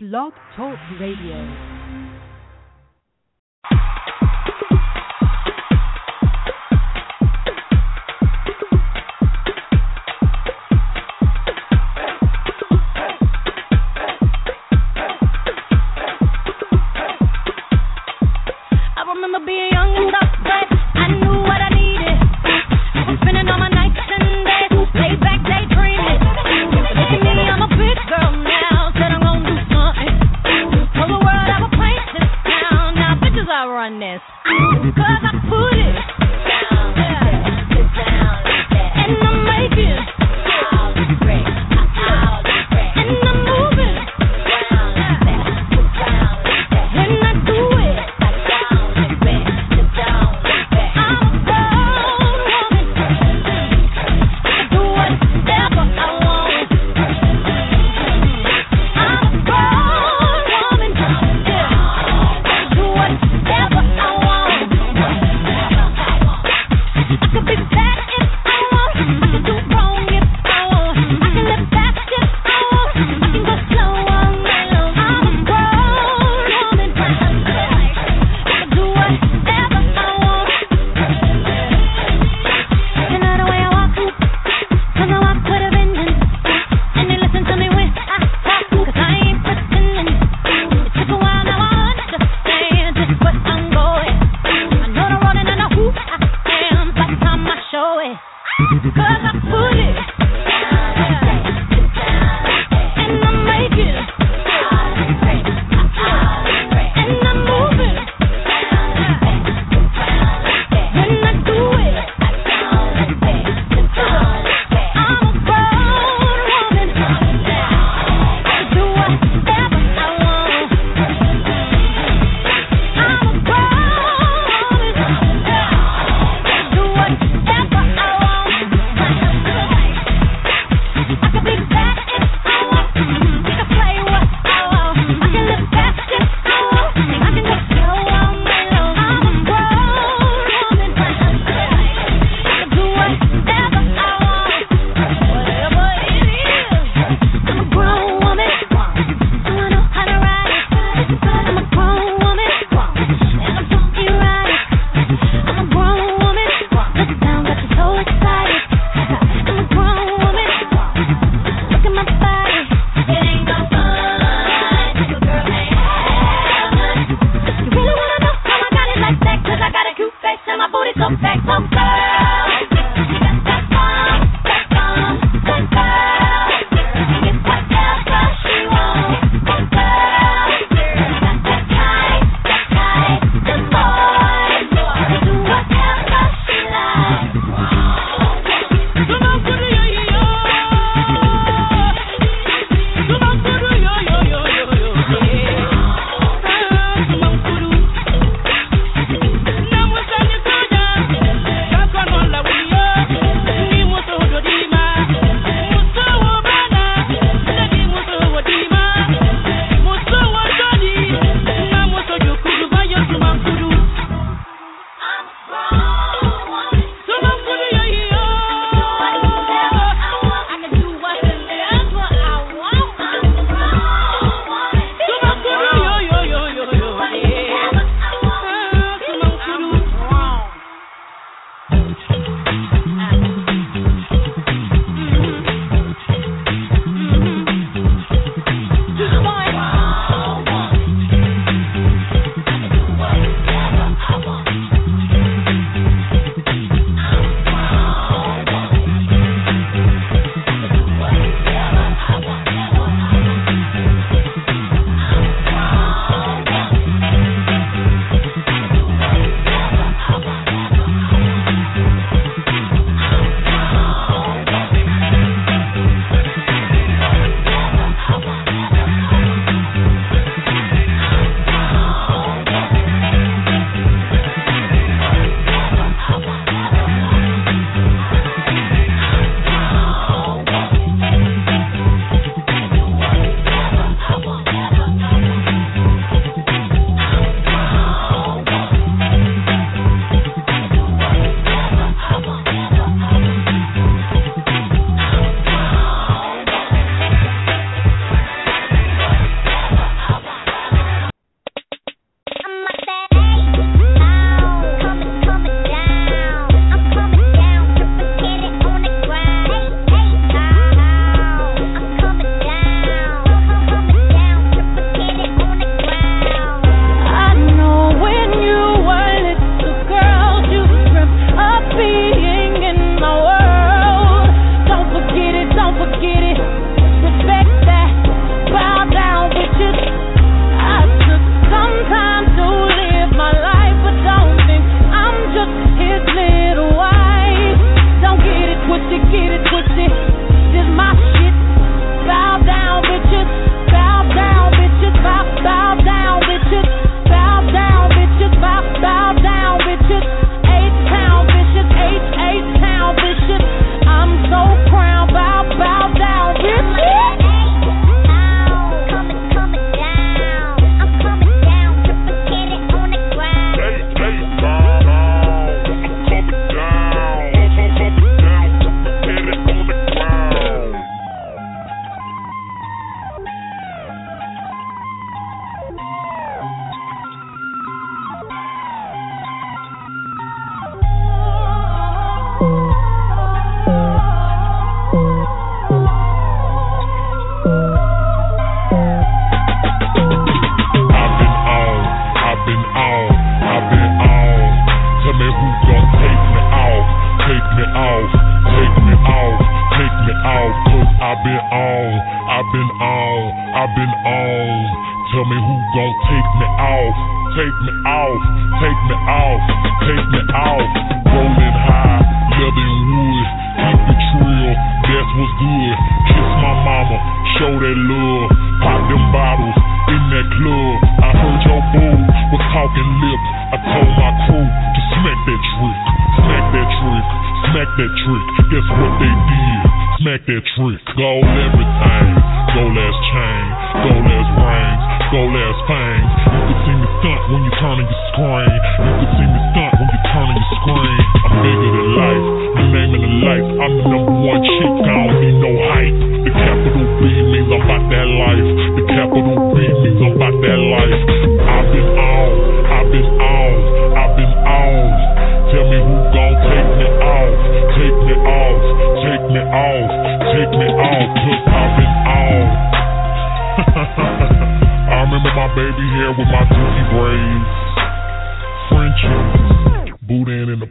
Blog 0.00 0.32
Talk 0.54 0.78
Radio. 1.00 1.77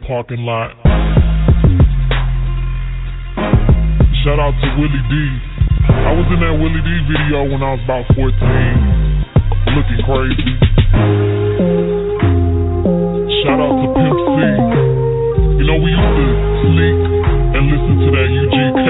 parking 0.08 0.40
lot. 0.40 0.72
Shout 4.24 4.40
out 4.40 4.56
to 4.56 4.68
Willie 4.80 5.04
D. 5.04 5.14
I 5.84 6.16
was 6.16 6.24
in 6.32 6.40
that 6.40 6.56
Willie 6.56 6.80
D 6.80 6.90
video 7.12 7.44
when 7.44 7.60
I 7.60 7.76
was 7.76 7.84
about 7.84 8.08
14, 8.16 8.24
looking 9.76 10.00
crazy. 10.08 10.56
Shout 13.44 13.60
out 13.60 13.76
to 13.84 13.86
Pimp 14.00 14.16
C. 14.32 14.40
You 15.60 15.64
know, 15.68 15.76
we 15.76 15.92
used 15.92 16.16
to 16.16 16.26
sneak 16.64 17.04
and 17.52 17.68
listen 17.68 17.94
to 18.00 18.08
that 18.08 18.28
UGK. 18.32 18.88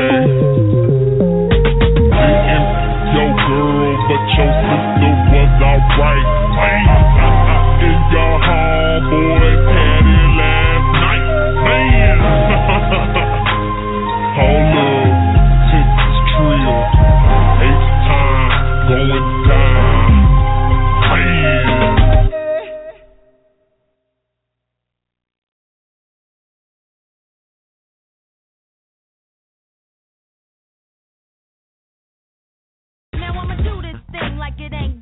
Didn't 2.15 2.71
your 3.11 3.31
girl, 3.43 3.91
but 4.07 4.23
your 4.39 4.51
sister 4.55 5.11
was 5.35 5.51
alright. 5.67 6.58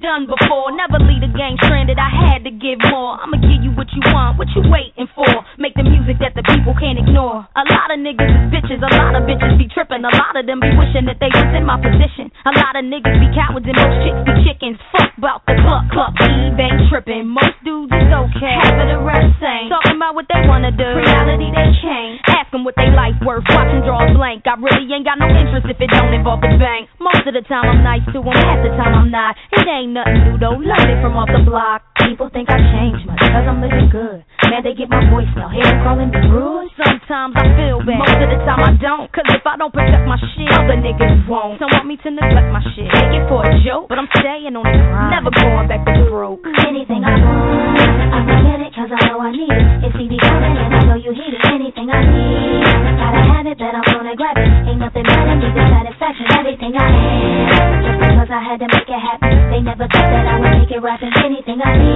done 0.07 0.31
before. 0.31 0.71
Never 0.71 1.03
leave 1.03 1.19
the 1.19 1.33
game 1.35 1.59
stranded. 1.67 1.99
I 1.99 2.07
had 2.07 2.47
to 2.47 2.53
give 2.55 2.79
more. 2.95 3.19
I'ma 3.19 3.43
give 3.43 3.59
you 3.59 3.75
what 3.75 3.91
you 3.91 3.99
want. 4.15 4.39
What 4.39 4.47
you 4.55 4.63
waiting 4.71 5.11
for? 5.19 5.27
Make 5.59 5.75
the 5.75 5.83
music 5.83 6.23
that 6.23 6.39
the 6.39 6.47
people 6.47 6.79
can't 6.79 6.95
ignore. 6.95 7.43
A 7.43 7.65
lot 7.67 7.91
of 7.91 7.99
niggas 7.99 8.31
is 8.31 8.47
bitches. 8.55 8.79
A 8.87 8.93
lot 8.95 9.19
of 9.19 9.27
bitches 9.27 9.59
be 9.59 9.67
tripping. 9.67 10.07
A 10.07 10.15
lot 10.15 10.39
of 10.39 10.47
them 10.47 10.63
be 10.63 10.71
wishing 10.79 11.11
that 11.11 11.19
they 11.19 11.27
was 11.35 11.51
in 11.51 11.67
my 11.67 11.75
position. 11.83 12.31
A 12.47 12.55
lot 12.55 12.79
of 12.79 12.87
niggas 12.87 13.19
be 13.19 13.29
cowards 13.35 13.67
and 13.67 13.75
most 13.75 13.99
chicks 14.07 14.23
be 14.23 14.33
chickens. 14.47 14.79
Fuck 14.95 15.11
bout 15.19 15.43
the 15.51 15.59
club, 15.67 15.91
club, 15.91 16.15
Eve 16.23 16.55
ain't 16.55 16.87
tripping. 16.87 17.27
Most 17.27 17.59
dudes 17.67 17.91
is 17.91 18.11
okay. 18.15 18.55
Half 18.63 18.79
of 18.79 18.87
the 18.87 19.03
rest 19.03 19.43
ain't. 19.43 19.75
Talking 19.75 19.99
about 19.99 20.15
what 20.15 20.31
they 20.31 20.39
wanna 20.47 20.71
do. 20.71 20.87
Reality 20.87 21.51
they 21.51 21.71
can't. 21.83 22.23
Ask 22.31 22.55
them 22.55 22.63
what 22.63 22.79
they 22.79 22.95
life 22.95 23.19
worth. 23.27 23.43
Watch 23.51 23.75
them 23.75 23.83
draw 23.83 24.07
a 24.07 24.15
blank. 24.15 24.47
I 24.47 24.55
really 24.55 24.87
ain't 24.87 25.03
got 25.03 25.19
no 25.19 25.27
interest 25.27 25.67
if 25.67 25.83
it 25.83 25.91
don't 25.91 26.15
involve 26.15 26.47
the 26.47 26.55
bank. 26.55 26.87
Most 27.03 27.27
of 27.27 27.35
the 27.35 27.43
time 27.43 27.67
I'm 27.67 27.83
nice 27.83 28.07
to 28.15 28.23
them. 28.23 28.39
Half 28.39 28.63
the 28.63 28.71
time 28.79 28.95
I'm 28.95 29.11
not. 29.11 29.35
It 29.51 29.67
ain't 29.67 29.96
nothing 29.97 30.25
new 30.29 30.39
though. 30.39 30.61
London 30.61 31.01
from 31.01 31.17
off 31.17 31.29
the 31.33 31.43
block. 31.49 31.96
People 32.07 32.31
think 32.31 32.47
I 32.47 32.63
changed 32.71 33.03
much, 33.03 33.19
cause 33.19 33.47
I'm 33.51 33.59
living 33.59 33.91
good. 33.91 34.23
Man, 34.47 34.63
they 34.63 34.79
get 34.79 34.87
my 34.87 35.03
voice 35.11 35.27
now 35.35 35.51
them 35.51 35.83
calling 35.83 36.11
the 36.15 36.23
rude. 36.31 36.71
Sometimes 36.79 37.35
I 37.35 37.51
feel 37.59 37.83
bad, 37.83 37.99
most 37.99 38.23
of 38.23 38.31
the 38.31 38.39
time 38.47 38.63
I 38.63 38.79
don't. 38.79 39.11
Cause 39.11 39.27
if 39.35 39.43
I 39.43 39.59
don't 39.59 39.75
protect 39.75 40.07
my 40.07 40.15
shit, 40.15 40.47
other 40.55 40.79
niggas 40.79 41.27
won't. 41.27 41.59
Don't 41.59 41.73
want 41.75 41.91
me 41.91 41.99
to 42.07 42.09
neglect 42.15 42.47
my 42.55 42.63
shit, 42.79 42.87
take 42.95 43.11
it 43.11 43.27
for 43.27 43.43
a 43.43 43.51
joke. 43.67 43.91
But 43.91 43.99
I'm 43.99 44.07
staying 44.23 44.55
on 44.55 44.63
the 44.63 44.79
grind, 44.87 45.19
never 45.19 45.35
going 45.35 45.67
back 45.67 45.83
to 45.83 46.07
broke. 46.07 46.47
Anything 46.47 47.03
I 47.03 47.11
want, 47.19 48.15
I 48.15 48.21
can 48.23 48.39
get 48.55 48.59
it 48.63 48.71
cause 48.71 48.91
I 48.95 49.01
know 49.11 49.19
I 49.19 49.35
need 49.35 49.51
it. 49.51 49.91
It's 49.91 49.95
CD 49.99 50.15
coming 50.23 50.55
and 50.55 50.71
I 50.79 50.81
know 50.87 50.99
you 51.03 51.11
hear 51.11 51.35
it. 51.35 51.43
Anything 51.51 51.91
I 51.91 52.01
need, 52.07 52.71
gotta 53.03 53.23
have 53.35 53.47
it, 53.51 53.59
then 53.59 53.75
I'm 53.75 53.83
gonna 53.83 54.15
grab 54.15 54.39
it. 54.39 54.47
Ain't 54.71 54.79
nothing 54.79 55.03
better 55.03 55.27
than 55.27 55.43
the 55.43 55.65
satisfaction, 55.75 56.27
everything 56.39 56.71
I 56.79 56.87
am. 56.87 57.67
Just 57.83 57.99
because 57.99 58.31
I 58.31 58.41
had 58.47 58.63
to 58.63 58.69
make 58.71 58.87
it 58.87 59.01
happen, 59.03 59.35
they 59.51 59.59
never 59.59 59.91
thought 59.91 60.07
that 60.07 60.25
I 60.31 60.35
would 60.39 60.55
make 60.55 60.71
it 60.71 60.79
rapping. 60.79 61.11
Anything 61.19 61.59
I 61.67 61.73
need. 61.75 61.96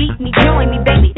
beat 0.00 0.18
me, 0.18 0.30
join 0.40 0.70
me, 0.70 0.78
baby. 0.82 1.09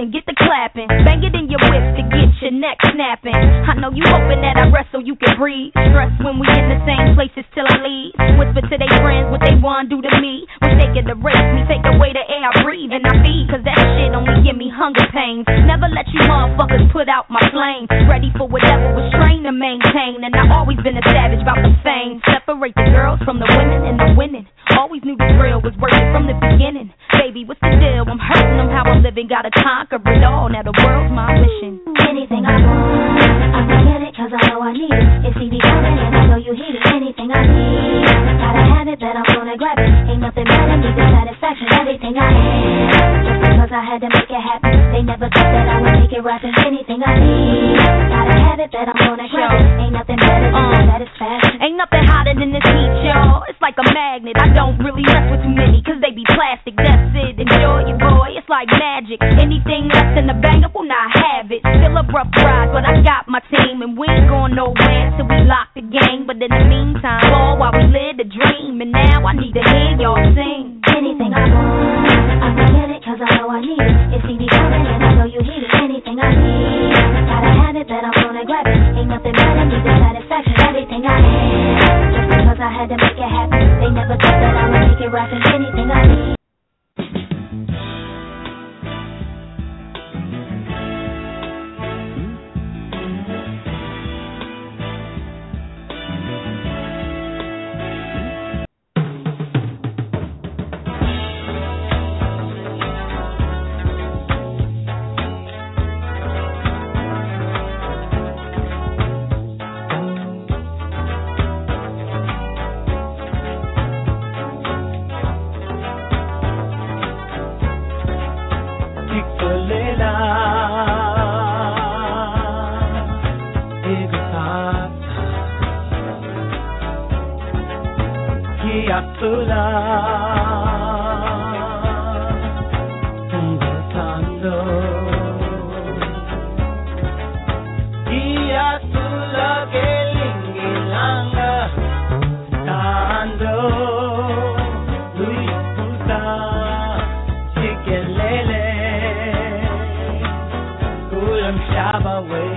I 151.74 152.51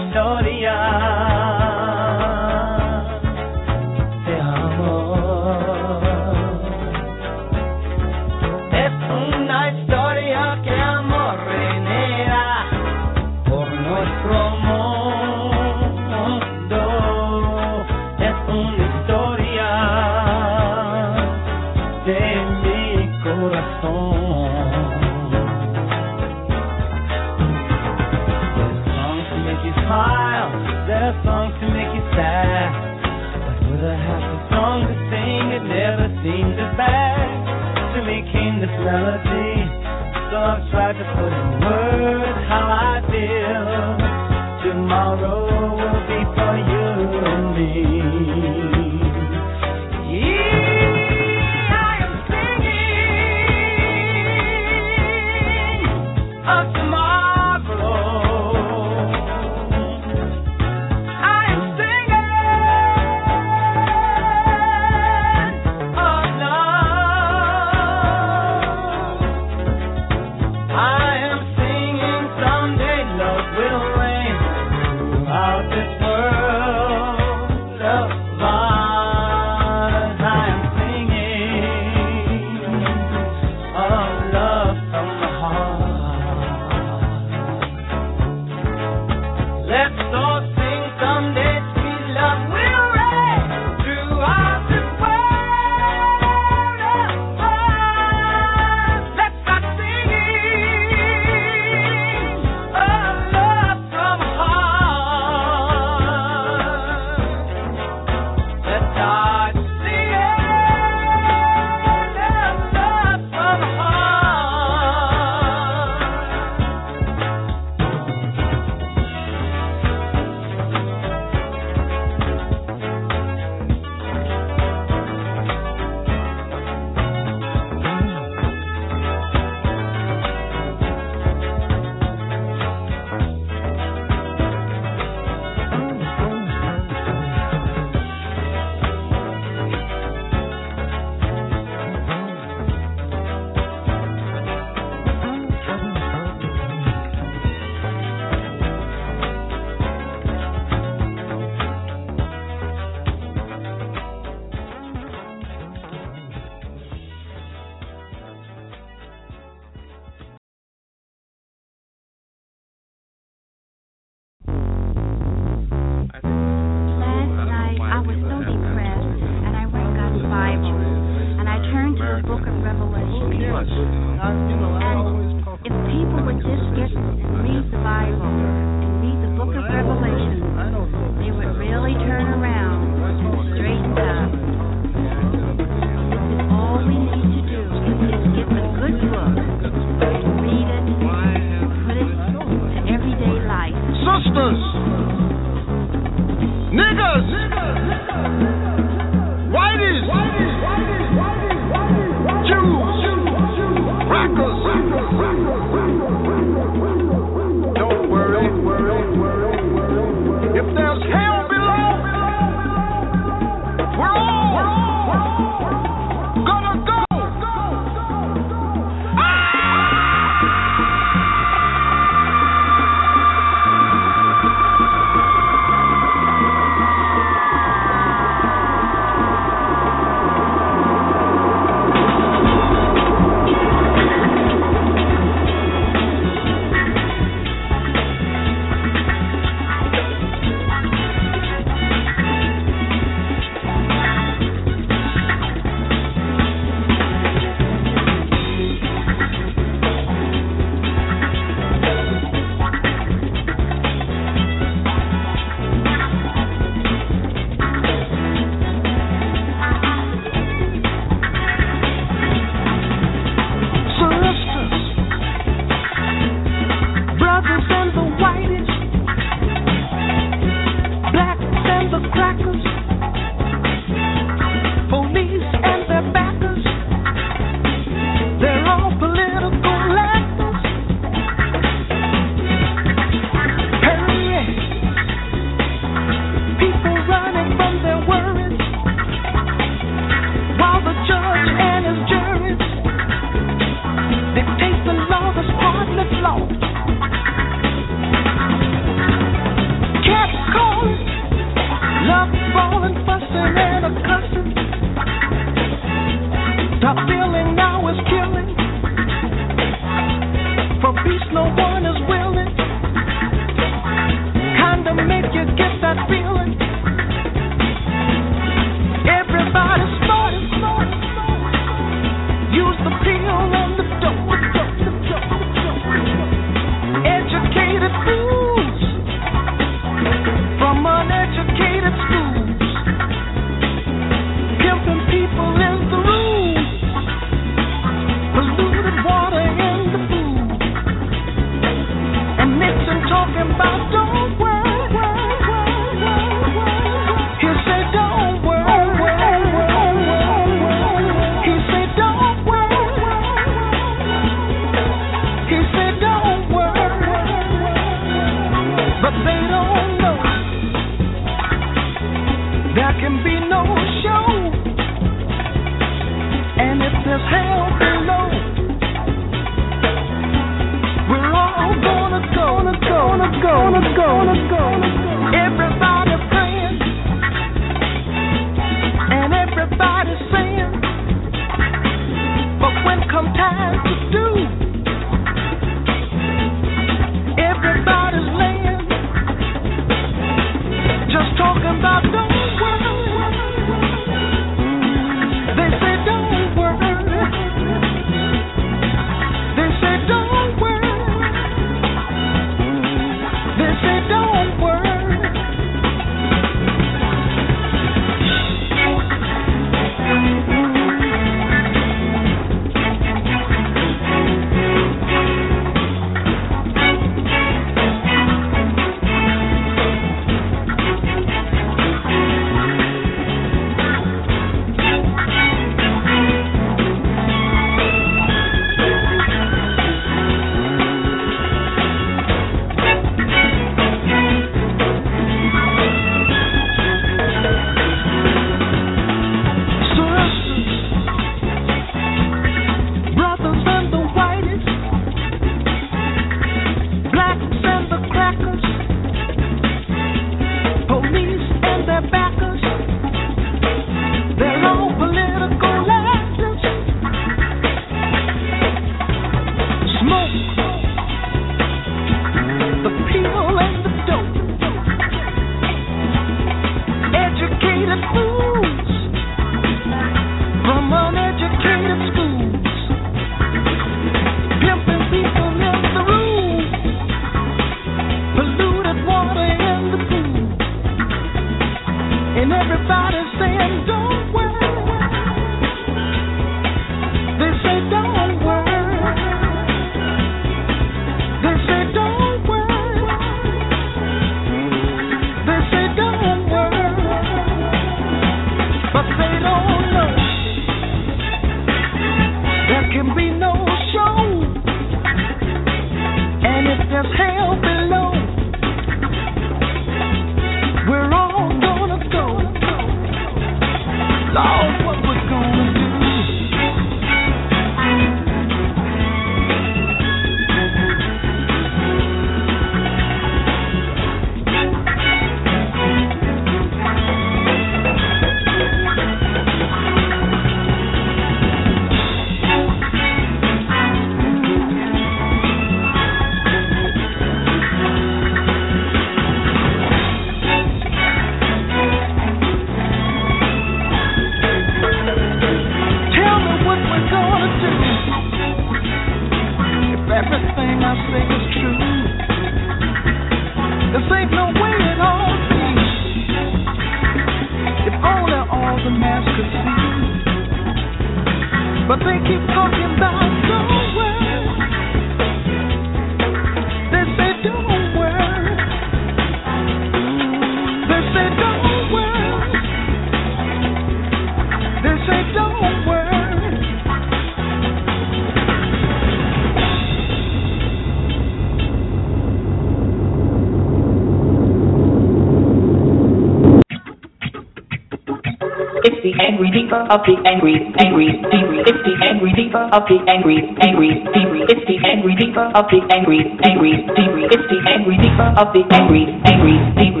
angry 589.41 589.63
diva 589.65 589.89
of 589.89 590.01
the 590.05 590.13
angry, 590.29 590.53
angry, 590.77 591.07
angry. 591.33 591.57
It's 591.65 591.81
the 591.81 591.93
angry 592.05 592.31
diva 592.37 592.69
of 592.77 592.85
the 592.85 593.01
angry, 593.09 593.41
angry, 593.57 593.89
angry. 594.13 594.41
It's 594.45 594.65
the 594.69 594.77
angry 594.85 595.15
diva 595.17 595.49
of 595.57 595.65
the 595.65 595.81
angry, 595.89 596.21
angry, 596.45 596.73
angry. 596.93 597.25
It's 597.25 597.47
the 597.49 597.57
angry 597.65 597.97
diva 597.97 598.37
of 598.37 598.53
the 598.53 598.61
angry, 598.69 599.09
angry, 599.25 599.57
angry. 599.81 600.00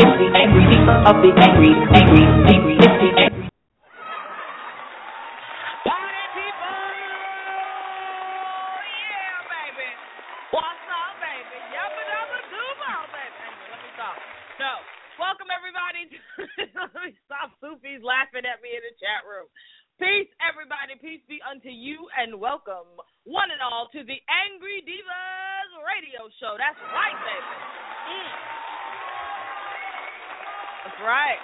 It's 0.00 0.16
the 0.16 0.28
Angry 0.32 0.64
Diva 0.72 1.04
of 1.04 1.20
the 1.20 1.36
Angry, 1.36 1.76
Angry, 1.92 2.24
Angry. 2.48 2.80
It's 2.80 2.96
the 3.04 3.12
Angry. 3.20 3.44
Party 5.86 6.26
people! 6.34 6.82
Yeah, 8.90 9.38
baby. 9.46 9.86
What's 10.50 10.82
up, 10.90 11.14
baby? 11.22 11.58
Yabba 11.70 12.02
dabba 12.10 12.38
dooba, 12.50 12.90
baby. 13.14 13.38
Anyway, 13.46 13.68
let 13.70 13.80
me 13.86 13.90
stop. 13.94 14.18
No. 14.58 14.82
Welcome, 15.16 15.46
everybody. 15.48 16.10
let 16.74 16.90
me 17.06 17.14
Soupy's 17.66 17.98
laughing 18.06 18.46
at 18.46 18.62
me 18.62 18.78
in 18.78 18.82
the 18.86 18.94
chat 19.02 19.26
room. 19.26 19.50
Peace, 19.98 20.30
everybody. 20.38 20.94
Peace 21.02 21.18
be 21.26 21.42
unto 21.42 21.66
you, 21.66 22.06
and 22.14 22.38
welcome, 22.38 22.86
one 23.26 23.50
and 23.50 23.58
all, 23.58 23.90
to 23.90 24.06
the 24.06 24.22
Angry 24.30 24.86
Divas 24.86 25.70
radio 25.82 26.30
show. 26.38 26.54
That's 26.54 26.78
right, 26.94 27.18
baby. 27.26 27.58
Mm. 28.06 28.30
That's 30.86 31.02
right. 31.02 31.42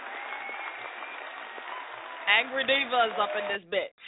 Angry 2.31 2.71
Divas 2.71 3.19
up 3.19 3.35
in 3.35 3.43
this 3.51 3.67
bitch. 3.67 3.99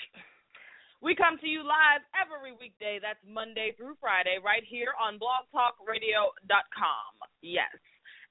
We 1.02 1.18
come 1.18 1.34
to 1.42 1.50
you 1.50 1.66
live 1.66 2.06
every 2.14 2.54
weekday. 2.54 3.02
That's 3.02 3.18
Monday 3.26 3.74
through 3.74 3.98
Friday, 3.98 4.38
right 4.38 4.62
here 4.62 4.94
on 5.02 5.18
blogtalkradio.com. 5.18 7.12
Yes. 7.42 7.74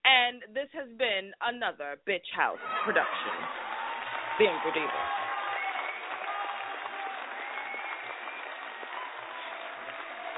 And 0.04 0.44
this 0.52 0.68
has 0.76 0.92
been 1.00 1.32
another 1.40 1.96
Bitch 2.04 2.28
House 2.36 2.60
production. 2.84 3.36
The 4.40 4.48
Angry. 4.52 4.84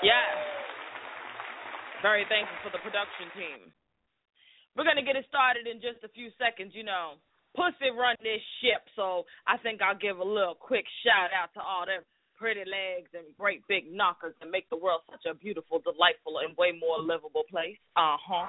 Yes. 0.04 0.38
Very 2.06 2.26
thankful 2.30 2.62
for 2.62 2.70
the 2.70 2.82
production 2.86 3.34
team. 3.34 3.74
We're 4.78 4.86
going 4.86 5.02
to 5.02 5.08
get 5.08 5.16
it 5.16 5.26
started 5.26 5.66
in 5.66 5.82
just 5.82 6.04
a 6.06 6.12
few 6.14 6.30
seconds. 6.38 6.78
You 6.78 6.84
know, 6.84 7.18
Pussy 7.56 7.90
run 7.90 8.20
this 8.22 8.44
ship, 8.62 8.84
so 8.94 9.24
I 9.48 9.58
think 9.58 9.82
I'll 9.82 9.98
give 9.98 10.20
a 10.20 10.24
little 10.24 10.54
quick 10.54 10.86
shout 11.02 11.32
out 11.32 11.50
to 11.56 11.62
all 11.64 11.88
them 11.88 12.04
pretty 12.38 12.62
legs 12.62 13.10
and 13.14 13.26
great 13.38 13.62
big 13.68 13.92
knockers 13.92 14.34
and 14.42 14.52
make 14.52 14.70
the 14.70 14.78
world 14.78 15.02
such 15.10 15.26
a 15.30 15.34
beautiful, 15.34 15.80
delightful, 15.80 16.40
and 16.40 16.56
way 16.58 16.72
more 16.72 17.00
livable 17.00 17.44
place. 17.50 17.78
Uh 17.96 18.18
huh. 18.20 18.46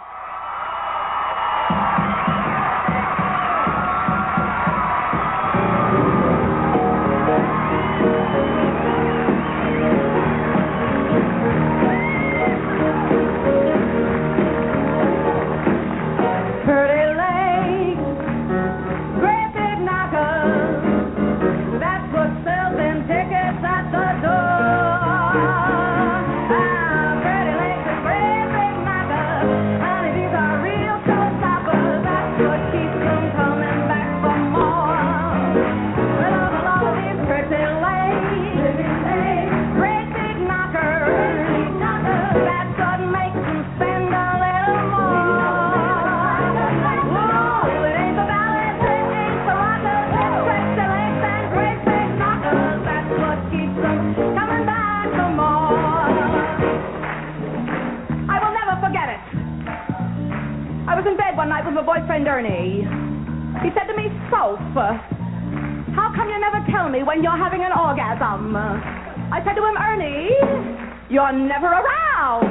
You're 71.08 71.32
never 71.32 71.66
around. 71.66 72.50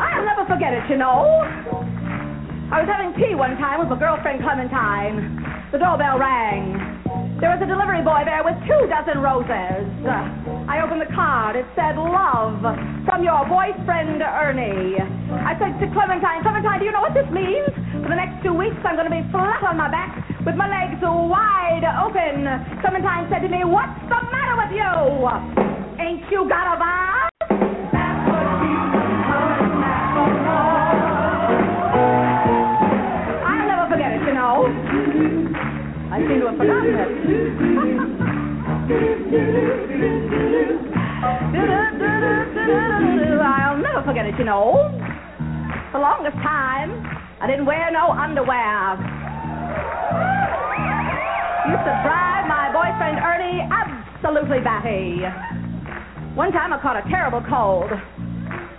I'll 0.00 0.24
never 0.24 0.46
forget 0.46 0.72
it, 0.72 0.88
you 0.88 0.96
know. 0.96 1.28
I 2.72 2.80
was 2.80 2.88
having 2.88 3.12
tea 3.20 3.34
one 3.34 3.56
time 3.60 3.80
with 3.80 3.88
my 3.88 3.98
girlfriend 3.98 4.40
Clementine. 4.40 5.36
The 5.72 5.78
doorbell 5.78 6.18
rang. 6.18 6.72
There 7.40 7.50
was 7.50 7.60
a 7.60 7.66
delivery 7.66 8.00
boy 8.06 8.22
there 8.24 8.40
with 8.46 8.56
two 8.64 8.86
dozen 8.88 9.20
roses. 9.20 9.84
I 10.70 10.80
opened 10.80 11.02
the 11.02 11.12
card. 11.12 11.58
It 11.58 11.66
said, 11.74 11.98
Love, 11.98 12.62
from 13.04 13.20
your 13.26 13.44
boyfriend, 13.50 14.22
Ernie. 14.22 14.96
I 15.42 15.58
said 15.58 15.76
to 15.82 15.90
Clementine, 15.90 16.40
Clementine, 16.46 16.78
do 16.78 16.86
you 16.86 16.94
know 16.94 17.02
what 17.02 17.12
this 17.18 17.28
means? 17.34 17.68
For 17.98 18.08
the 18.08 18.16
next 18.16 18.40
two 18.46 18.54
weeks, 18.54 18.78
I'm 18.86 18.94
going 18.94 19.10
to 19.10 19.12
be 19.12 19.26
flat 19.34 19.60
on 19.66 19.76
my 19.76 19.90
back 19.90 20.21
with 20.44 20.56
my 20.56 20.66
legs 20.68 20.98
wide 21.02 21.84
open. 22.02 22.46
Clementine 22.80 23.28
said 23.30 23.40
to 23.40 23.48
me, 23.48 23.64
What's 23.64 23.94
the 24.08 24.18
matter 24.30 24.56
with 24.58 24.74
you? 24.74 25.28
Ain't 26.02 26.22
you 26.30 26.48
got 26.48 26.74
a 26.74 26.80
vibe? 26.82 27.30
I'll 33.46 33.66
never 33.68 33.86
forget 33.90 34.12
it, 34.12 34.22
you 34.26 34.34
know. 34.34 34.66
I 36.10 36.18
seem 36.18 36.40
to 36.40 36.46
have 36.48 36.58
forgotten 36.58 36.94
it. 36.98 37.08
I'll 43.42 43.78
never 43.78 44.02
forget 44.04 44.26
it, 44.26 44.34
you 44.38 44.44
know. 44.44 44.90
The 45.92 45.98
longest 45.98 46.36
time, 46.38 46.90
I 47.40 47.46
didn't 47.46 47.66
wear 47.66 47.90
no 47.92 48.10
underwear. 48.10 49.21
Used 51.68 51.86
to 51.86 51.94
drive 52.02 52.44
my 52.50 52.70
boyfriend 52.74 53.18
Ernie 53.22 53.62
absolutely 53.70 54.60
batty. 54.60 55.22
One 56.34 56.50
time 56.52 56.72
I 56.72 56.80
caught 56.80 56.96
a 56.96 57.06
terrible 57.08 57.42
cold. 57.48 57.90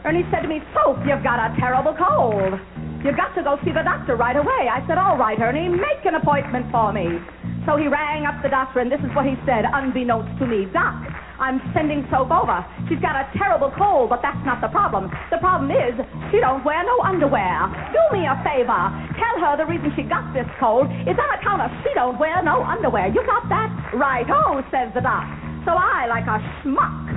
Ernie 0.05 0.25
said 0.31 0.41
to 0.41 0.47
me, 0.47 0.59
Soph, 0.73 0.99
you've 1.07 1.23
got 1.23 1.39
a 1.39 1.55
terrible 1.59 1.95
cold. 1.95 2.59
You've 3.03 3.15
got 3.15 3.35
to 3.35 3.43
go 3.43 3.59
see 3.63 3.71
the 3.71 3.83
doctor 3.83 4.15
right 4.15 4.35
away. 4.35 4.67
I 4.67 4.83
said, 4.87 4.97
All 4.97 5.17
right, 5.17 5.39
Ernie, 5.39 5.69
make 5.69 6.03
an 6.03 6.15
appointment 6.15 6.71
for 6.71 6.91
me. 6.91 7.19
So 7.65 7.77
he 7.77 7.87
rang 7.87 8.25
up 8.25 8.43
the 8.43 8.49
doctor, 8.49 8.79
and 8.79 8.91
this 8.91 8.99
is 8.99 9.11
what 9.15 9.25
he 9.25 9.35
said, 9.45 9.63
unbeknownst 9.63 10.39
to 10.39 10.45
me 10.45 10.67
Doc, 10.73 10.99
I'm 11.43 11.59
sending 11.75 12.07
Soph 12.07 12.31
over. 12.31 12.63
She's 12.87 13.03
got 13.03 13.19
a 13.19 13.27
terrible 13.35 13.67
cold, 13.75 14.07
but 14.07 14.23
that's 14.23 14.39
not 14.47 14.63
the 14.63 14.71
problem. 14.71 15.11
The 15.27 15.43
problem 15.43 15.67
is 15.75 15.91
she 16.31 16.39
don't 16.39 16.63
wear 16.63 16.79
no 16.87 17.03
underwear. 17.03 17.67
Do 17.91 17.99
me 18.15 18.23
a 18.23 18.39
favor. 18.47 18.79
Tell 19.19 19.35
her 19.43 19.59
the 19.59 19.67
reason 19.67 19.91
she 19.91 20.07
got 20.07 20.23
this 20.31 20.47
cold 20.55 20.87
is 21.03 21.19
on 21.19 21.29
account 21.35 21.59
of 21.59 21.69
she 21.83 21.91
don't 21.99 22.15
wear 22.15 22.39
no 22.47 22.63
underwear. 22.63 23.11
You 23.11 23.27
got 23.27 23.43
that? 23.51 23.67
Right, 23.91 24.23
oh, 24.31 24.63
says 24.71 24.95
the 24.95 25.03
doc. 25.03 25.27
So 25.67 25.75
I, 25.75 26.07
like 26.07 26.23
a 26.31 26.39
schmuck, 26.63 27.11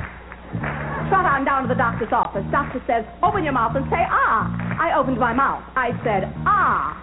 trot 1.06 1.22
on 1.22 1.46
down 1.46 1.62
to 1.62 1.68
the 1.70 1.78
doctor's 1.78 2.10
office. 2.10 2.42
Doctor 2.50 2.82
says, 2.90 3.06
open 3.22 3.46
your 3.46 3.54
mouth 3.54 3.78
and 3.78 3.86
say, 3.94 4.02
ah. 4.10 4.50
I 4.74 4.98
opened 4.98 5.22
my 5.22 5.38
mouth. 5.38 5.62
I 5.78 5.94
said, 6.02 6.34
ah. 6.42 6.98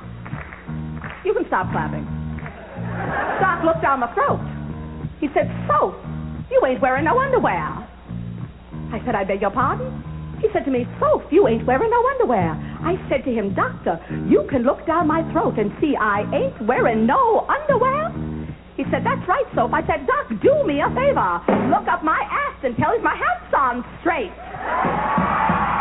You 1.23 1.31
can 1.31 1.47
stop 1.47 1.71
clapping. 1.71 2.03
Doc 3.39 3.63
looked 3.63 3.81
down 3.81 4.03
my 4.03 4.12
throat. 4.12 4.43
He 5.23 5.31
said, 5.31 5.47
so, 5.71 5.95
you 6.53 6.61
ain't 6.69 6.81
wearing 6.81 7.05
no 7.05 7.17
underwear. 7.17 7.89
I 8.93 9.01
said, 9.05 9.15
I 9.15 9.23
beg 9.25 9.41
your 9.41 9.49
pardon? 9.49 9.89
He 10.39 10.47
said 10.53 10.65
to 10.65 10.71
me, 10.71 10.85
Soph, 10.99 11.23
you 11.31 11.47
ain't 11.47 11.65
wearing 11.65 11.89
no 11.89 12.05
underwear. 12.13 12.53
I 12.85 12.93
said 13.09 13.25
to 13.25 13.31
him, 13.33 13.55
Doctor, 13.55 13.97
you 14.29 14.45
can 14.51 14.61
look 14.63 14.85
down 14.85 15.07
my 15.07 15.23
throat 15.31 15.57
and 15.57 15.71
see 15.81 15.95
I 15.99 16.21
ain't 16.29 16.67
wearing 16.67 17.07
no 17.07 17.47
underwear. 17.49 18.13
He 18.77 18.83
said, 18.91 19.01
That's 19.03 19.25
right, 19.27 19.45
Soph. 19.55 19.73
I 19.73 19.81
said, 19.87 20.05
Doc, 20.05 20.29
do 20.43 20.63
me 20.67 20.81
a 20.81 20.89
favor. 20.93 21.41
Look 21.73 21.87
up 21.89 22.03
my 22.03 22.21
ass 22.21 22.59
and 22.63 22.77
tell 22.77 22.93
him 22.93 23.03
my 23.03 23.15
hat's 23.17 23.53
on 23.55 23.83
straight. 24.01 25.72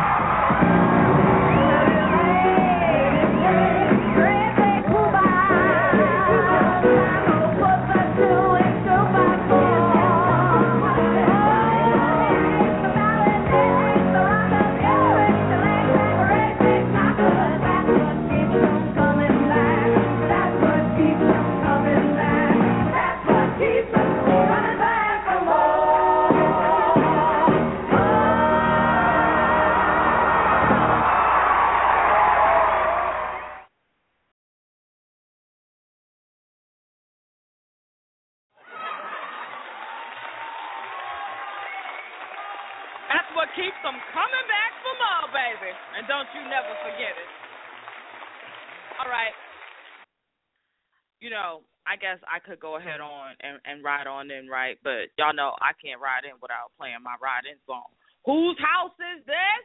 Guess 51.97 52.19
I 52.27 52.39
could 52.39 52.61
go 52.61 52.77
ahead 52.77 53.01
on 53.01 53.35
and, 53.41 53.59
and 53.65 53.85
ride 53.85 54.07
on 54.07 54.31
in, 54.31 54.49
right? 54.49 54.79
But 54.83 55.13
y'all 55.19 55.35
know 55.35 55.55
I 55.61 55.73
can't 55.85 56.01
ride 56.01 56.25
in 56.25 56.39
without 56.41 56.73
playing 56.79 57.03
my 57.03 57.17
ride 57.21 57.45
in 57.51 57.59
song. 57.67 57.91
Whose 58.25 58.57
house 58.59 58.95
is 59.17 59.27
this? 59.27 59.63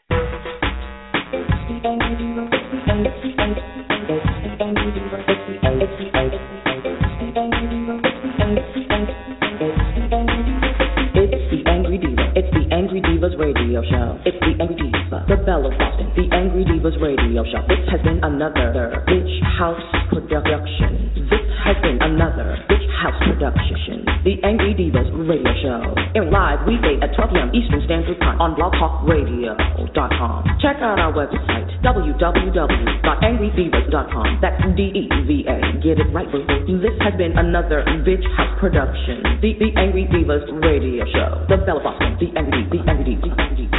It's 11.18 11.52
the 11.52 11.62
Angry 11.70 11.98
Diva. 11.98 12.34
It's 12.38 12.54
the 12.54 12.70
Angry 12.70 13.02
Divas 13.02 13.38
radio 13.38 13.82
show. 13.82 14.20
It's 14.26 14.38
the 14.40 14.54
Angry 14.62 14.92
Diva, 14.92 15.26
the 15.28 15.38
Belle 15.46 15.66
of 15.66 15.74
Boston, 15.78 16.14
the 16.16 16.30
Angry 16.36 16.66
Divas 16.66 17.02
Radio 17.02 17.44
Show. 17.50 17.66
This 17.66 17.82
has 17.90 18.02
been 18.02 18.24
another 18.24 19.04
Bitch 19.10 19.34
House 19.58 19.82
production. 20.14 21.26
This 21.30 21.46
has 21.66 21.78
another 22.18 22.58
Bitch 22.66 22.82
House 22.98 23.14
production. 23.30 24.02
The 24.26 24.42
Angry 24.42 24.74
Divas 24.74 25.06
Radio 25.30 25.54
Show. 25.62 25.94
Airing 26.18 26.34
live 26.34 26.66
weekday 26.66 26.98
at 26.98 27.14
12 27.14 27.30
p.m. 27.30 27.54
Eastern 27.54 27.86
Standard 27.86 28.18
Time 28.18 28.42
on 28.42 28.58
blogtalkradio.com. 28.58 30.40
Check 30.58 30.82
out 30.82 30.98
our 30.98 31.14
website, 31.14 31.70
www.angrydevas.com. 31.86 34.28
That's 34.42 34.58
D-E-V-A. 34.74 35.58
Get 35.86 36.02
it 36.02 36.10
right, 36.10 36.26
boo. 36.34 36.42
This 36.82 36.98
has 37.06 37.14
been 37.22 37.38
another 37.38 37.86
Bitch 38.02 38.26
House 38.34 38.58
production. 38.58 39.22
The, 39.38 39.54
the 39.62 39.70
Angry 39.78 40.10
Divas 40.10 40.50
Radio 40.66 41.06
Show. 41.14 41.46
The 41.54 41.62
Bella 41.62 41.86
Boston. 41.86 42.18
The 42.18 42.34
Angry. 42.34 42.66
The 42.74 42.82
Angry. 42.90 43.14
The 43.22 43.30
Angry. 43.38 43.70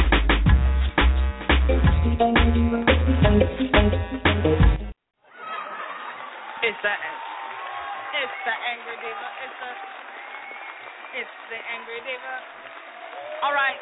It's 6.63 6.79
it's 8.09 8.37
the 8.41 8.55
angry 8.73 8.97
diva. 9.05 9.27
It's 9.45 9.57
the 9.61 9.71
it's 11.19 11.37
the 11.53 11.59
angry 11.77 12.01
diva. 12.05 12.35
All 13.45 13.53
right, 13.53 13.77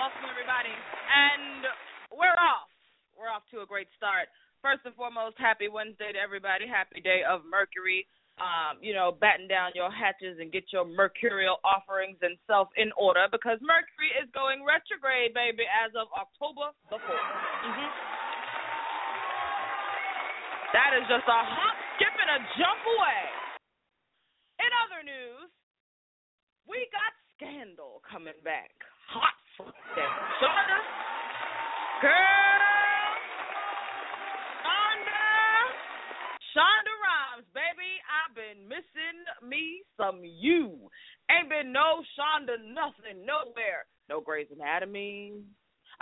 welcome 0.00 0.24
everybody, 0.28 0.72
and 0.72 1.68
we're 2.08 2.38
off. 2.40 2.72
We're 3.12 3.28
off 3.28 3.44
to 3.52 3.60
a 3.60 3.68
great 3.68 3.88
start. 4.00 4.32
First 4.64 4.88
and 4.88 4.96
foremost, 4.96 5.36
happy 5.36 5.68
Wednesday 5.68 6.16
to 6.16 6.20
everybody. 6.20 6.64
Happy 6.64 7.04
day 7.04 7.20
of 7.20 7.44
Mercury. 7.44 8.08
Um, 8.40 8.82
you 8.82 8.90
know, 8.96 9.14
batten 9.14 9.46
down 9.46 9.70
your 9.78 9.94
hatches 9.94 10.42
and 10.42 10.50
get 10.50 10.74
your 10.74 10.82
mercurial 10.82 11.62
offerings 11.62 12.18
and 12.18 12.34
self 12.50 12.66
in 12.74 12.90
order 12.98 13.30
because 13.30 13.62
Mercury 13.62 14.10
is 14.18 14.26
going 14.34 14.66
retrograde, 14.66 15.36
baby, 15.38 15.62
as 15.70 15.94
of 15.94 16.10
October 16.10 16.74
the 16.90 16.98
4th. 16.98 17.14
Mm-hmm. 17.14 17.90
That 20.74 20.90
is 20.98 21.06
just 21.06 21.22
a 21.30 21.40
hop, 21.46 21.76
skip, 21.94 22.10
and 22.18 22.34
a 22.34 22.38
jump 22.58 22.82
away. 22.82 23.22
In 24.58 24.70
other 24.82 25.06
news, 25.06 25.46
we 26.66 26.90
got 26.90 27.14
Scandal 27.38 28.02
coming 28.02 28.34
back. 28.42 28.74
Hot 29.14 29.38
that. 29.94 30.10
Shonda, 30.42 30.78
girl, 32.02 33.06
Shonda, 34.66 35.22
Shonda 36.58 36.94
Rhimes, 37.06 37.46
baby, 37.54 37.90
I've 38.10 38.34
been 38.34 38.66
missing 38.66 39.18
me 39.46 39.86
some 39.94 40.26
you. 40.26 40.90
Ain't 41.30 41.54
been 41.54 41.70
no 41.70 42.02
Shonda 42.18 42.58
nothing 42.58 43.22
nowhere. 43.22 43.86
No 44.10 44.20
Grey's 44.20 44.50
Anatomy. 44.50 45.38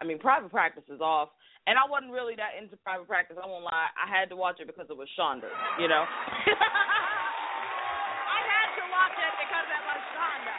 I 0.03 0.05
mean, 0.05 0.19
private 0.19 0.51
practice 0.51 0.83
is 0.91 0.99
off. 0.99 1.31
And 1.71 1.79
I 1.79 1.87
wasn't 1.87 2.11
really 2.11 2.35
that 2.35 2.59
into 2.59 2.75
private 2.83 3.07
practice. 3.07 3.39
I 3.39 3.47
won't 3.47 3.63
lie. 3.63 3.87
I 3.95 4.11
had 4.11 4.27
to 4.35 4.37
watch 4.37 4.59
it 4.59 4.67
because 4.67 4.91
it 4.91 4.99
was 4.99 5.07
Shonda, 5.15 5.47
you 5.79 5.87
know? 5.87 6.03
I 8.35 8.39
had 8.43 8.75
to 8.83 8.85
watch 8.91 9.15
it 9.15 9.35
because 9.47 9.67
it 9.71 9.83
was 9.87 10.03
Shonda. 10.11 10.59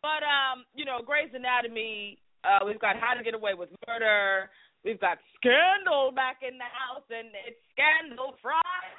But, 0.00 0.24
um, 0.24 0.64
you 0.72 0.88
know, 0.88 1.04
Grey's 1.04 1.36
Anatomy, 1.36 2.16
uh, 2.48 2.64
we've 2.64 2.80
got 2.80 2.96
How 2.96 3.12
to 3.12 3.20
Get 3.20 3.36
Away 3.36 3.52
with 3.52 3.68
Murder. 3.84 4.48
We've 4.80 5.00
got 5.00 5.20
Scandal 5.36 6.16
back 6.16 6.40
in 6.40 6.56
the 6.56 6.64
house, 6.72 7.04
and 7.12 7.28
it's 7.44 7.60
Scandal 7.76 8.40
Friday. 8.40 8.92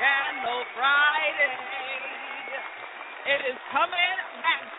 Scandal 0.00 0.60
Friday. 0.72 1.52
It 3.28 3.40
is 3.52 3.58
coming 3.76 4.16
back. 4.40 4.75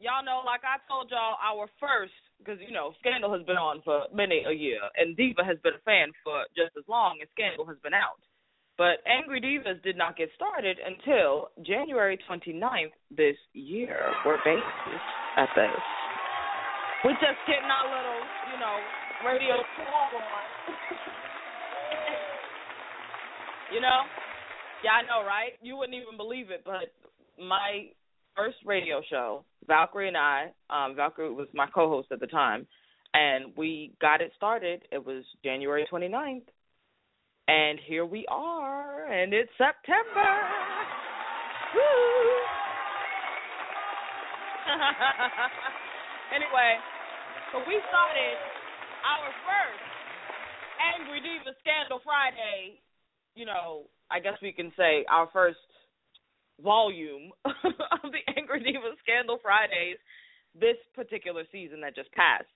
Y'all 0.00 0.24
know, 0.24 0.40
like 0.48 0.64
I 0.64 0.80
told 0.88 1.12
y'all, 1.12 1.36
our 1.36 1.68
first, 1.76 2.16
because, 2.40 2.56
you 2.64 2.72
know, 2.72 2.96
Scandal 3.04 3.36
has 3.36 3.44
been 3.44 3.60
on 3.60 3.84
for 3.84 4.08
many 4.08 4.40
a 4.48 4.54
year, 4.56 4.80
and 4.96 5.12
Diva 5.12 5.44
has 5.44 5.60
been 5.60 5.76
a 5.76 5.84
fan 5.84 6.08
for 6.24 6.48
just 6.56 6.72
as 6.80 6.88
long 6.88 7.20
as 7.20 7.28
Scandal 7.36 7.68
has 7.68 7.76
been 7.84 7.92
out. 7.92 8.16
But 8.80 9.04
Angry 9.04 9.44
Devas 9.44 9.76
did 9.84 10.00
not 10.00 10.16
get 10.16 10.32
started 10.32 10.80
until 10.80 11.52
January 11.60 12.16
29th 12.24 12.96
this 13.12 13.36
year. 13.52 14.08
We're 14.24 14.40
babies 14.40 15.04
at 15.36 15.52
this. 15.52 15.84
We're 17.04 17.20
just 17.20 17.44
getting 17.44 17.68
our 17.68 17.84
little, 17.92 18.24
you 18.48 18.56
know, 18.56 18.76
radio 19.20 19.60
tour 19.60 20.16
on. 20.16 20.44
you 23.76 23.84
know? 23.84 24.08
Yeah, 24.80 24.96
I 24.96 25.04
know, 25.04 25.28
right? 25.28 25.60
You 25.60 25.76
wouldn't 25.76 26.00
even 26.00 26.16
believe 26.16 26.48
it, 26.48 26.64
but 26.64 26.88
my 27.36 27.92
first 28.36 28.56
radio 28.64 29.02
show, 29.08 29.44
Valkyrie 29.66 30.08
and 30.08 30.16
I, 30.16 30.52
um, 30.70 30.96
Valkyrie 30.96 31.32
was 31.32 31.48
my 31.54 31.66
co 31.74 31.88
host 31.88 32.08
at 32.12 32.20
the 32.20 32.26
time, 32.26 32.66
and 33.14 33.52
we 33.56 33.92
got 34.00 34.20
it 34.20 34.32
started. 34.36 34.82
It 34.92 35.04
was 35.04 35.24
January 35.44 35.86
29th. 35.90 36.42
And 37.48 37.80
here 37.86 38.06
we 38.06 38.26
are, 38.30 39.10
and 39.10 39.34
it's 39.34 39.50
September. 39.58 40.22
Woo! 41.74 41.80
anyway, 46.36 46.78
so 47.50 47.58
we 47.66 47.74
started 47.90 48.38
our 49.02 49.30
first 49.42 49.82
Angry 50.94 51.20
Deva 51.20 51.56
Scandal 51.58 52.00
Friday. 52.04 52.78
You 53.34 53.46
know, 53.46 53.90
I 54.10 54.20
guess 54.20 54.38
we 54.42 54.52
can 54.52 54.72
say 54.76 55.04
our 55.10 55.28
first 55.32 55.58
volume 56.62 57.32
of 57.44 58.08
the 58.12 58.22
Angry 58.36 58.60
Deva 58.60 58.94
Scandal 59.02 59.38
Fridays 59.42 59.98
this 60.58 60.76
particular 60.94 61.44
season 61.52 61.80
that 61.82 61.94
just 61.94 62.12
passed. 62.12 62.50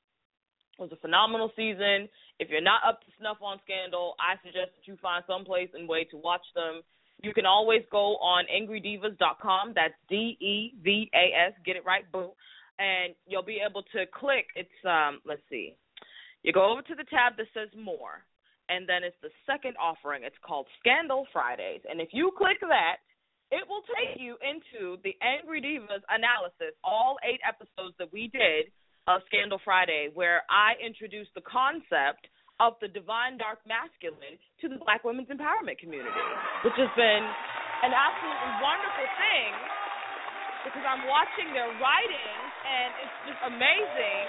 It 0.79 0.83
was 0.83 0.93
a 0.93 0.97
phenomenal 0.97 1.53
season. 1.55 2.09
If 2.41 2.51
you're 2.51 2.61
not 2.65 2.83
up 2.87 3.01
to 3.03 3.07
snuff 3.19 3.39
on 3.41 3.61
Scandal, 3.63 4.15
I 4.19 4.35
suggest 4.43 4.75
that 4.75 4.91
you 4.91 4.99
find 5.01 5.23
some 5.27 5.45
place 5.45 5.69
and 5.73 5.89
way 5.89 6.05
to 6.11 6.17
watch 6.17 6.43
them. 6.55 6.83
You 7.23 7.33
can 7.33 7.47
always 7.47 7.83
go 7.93 8.17
on 8.19 8.45
angrydevas.com. 8.51 9.73
That's 9.75 9.95
D 10.09 10.37
E 10.41 10.75
V 10.83 11.11
A 11.15 11.49
S. 11.49 11.55
Get 11.65 11.77
it 11.77 11.85
right, 11.87 12.11
boo. 12.11 12.33
And 12.79 13.15
you'll 13.27 13.47
be 13.47 13.63
able 13.63 13.83
to 13.95 14.05
click. 14.13 14.47
It's 14.57 14.69
um. 14.85 15.21
Let's 15.25 15.43
see. 15.49 15.77
You 16.43 16.53
go 16.53 16.71
over 16.71 16.83
to 16.83 16.95
the 16.95 17.05
tab 17.05 17.39
that 17.39 17.47
says 17.55 17.71
more, 17.79 18.27
and 18.69 18.87
then 18.89 19.05
it's 19.05 19.17
the 19.23 19.31
second 19.47 19.77
offering. 19.81 20.25
It's 20.25 20.37
called 20.45 20.67
Scandal 20.81 21.25
Fridays, 21.33 21.81
and 21.89 22.01
if 22.01 22.09
you 22.13 22.33
click 22.37 22.59
that, 22.61 22.99
it 23.55 23.63
will 23.71 23.87
take 23.95 24.19
you 24.19 24.35
into 24.43 24.99
the 25.07 25.15
Angry 25.23 25.63
Devas 25.63 26.03
analysis, 26.11 26.75
all 26.83 27.23
eight 27.23 27.39
episodes 27.47 27.95
that 28.03 28.11
we 28.11 28.27
did 28.35 28.75
of 29.07 29.23
Scandal 29.31 29.63
Friday, 29.63 30.11
where 30.11 30.43
I 30.51 30.75
introduced 30.83 31.31
the 31.39 31.47
concept 31.47 32.27
of 32.59 32.75
the 32.83 32.91
divine 32.91 33.39
dark 33.39 33.63
masculine 33.63 34.43
to 34.59 34.67
the 34.67 34.79
black 34.83 35.07
women's 35.07 35.31
empowerment 35.31 35.79
community, 35.79 36.27
which 36.67 36.75
has 36.75 36.91
been 36.99 37.23
an 37.87 37.95
absolutely 37.95 38.53
wonderful 38.59 39.09
thing 39.23 39.51
because 40.67 40.83
I'm 40.83 41.07
watching 41.07 41.55
their 41.55 41.71
writing 41.79 42.39
and 42.67 42.91
it's 43.07 43.19
just 43.31 43.41
amazing 43.55 44.27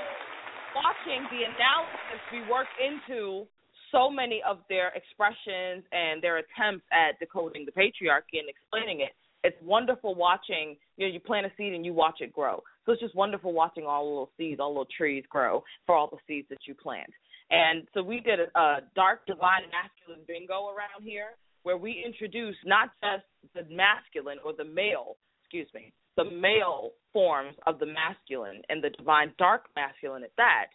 watching 0.75 1.23
the 1.31 1.47
analysis 1.47 2.19
be 2.29 2.43
worked 2.51 2.75
into 2.77 3.47
so 3.95 4.09
many 4.09 4.41
of 4.47 4.59
their 4.67 4.89
expressions 4.89 5.83
and 5.91 6.21
their 6.21 6.43
attempts 6.43 6.85
at 6.91 7.17
decoding 7.19 7.65
the 7.65 7.71
patriarchy 7.71 8.43
and 8.43 8.49
explaining 8.49 8.99
it. 8.99 9.15
It's 9.43 9.55
wonderful 9.63 10.15
watching, 10.15 10.75
you 10.97 11.07
know, 11.07 11.13
you 11.13 11.19
plant 11.19 11.45
a 11.45 11.51
seed 11.55 11.73
and 11.73 11.85
you 11.85 11.93
watch 11.93 12.17
it 12.19 12.33
grow. 12.33 12.61
So 12.85 12.91
it's 12.91 13.01
just 13.01 13.15
wonderful 13.15 13.53
watching 13.53 13.85
all 13.85 14.03
the 14.03 14.09
little 14.09 14.31
seeds, 14.37 14.59
all 14.59 14.73
the 14.73 14.79
little 14.79 14.93
trees 14.97 15.23
grow 15.29 15.63
for 15.85 15.95
all 15.95 16.09
the 16.09 16.17
seeds 16.27 16.47
that 16.49 16.67
you 16.67 16.73
plant. 16.73 17.09
And 17.51 17.87
so 17.93 18.01
we 18.01 18.19
did 18.19 18.39
a, 18.39 18.59
a 18.59 18.79
dark 18.95 19.25
divine 19.27 19.69
masculine 19.71 20.25
bingo 20.27 20.67
around 20.69 21.03
here 21.03 21.37
where 21.63 21.77
we 21.77 22.03
introduced 22.05 22.59
not 22.65 22.89
just 23.01 23.25
the 23.53 23.73
masculine 23.73 24.39
or 24.43 24.53
the 24.57 24.65
male, 24.65 25.15
excuse 25.43 25.67
me, 25.73 25.93
the 26.17 26.25
male 26.25 26.91
forms 27.13 27.55
of 27.67 27.79
the 27.79 27.85
masculine 27.85 28.61
and 28.69 28.83
the 28.83 28.89
divine 28.91 29.31
dark 29.37 29.65
masculine 29.75 30.23
at 30.23 30.31
that, 30.37 30.67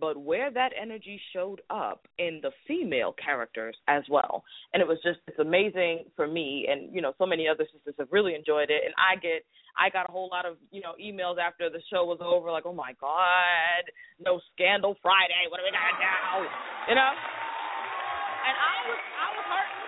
but 0.00 0.16
where 0.16 0.50
that 0.50 0.72
energy 0.80 1.20
showed 1.32 1.62
up 1.70 2.06
in 2.18 2.40
the 2.42 2.50
female 2.66 3.14
characters 3.14 3.76
as 3.88 4.02
well. 4.10 4.44
And 4.72 4.80
it 4.80 4.88
was 4.88 4.98
just 5.02 5.18
it's 5.26 5.38
amazing 5.38 6.04
for 6.14 6.26
me 6.26 6.66
and 6.70 6.94
you 6.94 7.00
know 7.00 7.12
so 7.18 7.26
many 7.26 7.48
other 7.48 7.64
sisters 7.72 7.94
have 7.98 8.08
really 8.10 8.34
enjoyed 8.34 8.70
it 8.70 8.82
and 8.84 8.94
I 8.96 9.16
get 9.16 9.44
I 9.76 9.92
got 9.92 10.08
a 10.08 10.12
whole 10.12 10.32
lot 10.32 10.48
of, 10.48 10.56
you 10.72 10.80
know, 10.80 10.96
emails 10.96 11.36
after 11.36 11.68
the 11.68 11.84
show 11.92 12.08
was 12.08 12.16
over 12.24 12.48
like, 12.48 12.64
"Oh 12.64 12.72
my 12.72 12.96
god, 12.96 13.84
no 14.16 14.40
scandal 14.56 14.96
Friday. 15.04 15.52
What 15.52 15.60
are 15.60 15.68
we 15.68 15.70
going 15.70 15.84
to 15.84 16.00
do?" 16.00 16.48
You 16.88 16.96
know? 16.96 17.12
And 17.12 18.56
I 18.56 18.74
was 18.88 19.00
I 19.20 19.28
was 19.36 19.46
hurting. 19.52 19.80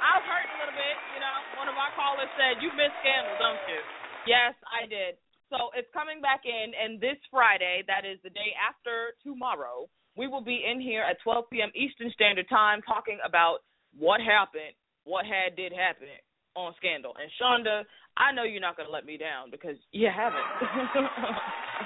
I 0.00 0.10
was 0.16 0.24
hurting 0.24 0.52
a 0.56 0.58
little 0.64 0.78
bit, 0.80 0.96
you 1.12 1.20
know. 1.20 1.36
One 1.60 1.68
of 1.68 1.76
our 1.76 1.92
callers 1.92 2.32
said, 2.40 2.64
"You 2.64 2.72
missed 2.72 2.96
scandal, 3.04 3.36
don't 3.36 3.60
you?" 3.68 3.80
Yes, 4.24 4.56
I 4.72 4.88
did. 4.88 5.20
So 5.50 5.70
it's 5.78 5.88
coming 5.94 6.20
back 6.20 6.42
in, 6.44 6.74
and 6.74 7.00
this 7.00 7.18
Friday, 7.30 7.84
that 7.86 8.02
is 8.02 8.18
the 8.22 8.30
day 8.30 8.50
after 8.58 9.14
tomorrow, 9.22 9.86
we 10.16 10.26
will 10.26 10.42
be 10.42 10.64
in 10.64 10.80
here 10.80 11.02
at 11.02 11.20
12 11.22 11.44
p.m. 11.50 11.70
Eastern 11.74 12.10
Standard 12.10 12.48
Time 12.48 12.82
talking 12.82 13.18
about 13.24 13.62
what 13.94 14.20
happened, 14.20 14.74
what 15.04 15.24
had 15.24 15.54
did 15.54 15.72
happen 15.72 16.08
on 16.56 16.74
Scandal. 16.78 17.14
And 17.20 17.30
Shonda, 17.38 17.84
I 18.16 18.32
know 18.32 18.42
you're 18.42 18.64
not 18.64 18.76
going 18.76 18.88
to 18.88 18.92
let 18.92 19.04
me 19.06 19.16
down 19.16 19.50
because 19.50 19.76
you 19.92 20.08
haven't. 20.10 20.42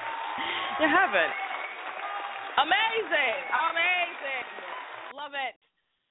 You 0.80 0.88
haven't. 0.88 1.34
Amazing. 2.56 3.36
Amazing. 3.52 4.44
Love 5.12 5.36
it. 5.36 5.52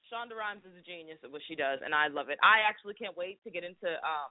Shonda 0.06 0.38
Rhimes 0.38 0.62
is 0.62 0.78
a 0.78 0.84
genius 0.86 1.18
at 1.26 1.30
what 1.34 1.42
she 1.50 1.58
does, 1.58 1.82
and 1.82 1.90
I 1.90 2.06
love 2.06 2.30
it. 2.30 2.38
I 2.38 2.62
actually 2.62 2.94
can't 2.94 3.18
wait 3.18 3.42
to 3.42 3.50
get 3.50 3.66
into 3.66 3.98
um 4.06 4.30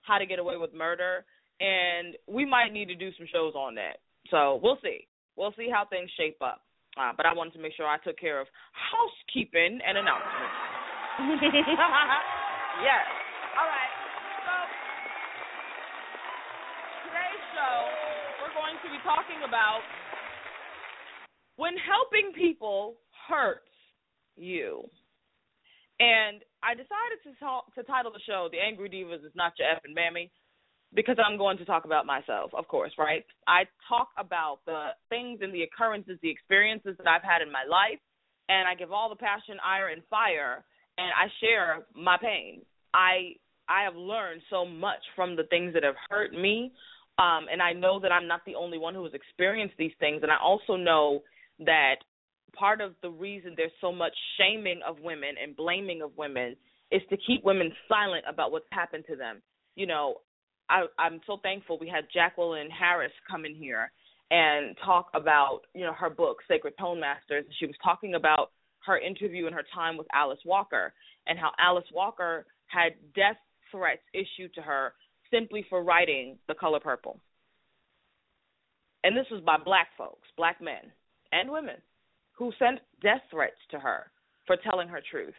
how 0.00 0.16
to 0.16 0.24
get 0.24 0.38
away 0.38 0.56
with 0.56 0.72
murder, 0.72 1.28
and 1.60 2.16
we 2.26 2.44
might 2.44 2.72
need 2.72 2.86
to 2.86 2.94
do 2.94 3.10
some 3.16 3.26
shows 3.32 3.54
on 3.54 3.74
that. 3.76 3.98
So 4.30 4.60
we'll 4.62 4.78
see. 4.82 5.06
We'll 5.36 5.54
see 5.56 5.68
how 5.70 5.84
things 5.88 6.10
shape 6.16 6.38
up. 6.40 6.62
Uh, 6.96 7.12
but 7.16 7.26
I 7.26 7.34
wanted 7.34 7.52
to 7.52 7.60
make 7.60 7.76
sure 7.76 7.86
I 7.86 7.98
took 8.00 8.18
care 8.18 8.40
of 8.40 8.48
housekeeping 8.72 9.80
and 9.84 9.98
announcements. 9.98 10.56
yes. 12.80 13.04
All 13.56 13.68
right. 13.68 13.92
So 14.44 14.54
today's 17.08 17.44
show, 17.52 17.76
we're 18.40 18.56
going 18.56 18.80
to 18.80 18.88
be 18.88 19.00
talking 19.04 19.44
about 19.44 19.84
when 21.56 21.76
helping 21.76 22.32
people 22.32 22.96
hurts 23.28 23.68
you. 24.36 24.88
And 26.00 26.44
I 26.60 26.76
decided 26.76 27.20
to 27.24 27.32
talk, 27.40 27.72
to 27.74 27.82
title 27.84 28.12
the 28.12 28.20
show 28.26 28.48
"The 28.52 28.60
Angry 28.60 28.88
Devas 28.88 29.24
is 29.24 29.32
not 29.34 29.52
your 29.58 29.68
effing 29.68 29.96
mammy," 29.96 30.30
because 30.96 31.16
I'm 31.24 31.36
going 31.36 31.58
to 31.58 31.64
talk 31.64 31.84
about 31.84 32.06
myself, 32.06 32.50
of 32.54 32.66
course, 32.66 32.92
right? 32.98 33.24
I 33.46 33.64
talk 33.86 34.08
about 34.18 34.60
the 34.64 34.88
things 35.10 35.40
and 35.42 35.52
the 35.54 35.62
occurrences, 35.62 36.18
the 36.22 36.30
experiences 36.30 36.96
that 36.96 37.06
I've 37.06 37.22
had 37.22 37.42
in 37.42 37.52
my 37.52 37.64
life, 37.68 38.00
and 38.48 38.66
I 38.66 38.74
give 38.74 38.90
all 38.90 39.10
the 39.10 39.16
passion, 39.16 39.58
ire, 39.64 39.88
and 39.88 40.02
fire, 40.08 40.64
and 40.96 41.08
I 41.08 41.28
share 41.40 41.84
my 41.94 42.16
pain. 42.20 42.62
I 42.94 43.36
I 43.68 43.82
have 43.82 43.96
learned 43.96 44.42
so 44.48 44.64
much 44.64 45.02
from 45.14 45.36
the 45.36 45.42
things 45.44 45.74
that 45.74 45.82
have 45.82 45.96
hurt 46.08 46.32
me, 46.32 46.72
um, 47.18 47.46
and 47.52 47.60
I 47.60 47.72
know 47.72 48.00
that 48.00 48.12
I'm 48.12 48.28
not 48.28 48.40
the 48.46 48.54
only 48.54 48.78
one 48.78 48.94
who 48.94 49.04
has 49.04 49.12
experienced 49.12 49.74
these 49.78 49.92
things, 50.00 50.20
and 50.22 50.32
I 50.32 50.36
also 50.42 50.76
know 50.76 51.22
that 51.60 51.96
part 52.54 52.80
of 52.80 52.92
the 53.02 53.10
reason 53.10 53.54
there's 53.56 53.72
so 53.80 53.92
much 53.92 54.14
shaming 54.38 54.80
of 54.86 55.00
women 55.00 55.34
and 55.42 55.54
blaming 55.56 56.00
of 56.00 56.16
women 56.16 56.56
is 56.90 57.02
to 57.10 57.16
keep 57.26 57.44
women 57.44 57.72
silent 57.88 58.24
about 58.28 58.52
what's 58.52 58.66
happened 58.70 59.04
to 59.10 59.16
them. 59.16 59.42
You 59.74 59.86
know, 59.86 60.16
I, 60.68 60.84
I'm 60.98 61.20
so 61.26 61.38
thankful 61.42 61.78
we 61.78 61.88
had 61.88 62.06
Jacqueline 62.12 62.70
Harris 62.70 63.12
come 63.30 63.44
in 63.44 63.54
here 63.54 63.90
and 64.30 64.76
talk 64.84 65.08
about 65.14 65.60
you 65.74 65.84
know 65.84 65.92
her 65.92 66.10
book 66.10 66.38
Sacred 66.48 66.74
Tone 66.78 67.00
Masters. 67.00 67.44
She 67.58 67.66
was 67.66 67.76
talking 67.82 68.14
about 68.14 68.50
her 68.86 68.98
interview 68.98 69.46
and 69.46 69.54
her 69.54 69.64
time 69.74 69.96
with 69.96 70.06
Alice 70.12 70.40
Walker 70.44 70.92
and 71.26 71.38
how 71.38 71.50
Alice 71.58 71.88
Walker 71.92 72.46
had 72.66 72.92
death 73.14 73.36
threats 73.70 74.02
issued 74.14 74.54
to 74.54 74.62
her 74.62 74.94
simply 75.32 75.64
for 75.68 75.82
writing 75.82 76.38
The 76.48 76.54
Color 76.54 76.80
Purple. 76.80 77.20
And 79.04 79.16
this 79.16 79.26
was 79.30 79.42
by 79.44 79.56
black 79.64 79.88
folks, 79.96 80.26
black 80.36 80.60
men 80.60 80.90
and 81.32 81.50
women 81.50 81.76
who 82.32 82.52
sent 82.58 82.80
death 83.02 83.22
threats 83.30 83.58
to 83.70 83.78
her 83.78 84.10
for 84.46 84.56
telling 84.56 84.88
her 84.88 85.00
truth. 85.10 85.34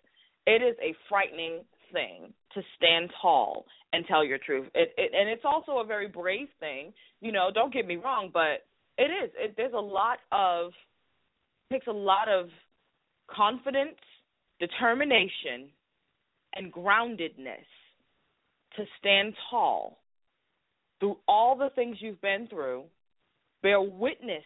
It 0.46 0.62
is 0.62 0.76
a 0.82 0.96
frightening 1.10 1.64
thing 1.92 2.34
to 2.54 2.62
stand 2.76 3.10
tall 3.22 3.66
and 3.94 4.06
tell 4.08 4.24
your 4.24 4.38
truth. 4.38 4.68
It, 4.76 4.94
it 4.98 5.12
and 5.14 5.30
it's 5.30 5.46
also 5.46 5.80
a 5.80 5.86
very 5.86 6.08
brave 6.08 6.48
thing. 6.60 6.94
You 7.22 7.32
know, 7.32 7.50
don't 7.54 7.74
get 7.74 7.88
me 7.88 7.96
wrong, 7.98 8.30
but 8.34 8.66
it 8.98 9.10
is. 9.12 9.32
It, 9.38 9.54
there's 9.58 9.74
a 9.74 9.80
lot 9.80 10.20
of 10.32 10.72
takes 11.72 11.88
a 11.88 11.92
lot 11.92 12.30
of 12.30 12.48
confidence, 13.30 13.98
determination, 14.60 15.70
and 16.56 16.72
groundedness 16.72 17.68
to 18.78 18.86
stand 19.00 19.34
tall 19.50 20.00
through 21.00 21.18
all 21.28 21.56
the 21.56 21.70
things 21.76 21.98
you've 22.00 22.22
been 22.22 22.48
through, 22.48 22.84
bear 23.62 23.82
witness 23.82 24.44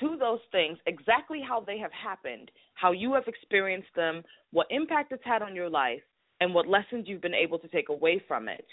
to 0.00 0.16
those 0.18 0.40
things 0.50 0.78
exactly 0.86 1.40
how 1.46 1.60
they 1.60 1.78
have 1.78 1.92
happened, 1.92 2.50
how 2.74 2.92
you 2.92 3.14
have 3.14 3.24
experienced 3.26 3.94
them, 3.94 4.22
what 4.50 4.66
impact 4.70 5.12
it's 5.12 5.24
had 5.24 5.42
on 5.42 5.54
your 5.54 5.68
life, 5.68 6.02
and 6.42 6.52
what 6.52 6.66
lessons 6.66 7.04
you've 7.06 7.22
been 7.22 7.34
able 7.34 7.56
to 7.56 7.68
take 7.68 7.88
away 7.88 8.20
from 8.26 8.48
it, 8.48 8.66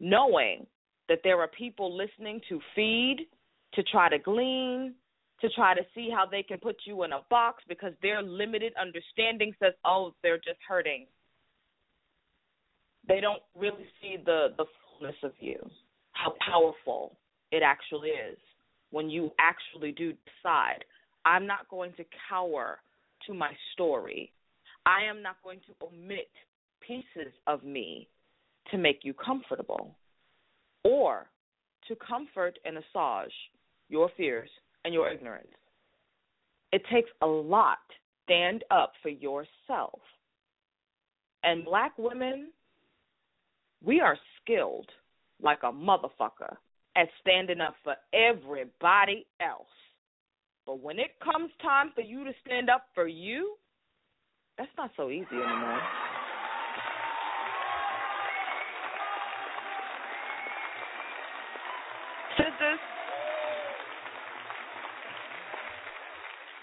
knowing 0.00 0.66
that 1.10 1.18
there 1.22 1.38
are 1.40 1.48
people 1.48 1.94
listening 1.94 2.40
to 2.48 2.58
feed, 2.74 3.26
to 3.74 3.82
try 3.82 4.08
to 4.08 4.18
glean, 4.18 4.94
to 5.42 5.50
try 5.50 5.74
to 5.74 5.82
see 5.94 6.08
how 6.10 6.24
they 6.24 6.42
can 6.42 6.56
put 6.56 6.76
you 6.86 7.02
in 7.02 7.12
a 7.12 7.20
box 7.28 7.62
because 7.68 7.92
their 8.00 8.22
limited 8.22 8.72
understanding 8.80 9.52
says, 9.62 9.74
oh, 9.84 10.14
they're 10.22 10.38
just 10.38 10.56
hurting. 10.66 11.04
They 13.06 13.20
don't 13.20 13.42
really 13.54 13.84
see 14.00 14.16
the, 14.24 14.54
the 14.56 14.64
fullness 14.98 15.16
of 15.22 15.32
you, 15.38 15.58
how 16.12 16.32
powerful 16.48 17.18
it 17.50 17.62
actually 17.62 18.08
is 18.08 18.38
when 18.90 19.10
you 19.10 19.32
actually 19.38 19.92
do 19.92 20.14
decide, 20.24 20.82
I'm 21.26 21.46
not 21.46 21.68
going 21.68 21.92
to 21.98 22.04
cower 22.30 22.78
to 23.26 23.34
my 23.34 23.50
story. 23.74 24.32
I 24.86 25.04
am 25.10 25.20
not 25.20 25.36
going 25.44 25.60
to 25.66 25.86
omit 25.86 26.30
pieces 26.86 27.32
of 27.46 27.64
me 27.64 28.08
to 28.70 28.78
make 28.78 29.00
you 29.02 29.14
comfortable 29.14 29.96
or 30.84 31.26
to 31.88 31.96
comfort 31.96 32.58
and 32.64 32.76
assuage 32.78 33.32
your 33.88 34.10
fears 34.16 34.48
and 34.84 34.94
your 34.94 35.10
ignorance. 35.10 35.48
It 36.72 36.82
takes 36.90 37.10
a 37.20 37.26
lot 37.26 37.78
stand 38.24 38.64
up 38.70 38.92
for 39.02 39.08
yourself. 39.08 40.00
And 41.44 41.64
black 41.64 41.92
women, 41.98 42.50
we 43.84 44.00
are 44.00 44.16
skilled 44.40 44.88
like 45.42 45.58
a 45.64 45.72
motherfucker 45.72 46.56
at 46.96 47.08
standing 47.20 47.60
up 47.60 47.74
for 47.82 47.96
everybody 48.14 49.26
else. 49.40 49.66
But 50.66 50.80
when 50.80 50.98
it 50.98 51.10
comes 51.22 51.50
time 51.60 51.90
for 51.94 52.02
you 52.02 52.24
to 52.24 52.32
stand 52.46 52.70
up 52.70 52.84
for 52.94 53.08
you, 53.08 53.56
that's 54.56 54.70
not 54.76 54.90
so 54.96 55.10
easy 55.10 55.26
anymore. 55.32 55.80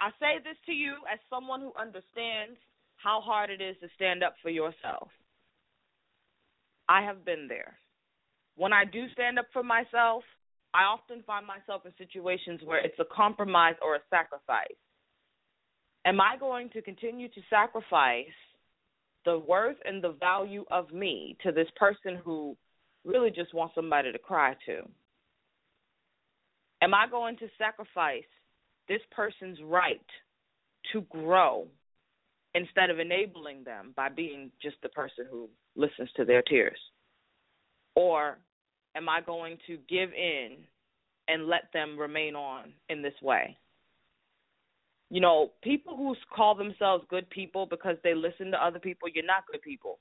I 0.09 0.11
say 0.19 0.43
this 0.43 0.57
to 0.65 0.71
you 0.71 0.95
as 1.11 1.19
someone 1.29 1.61
who 1.61 1.71
understands 1.79 2.57
how 2.97 3.21
hard 3.21 3.49
it 3.49 3.61
is 3.61 3.75
to 3.81 3.87
stand 3.95 4.23
up 4.23 4.33
for 4.41 4.49
yourself. 4.49 5.09
I 6.89 7.03
have 7.03 7.23
been 7.23 7.47
there 7.47 7.77
when 8.59 8.73
I 8.73 8.83
do 8.83 9.05
stand 9.13 9.39
up 9.39 9.45
for 9.53 9.63
myself, 9.63 10.23
I 10.73 10.83
often 10.83 11.23
find 11.25 11.47
myself 11.47 11.83
in 11.85 11.93
situations 11.97 12.59
where 12.65 12.85
it's 12.85 12.99
a 12.99 13.05
compromise 13.05 13.75
or 13.81 13.95
a 13.95 13.99
sacrifice. 14.09 14.75
Am 16.05 16.19
I 16.19 16.35
going 16.37 16.69
to 16.71 16.81
continue 16.81 17.29
to 17.29 17.41
sacrifice 17.49 18.35
the 19.23 19.39
worth 19.39 19.77
and 19.85 20.03
the 20.03 20.11
value 20.19 20.65
of 20.71 20.91
me 20.91 21.37
to 21.41 21.53
this 21.53 21.69
person 21.77 22.19
who 22.21 22.57
really 23.05 23.31
just 23.31 23.53
wants 23.53 23.75
somebody 23.75 24.11
to 24.11 24.19
cry 24.19 24.55
to? 24.65 24.81
Am 26.81 26.93
I 26.93 27.07
going 27.09 27.37
to 27.37 27.47
sacrifice 27.57 28.27
this 28.89 29.01
person's 29.11 29.59
right 29.63 30.01
to 30.91 31.01
grow 31.09 31.67
instead 32.55 32.89
of 32.89 32.99
enabling 32.99 33.63
them 33.63 33.93
by 33.95 34.09
being 34.09 34.51
just 34.61 34.75
the 34.83 34.89
person 34.89 35.25
who 35.29 35.47
listens 35.75 36.09
to 36.17 36.25
their 36.25 36.41
tears? 36.41 36.79
Or 37.95 38.39
am 38.95 39.07
I 39.07 39.21
going 39.21 39.57
to 39.67 39.77
give 39.87 40.09
in 40.13 40.57
and 41.27 41.47
let 41.47 41.71
them 41.73 41.97
remain 41.97 42.35
on 42.35 42.73
in 42.89 43.01
this 43.01 43.13
way? 43.21 43.57
You 45.09 45.21
know, 45.21 45.51
people 45.63 45.97
who 45.97 46.15
call 46.35 46.53
themselves 46.53 47.03
good 47.09 47.29
people 47.29 47.65
because 47.65 47.97
they 48.03 48.13
listen 48.13 48.51
to 48.51 48.63
other 48.63 48.79
people, 48.79 49.09
you're 49.09 49.25
not 49.25 49.43
good 49.51 49.61
people. 49.61 49.99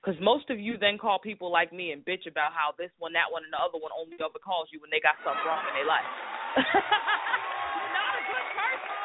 Because 0.00 0.18
most 0.20 0.48
of 0.48 0.58
you 0.58 0.78
then 0.80 0.96
call 0.96 1.20
people 1.20 1.52
like 1.52 1.72
me 1.72 1.92
and 1.92 2.00
bitch 2.02 2.24
about 2.26 2.56
how 2.56 2.72
this 2.78 2.90
one, 2.98 3.12
that 3.12 3.28
one, 3.28 3.44
and 3.44 3.52
the 3.52 3.60
other 3.60 3.76
one 3.76 3.92
only 3.92 4.16
ever 4.16 4.40
calls 4.40 4.72
you 4.72 4.80
when 4.80 4.88
they 4.88 4.98
got 4.98 5.20
something 5.20 5.44
wrong 5.44 5.60
in 5.68 5.74
their 5.76 5.84
life. 5.84 6.08
you're 6.56 7.92
not 7.92 8.12
a 8.16 8.24
good 8.24 8.46
person. 8.56 8.96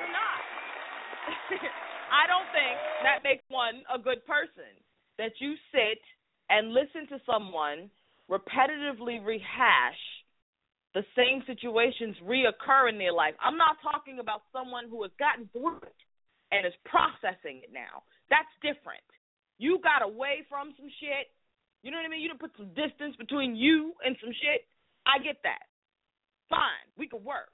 you're 0.00 0.14
not. 0.16 0.40
I 2.20 2.24
don't 2.28 2.48
think 2.52 2.76
that 3.04 3.24
makes 3.24 3.44
one 3.48 3.82
a 3.92 3.98
good 3.98 4.24
person. 4.26 4.72
That 5.18 5.34
you 5.42 5.54
sit 5.74 5.98
and 6.48 6.70
listen 6.70 7.10
to 7.10 7.18
someone 7.26 7.90
repetitively 8.30 9.18
rehash 9.24 9.98
the 10.94 11.04
same 11.16 11.42
situations 11.44 12.16
reoccur 12.24 12.88
in 12.88 12.98
their 12.98 13.12
life. 13.12 13.34
I'm 13.42 13.58
not 13.58 13.76
talking 13.82 14.20
about 14.20 14.48
someone 14.52 14.88
who 14.88 15.02
has 15.02 15.12
gotten 15.18 15.48
through 15.52 15.84
it 15.84 16.00
and 16.50 16.64
is 16.64 16.72
processing 16.88 17.60
it 17.62 17.70
now. 17.74 18.06
That's 18.30 18.48
different. 18.64 19.04
You 19.58 19.80
got 19.82 20.06
away 20.06 20.46
from 20.48 20.72
some 20.78 20.88
shit. 21.00 21.28
You 21.82 21.90
know 21.90 21.98
what 21.98 22.06
I 22.06 22.10
mean? 22.10 22.22
You 22.22 22.32
put 22.38 22.54
some 22.56 22.72
distance 22.72 23.16
between 23.18 23.54
you 23.54 23.92
and 24.04 24.16
some 24.22 24.32
shit. 24.32 24.64
I 25.04 25.22
get 25.22 25.36
that. 25.44 25.68
Fine, 26.48 26.88
we 26.96 27.06
can 27.06 27.22
work. 27.22 27.52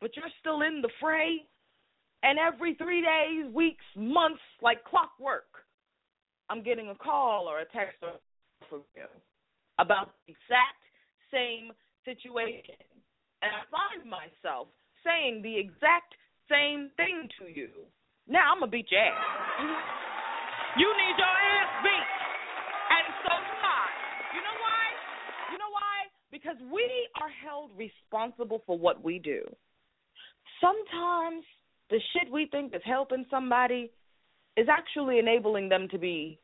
But 0.00 0.14
you're 0.14 0.30
still 0.38 0.62
in 0.62 0.80
the 0.80 0.90
fray. 1.00 1.42
And 2.22 2.38
every 2.38 2.74
three 2.74 3.00
days, 3.00 3.52
weeks, 3.52 3.84
months, 3.96 4.42
like 4.60 4.82
clockwork, 4.84 5.46
I'm 6.50 6.62
getting 6.62 6.88
a 6.88 6.94
call 6.94 7.46
or 7.46 7.60
a 7.60 7.66
text 7.66 7.96
from 8.68 8.82
you 8.96 9.06
about 9.78 10.10
the 10.26 10.34
exact 10.34 10.82
same 11.30 11.70
situation. 12.04 12.74
and 13.42 13.52
I 13.54 13.62
find 13.70 14.02
myself 14.08 14.66
saying 15.06 15.42
the 15.42 15.54
exact 15.54 16.14
same 16.50 16.90
thing 16.96 17.28
to 17.38 17.46
you. 17.46 17.68
Now 18.26 18.52
I'm 18.52 18.60
gonna 18.60 18.70
beat 18.70 18.90
your 18.90 19.00
ass. 19.00 19.14
You 20.76 20.88
need 20.88 21.16
your 21.16 21.36
ass 21.38 21.70
beat, 21.84 22.08
and 22.90 23.06
so 23.22 23.32
do 23.38 23.54
I. 23.62 23.86
You 24.34 24.40
know 24.42 24.58
why? 24.58 24.84
You 25.52 25.58
know 25.58 25.72
why? 25.72 25.96
Because 26.30 26.58
we 26.72 26.84
are 27.22 27.30
held 27.30 27.70
responsible 27.76 28.62
for 28.66 28.78
what 28.78 29.02
we 29.02 29.18
do. 29.18 29.42
Sometimes 30.60 31.44
the 31.90 32.00
shit 32.12 32.30
we 32.30 32.46
think 32.50 32.74
is 32.74 32.82
helping 32.84 33.24
somebody 33.30 33.90
is 34.56 34.66
actually 34.68 35.18
enabling 35.18 35.68
them 35.68 35.88
to 35.88 35.98
be 35.98 36.38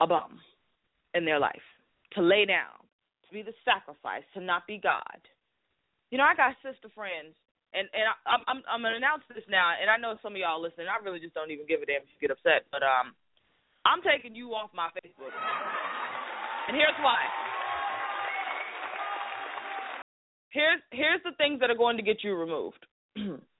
a 0.00 0.06
bum 0.06 0.38
in 1.14 1.24
their 1.24 1.40
life, 1.40 1.66
to 2.12 2.22
lay 2.22 2.44
down, 2.44 2.78
to 3.26 3.32
be 3.32 3.42
the 3.42 3.54
sacrifice, 3.64 4.22
to 4.34 4.40
not 4.40 4.66
be 4.66 4.78
God. 4.78 5.18
You 6.10 6.18
know, 6.18 6.24
I 6.24 6.34
got 6.34 6.54
sister 6.62 6.88
friends, 6.94 7.34
and 7.74 7.88
and 7.92 8.04
I, 8.08 8.14
I'm 8.28 8.42
I'm 8.46 8.60
I'm 8.70 8.82
gonna 8.82 8.96
announce 8.96 9.24
this 9.28 9.44
now, 9.50 9.74
and 9.76 9.90
I 9.90 9.96
know 9.96 10.16
some 10.22 10.32
of 10.32 10.38
y'all 10.38 10.62
listening. 10.62 10.86
I 10.88 11.02
really 11.04 11.20
just 11.20 11.34
don't 11.34 11.50
even 11.50 11.66
give 11.66 11.82
a 11.82 11.86
damn 11.86 12.06
if 12.06 12.08
you 12.14 12.28
get 12.28 12.32
upset, 12.32 12.64
but 12.70 12.80
um, 12.80 13.12
I'm 13.84 14.00
taking 14.00 14.34
you 14.34 14.54
off 14.54 14.70
my 14.72 14.88
Facebook, 14.96 15.34
and 16.68 16.76
here's 16.76 16.96
why. 17.02 17.20
Here's 20.50 20.80
here's 20.92 21.22
the 21.24 21.36
things 21.36 21.60
that 21.60 21.68
are 21.68 21.76
going 21.76 21.96
to 21.98 22.02
get 22.02 22.24
you 22.24 22.34
removed. 22.34 22.86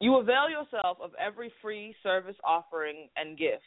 you 0.00 0.16
avail 0.16 0.48
yourself 0.50 0.98
of 1.02 1.10
every 1.18 1.52
free 1.62 1.94
service 2.02 2.36
offering 2.44 3.08
and 3.16 3.38
gift, 3.38 3.62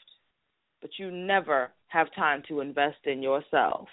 but 0.82 0.91
you 0.97 1.11
never 1.11 1.71
have 1.88 2.07
time 2.15 2.43
to 2.47 2.61
invest 2.61 3.05
in 3.05 3.23
yourself. 3.23 3.88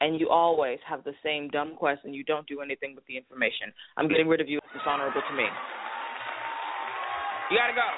And 0.00 0.20
you 0.20 0.28
always 0.28 0.78
have 0.86 1.04
the 1.04 1.14
same 1.24 1.48
dumb 1.48 1.76
question. 1.76 2.12
You 2.12 2.24
don't 2.24 2.46
do 2.46 2.60
anything 2.60 2.94
with 2.94 3.06
the 3.06 3.16
information. 3.16 3.72
I'm 3.96 4.08
getting 4.08 4.28
rid 4.28 4.40
of 4.40 4.48
you. 4.48 4.58
It's 4.58 4.72
dishonorable 4.74 5.22
to 5.22 5.36
me. 5.36 5.44
You 7.50 7.56
gotta 7.56 7.74
go. 7.74 7.88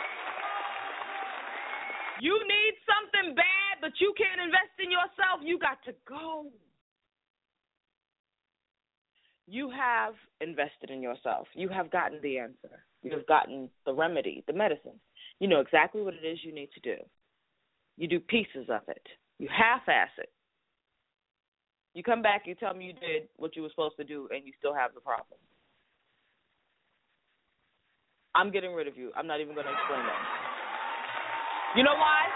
You 2.21 2.39
need 2.47 2.75
something 2.87 3.35
bad, 3.35 3.81
but 3.81 3.93
you 4.01 4.15
can't 4.17 4.41
invest 4.41 4.79
in 4.79 4.91
yourself. 4.91 5.43
You 5.43 5.59
got 5.59 5.83
to 5.85 5.93
go. 6.09 6.47
You 9.47 9.71
have 9.71 10.15
invested 10.41 10.91
in 10.91 11.03
yourself. 11.03 11.47
You 11.55 11.69
have 11.69 11.91
gotten 11.91 12.21
the 12.23 12.39
answer. 12.39 12.86
You 13.07 13.13
have 13.13 13.27
gotten 13.29 13.71
the 13.87 13.95
remedy, 13.95 14.43
the 14.49 14.53
medicine. 14.53 14.99
You 15.39 15.47
know 15.47 15.61
exactly 15.61 16.03
what 16.03 16.15
it 16.15 16.27
is 16.27 16.41
you 16.43 16.53
need 16.53 16.71
to 16.75 16.81
do. 16.81 16.97
You 17.97 18.09
do 18.09 18.19
pieces 18.19 18.67
of 18.69 18.83
it. 18.89 19.07
You 19.39 19.47
half 19.47 19.89
ass 19.89 20.11
it. 20.19 20.29
You 21.95 22.03
come 22.03 22.21
back, 22.21 22.43
you 22.47 22.57
tell 22.57 22.75
me 22.75 22.87
you 22.87 22.93
did 22.95 23.29
what 23.37 23.55
you 23.55 23.63
were 23.63 23.71
supposed 23.71 23.97
to 23.99 24.05
do, 24.05 24.27
and 24.35 24.45
you 24.45 24.53
still 24.59 24.75
have 24.75 24.93
the 24.93 25.01
problem. 25.01 25.39
I'm 28.35 28.51
getting 28.51 28.75
rid 28.75 28.89
of 28.89 28.99
you. 28.99 29.13
I'm 29.15 29.29
not 29.29 29.41
even 29.41 29.55
going 29.55 29.67
to 29.67 29.73
explain 29.73 30.03
that. 30.03 30.23
You 31.77 31.85
know 31.85 31.95
why? 31.95 32.27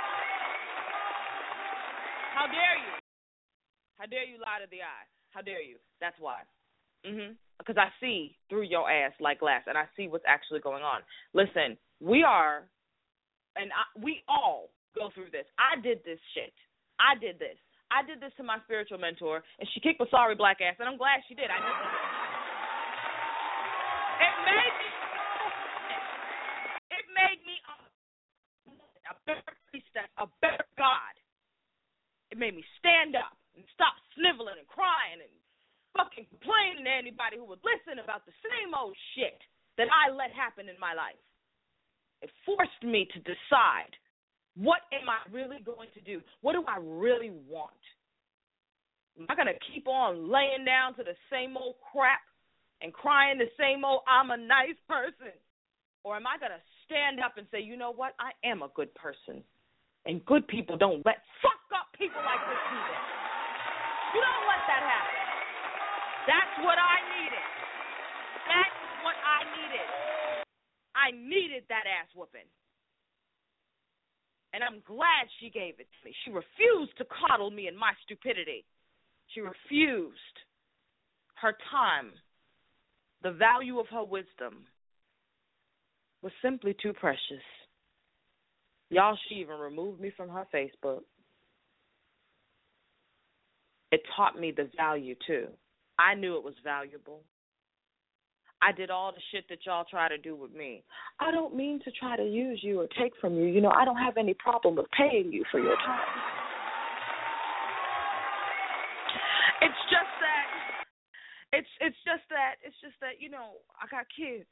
How 2.33 2.47
dare 2.47 2.79
you? 2.79 2.95
How 3.99 4.07
dare 4.07 4.25
you 4.25 4.39
lie 4.39 4.63
to 4.63 4.71
the 4.71 4.87
eye? 4.87 5.07
How 5.31 5.43
dare 5.43 5.63
you? 5.63 5.77
That's 6.01 6.17
why. 6.21 6.43
Mhm. 7.05 7.35
Because 7.61 7.77
I 7.77 7.93
see 8.01 8.41
through 8.49 8.65
your 8.65 8.89
ass 8.89 9.13
like 9.21 9.45
glass, 9.45 9.69
and 9.69 9.77
I 9.77 9.85
see 9.93 10.09
what's 10.09 10.25
actually 10.25 10.65
going 10.65 10.83
on. 10.83 11.05
Listen, 11.37 11.77
we 12.01 12.25
are, 12.25 12.65
and 13.53 13.69
I, 13.69 13.85
we 14.01 14.25
all 14.25 14.73
go 14.97 15.13
through 15.13 15.29
this. 15.29 15.45
I 15.61 15.77
did 15.85 16.01
this 16.09 16.17
shit. 16.33 16.57
I 16.97 17.21
did 17.21 17.37
this. 17.37 17.61
I 17.93 18.01
did 18.07 18.17
this 18.17 18.33
to 18.41 18.45
my 18.47 18.57
spiritual 18.65 18.97
mentor, 18.97 19.45
and 19.61 19.69
she 19.75 19.81
kicked 19.85 20.01
my 20.01 20.09
sorry 20.09 20.41
black 20.41 20.65
ass, 20.65 20.81
and 20.81 20.89
I'm 20.89 20.97
glad 20.97 21.21
she 21.29 21.37
did. 21.37 21.53
I 21.53 21.61
it. 21.61 21.65
Made 24.41 24.75
me. 24.81 24.89
It 26.97 27.05
made 27.13 27.41
me 27.45 27.57
a, 27.69 27.77
a 29.13 29.15
better 29.29 29.53
priestess, 29.69 30.09
a 30.17 30.27
better 30.41 30.65
God. 30.81 31.15
It 32.33 32.39
made 32.39 32.57
me 32.57 32.65
stand 32.81 33.19
up 33.19 33.37
and 33.53 33.67
stop 33.75 33.93
sniveling 34.17 34.57
and 34.57 34.71
crying 34.71 35.21
and 35.21 35.35
fucking 35.97 36.27
complaining 36.31 36.87
to 36.87 36.93
anybody 36.93 37.39
who 37.39 37.47
would 37.49 37.63
listen 37.65 38.03
about 38.03 38.27
the 38.27 38.35
same 38.45 38.75
old 38.75 38.95
shit 39.15 39.39
that 39.79 39.89
I 39.91 40.13
let 40.13 40.31
happen 40.35 40.69
in 40.69 40.79
my 40.79 40.95
life. 40.95 41.19
It 42.23 42.31
forced 42.45 42.83
me 42.85 43.09
to 43.15 43.19
decide 43.25 43.95
what 44.59 44.85
am 44.93 45.09
I 45.09 45.25
really 45.33 45.63
going 45.65 45.89
to 45.95 46.03
do? 46.03 46.21
What 46.43 46.53
do 46.53 46.65
I 46.67 46.77
really 46.83 47.33
want? 47.49 47.81
Am 49.19 49.27
I 49.29 49.35
going 49.35 49.49
to 49.49 49.59
keep 49.73 49.89
on 49.89 50.31
laying 50.31 50.65
down 50.65 50.95
to 50.97 51.03
the 51.03 51.17
same 51.33 51.57
old 51.57 51.77
crap 51.81 52.21
and 52.83 52.93
crying 52.93 53.39
the 53.39 53.51
same 53.59 53.85
old 53.85 54.03
I'm 54.09 54.31
a 54.31 54.37
nice 54.37 54.79
person? 54.89 55.33
Or 56.05 56.17
am 56.17 56.27
I 56.27 56.37
going 56.41 56.53
to 56.53 56.65
stand 56.85 57.21
up 57.21 57.37
and 57.37 57.47
say, 57.53 57.61
you 57.61 57.77
know 57.77 57.93
what? 57.93 58.17
I 58.19 58.33
am 58.45 58.63
a 58.63 58.73
good 58.75 58.93
person. 58.95 59.45
And 60.07 60.25
good 60.25 60.49
people 60.49 60.77
don't 60.77 61.05
let 61.05 61.21
fuck 61.45 61.61
up 61.77 61.93
people 61.97 62.21
like 62.25 62.41
this 62.49 62.63
either. 62.73 62.99
You 64.17 64.21
don't 64.25 64.47
let 64.49 64.63
that 64.65 64.83
happen. 64.83 65.20
That's 66.27 66.55
what 66.61 66.77
I 66.77 66.97
needed. 67.17 67.49
That's 68.49 68.79
what 69.05 69.17
I 69.17 69.39
needed. 69.57 69.89
I 70.95 71.09
needed 71.13 71.65
that 71.69 71.89
ass 71.89 72.09
whooping. 72.15 72.49
And 74.53 74.65
I'm 74.65 74.83
glad 74.85 75.31
she 75.39 75.49
gave 75.49 75.79
it 75.79 75.87
to 75.87 75.99
me. 76.05 76.15
She 76.25 76.31
refused 76.31 76.99
to 76.99 77.07
coddle 77.07 77.51
me 77.51 77.69
in 77.69 77.77
my 77.77 77.93
stupidity. 78.05 78.65
She 79.35 79.41
refused. 79.41 80.17
Her 81.41 81.57
time, 81.71 82.13
the 83.23 83.33
value 83.33 83.79
of 83.79 83.87
her 83.89 84.05
wisdom, 84.05 84.67
was 86.23 86.33
simply 86.43 86.77
too 86.83 86.93
precious. 86.93 87.47
Y'all, 88.91 89.17
she 89.29 89.37
even 89.37 89.59
removed 89.59 90.01
me 90.01 90.13
from 90.15 90.29
her 90.29 90.47
Facebook. 90.53 91.01
It 93.93 94.03
taught 94.17 94.39
me 94.39 94.53
the 94.55 94.69
value, 94.77 95.15
too. 95.27 95.47
I 96.01 96.15
knew 96.15 96.37
it 96.37 96.45
was 96.45 96.55
valuable. 96.65 97.21
I 98.63 98.73
did 98.73 98.91
all 98.91 99.13
the 99.13 99.21
shit 99.33 99.45
that 99.49 99.59
y'all 99.65 99.85
try 99.91 100.09
to 100.09 100.19
do 100.19 100.37
with 100.37 100.53
me. 100.53 100.83
I 101.19 101.31
don't 101.31 101.55
mean 101.55 101.81
to 101.85 101.91
try 101.93 102.17
to 102.17 102.25
use 102.25 102.61
you 102.63 102.81
or 102.81 102.87
take 102.99 103.13
from 103.21 103.35
you. 103.37 103.45
You 103.45 103.61
know, 103.61 103.71
I 103.71 103.85
don't 103.85 103.97
have 103.97 104.17
any 104.17 104.35
problem 104.35 104.77
with 104.77 104.87
paying 104.97 105.33
you 105.33 105.45
for 105.51 105.61
your 105.61 105.77
time. 105.77 106.01
It's 109.63 109.83
just 109.91 110.13
that 110.21 110.47
it's 111.53 111.69
it's 111.81 111.97
just 112.05 112.23
that 112.31 112.55
it's 112.63 112.77
just 112.83 112.95
that, 113.01 113.21
you 113.21 113.31
know, 113.31 113.61
I 113.81 113.87
got 113.91 114.07
kids, 114.15 114.47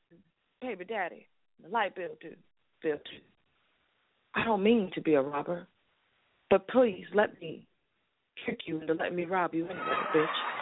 baby 0.61 0.85
daddy, 0.85 1.27
the 1.63 1.69
light 1.69 1.95
bill 1.95 2.17
too. 2.21 2.37
Bill 2.83 2.97
too. 2.97 3.23
I 4.35 4.45
don't 4.45 4.63
mean 4.63 4.91
to 4.95 5.01
be 5.01 5.15
a 5.15 5.23
robber. 5.23 5.67
But 6.51 6.67
please 6.69 7.05
let 7.15 7.41
me 7.41 7.67
trick 8.45 8.61
you 8.67 8.81
into 8.81 8.95
letting 8.95 9.17
me 9.17 9.27
rob 9.27 9.55
you 9.55 9.65
anyway, 9.67 9.97
bitch. 10.15 10.58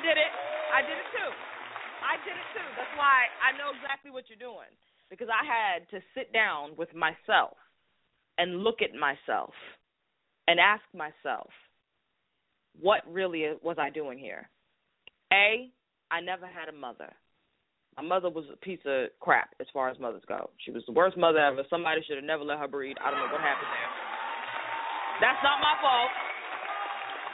I 0.00 0.02
did 0.02 0.16
it. 0.16 0.32
I 0.72 0.80
did 0.80 0.96
it 0.96 1.08
too. 1.12 1.30
I 2.00 2.16
did 2.24 2.32
it 2.32 2.48
too. 2.56 2.68
That's 2.72 2.96
why 2.96 3.28
I 3.44 3.52
know 3.60 3.76
exactly 3.76 4.08
what 4.08 4.32
you're 4.32 4.40
doing. 4.40 4.72
Because 5.12 5.28
I 5.28 5.44
had 5.44 5.84
to 5.92 6.00
sit 6.16 6.32
down 6.32 6.72
with 6.80 6.88
myself 6.96 7.60
and 8.40 8.64
look 8.64 8.80
at 8.80 8.96
myself 8.96 9.52
and 10.48 10.56
ask 10.56 10.80
myself, 10.96 11.52
what 12.80 13.04
really 13.04 13.44
was 13.60 13.76
I 13.76 13.92
doing 13.92 14.16
here? 14.16 14.48
A, 15.36 15.68
I 16.08 16.24
never 16.24 16.48
had 16.48 16.72
a 16.72 16.76
mother. 16.76 17.12
My 18.00 18.02
mother 18.06 18.32
was 18.32 18.48
a 18.48 18.56
piece 18.56 18.80
of 18.88 19.12
crap 19.20 19.52
as 19.60 19.68
far 19.68 19.92
as 19.92 20.00
mothers 20.00 20.24
go. 20.24 20.48
She 20.64 20.72
was 20.72 20.80
the 20.88 20.96
worst 20.96 21.20
mother 21.20 21.44
ever. 21.44 21.60
Somebody 21.68 22.00
should 22.08 22.16
have 22.16 22.24
never 22.24 22.40
let 22.40 22.56
her 22.56 22.70
breed. 22.72 22.96
I 23.04 23.12
don't 23.12 23.20
know 23.20 23.28
what 23.28 23.44
happened 23.44 23.68
there. 23.68 23.92
That's 25.20 25.42
not 25.44 25.60
my 25.60 25.76
fault. 25.84 26.08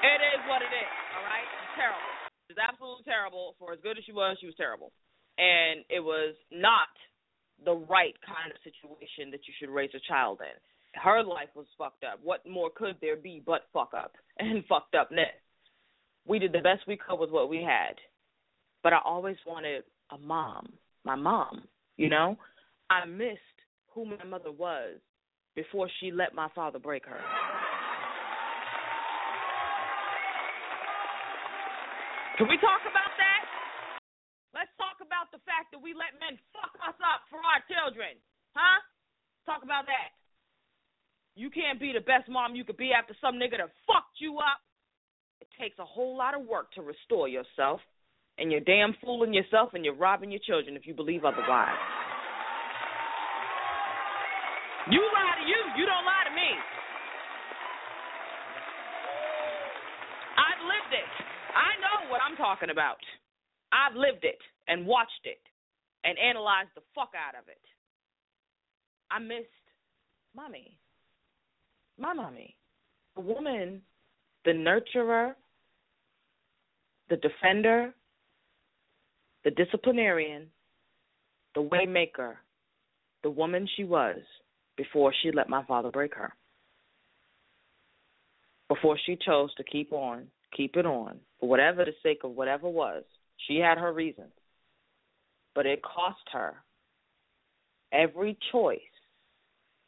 It 0.03 0.21
is 0.35 0.41
what 0.51 0.67
it 0.67 0.73
is. 0.75 0.93
All 1.15 1.23
right, 1.23 1.47
she's 1.47 1.73
terrible. 1.79 2.16
She's 2.57 2.65
absolutely 2.73 3.05
terrible. 3.05 3.55
For 3.59 3.73
as 3.73 3.79
good 3.83 3.99
as 3.99 4.05
she 4.05 4.13
was, 4.13 4.37
she 4.41 4.47
was 4.47 4.55
terrible, 4.57 4.93
and 5.37 5.85
it 5.91 6.01
was 6.01 6.35
not 6.51 6.89
the 7.65 7.75
right 7.75 8.15
kind 8.25 8.51
of 8.51 8.57
situation 8.65 9.31
that 9.31 9.47
you 9.47 9.55
should 9.59 9.73
raise 9.73 9.91
a 9.95 10.01
child 10.09 10.41
in. 10.41 11.01
Her 11.01 11.23
life 11.23 11.49
was 11.55 11.67
fucked 11.77 12.05
up. 12.05 12.21
What 12.23 12.47
more 12.49 12.71
could 12.75 12.97
there 13.01 13.17
be 13.17 13.43
but 13.45 13.67
fuck 13.73 13.93
up 13.95 14.13
and 14.39 14.65
fucked 14.67 14.95
upness? 14.95 15.37
We 16.27 16.39
did 16.39 16.53
the 16.53 16.61
best 16.61 16.83
we 16.89 16.97
could 16.97 17.19
with 17.19 17.31
what 17.31 17.51
we 17.51 17.59
had, 17.59 17.97
but 18.83 18.93
I 18.93 18.99
always 19.05 19.37
wanted 19.47 19.85
a 20.11 20.19
mom, 20.19 20.73
my 21.05 21.15
mom. 21.15 21.65
You 21.99 22.09
know, 22.09 22.37
I 22.91 23.05
missed 23.07 23.39
who 23.95 24.07
my 24.07 24.25
mother 24.25 24.53
was 24.53 24.97
before 25.55 25.89
she 26.01 26.11
let 26.11 26.35
my 26.35 26.49
father 26.55 26.79
break 26.79 27.05
her. 27.07 27.21
Can 32.37 32.53
we 32.53 32.61
talk 32.61 32.85
about 32.85 33.17
that? 33.17 33.43
Let's 34.53 34.73
talk 34.77 35.01
about 35.01 35.33
the 35.33 35.41
fact 35.49 35.73
that 35.73 35.81
we 35.81 35.97
let 35.97 36.13
men 36.21 36.37
fuck 36.53 36.73
us 36.85 36.97
up 37.01 37.25
for 37.33 37.41
our 37.41 37.65
children. 37.65 38.21
Huh? 38.53 38.81
Talk 39.49 39.65
about 39.65 39.89
that. 39.89 40.13
You 41.37 41.49
can't 41.49 41.81
be 41.81 41.93
the 41.93 42.05
best 42.05 42.29
mom 42.29 42.57
you 42.57 42.65
could 42.65 42.77
be 42.77 42.93
after 42.93 43.17
some 43.21 43.37
nigga 43.37 43.61
that 43.61 43.73
fucked 43.89 44.21
you 44.21 44.37
up. 44.41 44.61
It 45.41 45.49
takes 45.61 45.77
a 45.81 45.85
whole 45.85 46.17
lot 46.17 46.33
of 46.33 46.49
work 46.49 46.73
to 46.77 46.81
restore 46.81 47.29
yourself, 47.29 47.81
and 48.37 48.53
you're 48.53 48.65
damn 48.65 48.97
fooling 49.05 49.33
yourself 49.33 49.73
and 49.73 49.85
you're 49.85 49.97
robbing 49.97 50.33
your 50.33 50.41
children 50.45 50.77
if 50.77 50.87
you 50.87 50.93
believe 50.93 51.25
otherwise. 51.25 51.77
You 54.93 55.01
lie 55.01 55.37
to 55.41 55.45
you, 55.45 55.61
you 55.77 55.85
don't 55.85 56.05
lie 56.05 56.25
to 56.29 56.35
me. 56.37 56.51
I've 60.37 60.63
lived 60.65 60.93
it. 60.97 61.11
I 61.57 61.73
know 61.81 62.13
what 62.13 62.21
Talking 62.37 62.71
about. 62.71 62.99
I've 63.73 63.97
lived 63.97 64.25
it 64.25 64.39
and 64.69 64.87
watched 64.87 65.25
it 65.25 65.41
and 66.05 66.19
analyzed 66.19 66.71
the 66.75 66.83
fuck 66.95 67.11
out 67.17 67.39
of 67.41 67.49
it. 67.49 67.61
I 69.11 69.19
missed 69.19 69.47
mommy. 70.35 70.77
My 71.99 72.13
mommy. 72.13 72.57
The 73.15 73.23
woman, 73.23 73.81
the 74.45 74.53
nurturer, 74.53 75.35
the 77.09 77.17
defender, 77.17 77.95
the 79.45 79.51
disciplinarian, 79.53 80.47
the 81.55 81.63
waymaker, 81.63 82.35
the 83.23 83.31
woman 83.31 83.69
she 83.77 83.85
was 83.85 84.19
before 84.77 85.13
she 85.23 85.31
let 85.33 85.49
my 85.49 85.65
father 85.65 85.91
break 85.91 86.15
her. 86.15 86.33
Before 88.69 88.99
she 89.07 89.17
chose 89.25 89.55
to 89.55 89.65
keep 89.65 89.93
on, 89.93 90.27
keep 90.55 90.77
it 90.77 90.87
on, 90.87 91.19
for 91.41 91.49
whatever 91.49 91.85
the 91.85 91.93
sake 92.03 92.21
of 92.25 92.33
whatever 92.33 92.69
was. 92.69 93.05
She 93.47 93.57
had 93.57 93.79
her 93.79 93.93
reasons. 93.93 94.33
But 95.55 95.67
it 95.67 95.83
cost 95.83 96.23
her. 96.33 96.55
Every 97.93 98.39
choice 98.53 98.81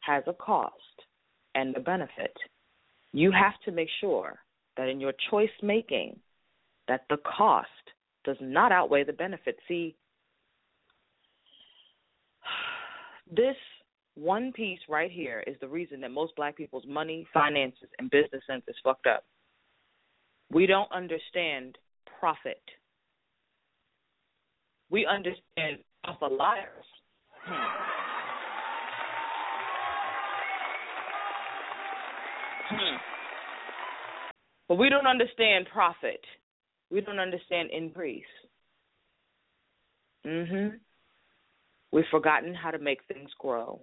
has 0.01 0.25
a 0.27 0.33
cost 0.33 0.75
and 1.55 1.77
a 1.77 1.81
benefit. 1.81 2.35
You 3.13 3.33
have 3.33 3.55
to 3.65 3.73
make 3.73 3.89
sure 4.01 4.39
that 4.77 4.89
in 4.89 5.01
your 5.01 5.13
choice 5.31 5.51
making 5.63 6.19
that 6.87 7.05
the 7.11 7.19
cost 7.19 7.69
does 8.25 8.37
not 8.41 8.73
outweigh 8.73 9.05
the 9.05 9.13
benefit. 9.13 9.57
See, 9.67 9.97
this 13.31 13.57
one 14.15 14.53
piece 14.53 14.81
right 14.89 15.11
here 15.11 15.43
is 15.47 15.57
the 15.61 15.69
reason 15.69 16.01
that 16.01 16.11
most 16.11 16.35
black 16.37 16.57
people's 16.57 16.87
money, 16.87 17.27
finances, 17.33 17.89
and 17.99 18.11
business 18.11 18.43
sense 18.47 18.65
is 18.69 18.77
fucked 18.83 19.07
up. 19.07 19.25
We 20.51 20.66
don't 20.66 20.90
understand 20.92 21.76
profit. 22.18 22.62
We 24.90 25.07
understand 25.07 25.78
alpha 26.07 26.24
liars. 26.26 26.84
Hmm. 27.44 27.55
Hmm. 32.70 32.96
But 34.68 34.76
we 34.76 34.88
don't 34.88 35.07
understand 35.07 35.66
profit. 35.72 36.20
We 36.90 37.01
don't 37.01 37.18
understand 37.18 37.70
increase. 37.70 38.24
Mhm. 40.24 40.80
We've 41.90 42.09
forgotten 42.11 42.55
how 42.55 42.70
to 42.70 42.78
make 42.78 43.03
things 43.05 43.32
grow. 43.38 43.80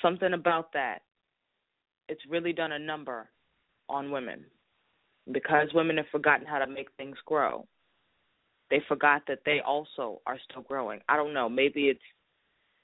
Something 0.00 0.32
about 0.32 0.72
that. 0.72 1.02
It's 2.08 2.22
really 2.28 2.52
done 2.52 2.72
a 2.72 2.78
number 2.78 3.28
on 3.88 4.10
women. 4.10 4.44
Because 5.30 5.68
women 5.72 5.98
have 5.98 6.06
forgotten 6.10 6.46
how 6.46 6.58
to 6.58 6.66
make 6.66 6.88
things 6.96 7.16
grow. 7.26 7.66
They 8.70 8.82
forgot 8.88 9.22
that 9.28 9.40
they 9.44 9.60
also 9.64 10.20
are 10.26 10.38
still 10.50 10.62
growing. 10.62 11.00
I 11.08 11.16
don't 11.16 11.34
know. 11.34 11.48
Maybe 11.48 11.88
it's 11.88 12.00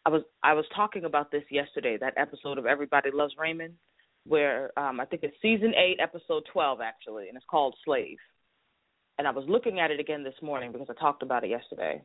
I 0.06 0.10
was 0.10 0.22
I 0.42 0.54
was 0.54 0.64
talking 0.74 1.04
about 1.04 1.32
this 1.32 1.42
yesterday, 1.50 1.96
that 1.98 2.14
episode 2.16 2.58
of 2.58 2.66
Everybody 2.66 3.10
Loves 3.12 3.34
Raymond, 3.38 3.74
where 4.24 4.70
um 4.78 5.00
I 5.00 5.04
think 5.06 5.22
it's 5.24 5.36
season 5.42 5.74
eight, 5.74 5.98
episode 6.00 6.44
twelve 6.52 6.80
actually, 6.80 7.28
and 7.28 7.36
it's 7.36 7.46
called 7.50 7.74
Slave. 7.84 8.18
And 9.18 9.26
I 9.26 9.32
was 9.32 9.44
looking 9.48 9.80
at 9.80 9.90
it 9.90 9.98
again 9.98 10.22
this 10.22 10.40
morning 10.40 10.70
because 10.70 10.86
I 10.88 11.00
talked 11.00 11.24
about 11.24 11.42
it 11.42 11.50
yesterday. 11.50 12.00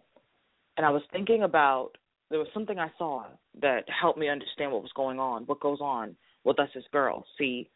And 0.78 0.86
I 0.86 0.90
was 0.90 1.04
thinking 1.12 1.44
about 1.44 1.92
there 2.32 2.40
was 2.40 2.48
something 2.54 2.80
I 2.80 2.90
saw 2.98 3.26
that 3.62 3.84
helped 3.88 4.18
me 4.18 4.30
understand 4.30 4.72
what 4.72 4.82
was 4.82 4.92
going 4.96 5.20
on, 5.20 5.44
what 5.44 5.60
goes 5.60 5.80
on 5.80 6.16
with 6.44 6.60
us 6.60 6.70
as 6.76 6.84
girls. 6.92 7.26
See, 7.38 7.70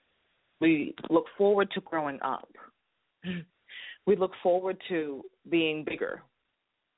we 0.60 0.96
look 1.10 1.26
forward 1.38 1.70
to 1.76 1.82
growing 1.82 2.20
up. 2.22 2.50
we 4.06 4.16
look 4.16 4.32
forward 4.42 4.78
to 4.90 5.24
being 5.50 5.84
bigger. 5.84 6.22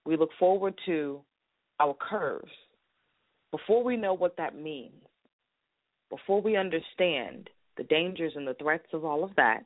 We 0.06 0.18
look 0.18 0.32
forward 0.40 0.74
to 0.86 1.22
our 1.80 1.96
curves 2.00 2.52
before 3.52 3.84
we 3.84 3.98
know 3.98 4.14
what 4.14 4.38
that 4.38 4.56
means, 4.56 4.94
before 6.10 6.42
we 6.42 6.56
understand 6.56 7.50
the 7.78 7.84
dangers 7.84 8.34
and 8.36 8.48
the 8.48 8.56
threats 8.56 8.88
of 8.94 9.06
all 9.06 9.24
of 9.24 9.36
that, 9.36 9.64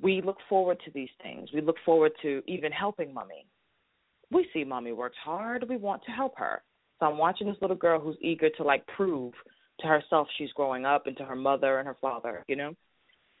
we 0.00 0.22
look 0.22 0.38
forward 0.48 0.78
to 0.84 0.90
these 0.92 1.10
things. 1.22 1.50
We 1.52 1.60
look 1.60 1.76
forward 1.84 2.12
to 2.22 2.42
even 2.46 2.72
helping 2.72 3.12
mommy. 3.12 3.46
We 4.30 4.48
see 4.52 4.64
mommy 4.64 4.92
works 4.92 5.18
hard. 5.22 5.68
We 5.68 5.76
want 5.76 6.02
to 6.04 6.10
help 6.12 6.38
her. 6.38 6.62
So 6.98 7.06
I'm 7.06 7.18
watching 7.18 7.46
this 7.46 7.56
little 7.60 7.76
girl 7.76 8.00
who's 8.00 8.16
eager 8.20 8.48
to 8.56 8.62
like 8.62 8.86
prove 8.86 9.32
to 9.80 9.86
herself 9.86 10.28
she's 10.36 10.52
growing 10.52 10.84
up 10.84 11.06
and 11.06 11.16
to 11.16 11.24
her 11.24 11.36
mother 11.36 11.78
and 11.78 11.86
her 11.86 11.96
father, 12.00 12.44
you 12.48 12.56
know? 12.56 12.74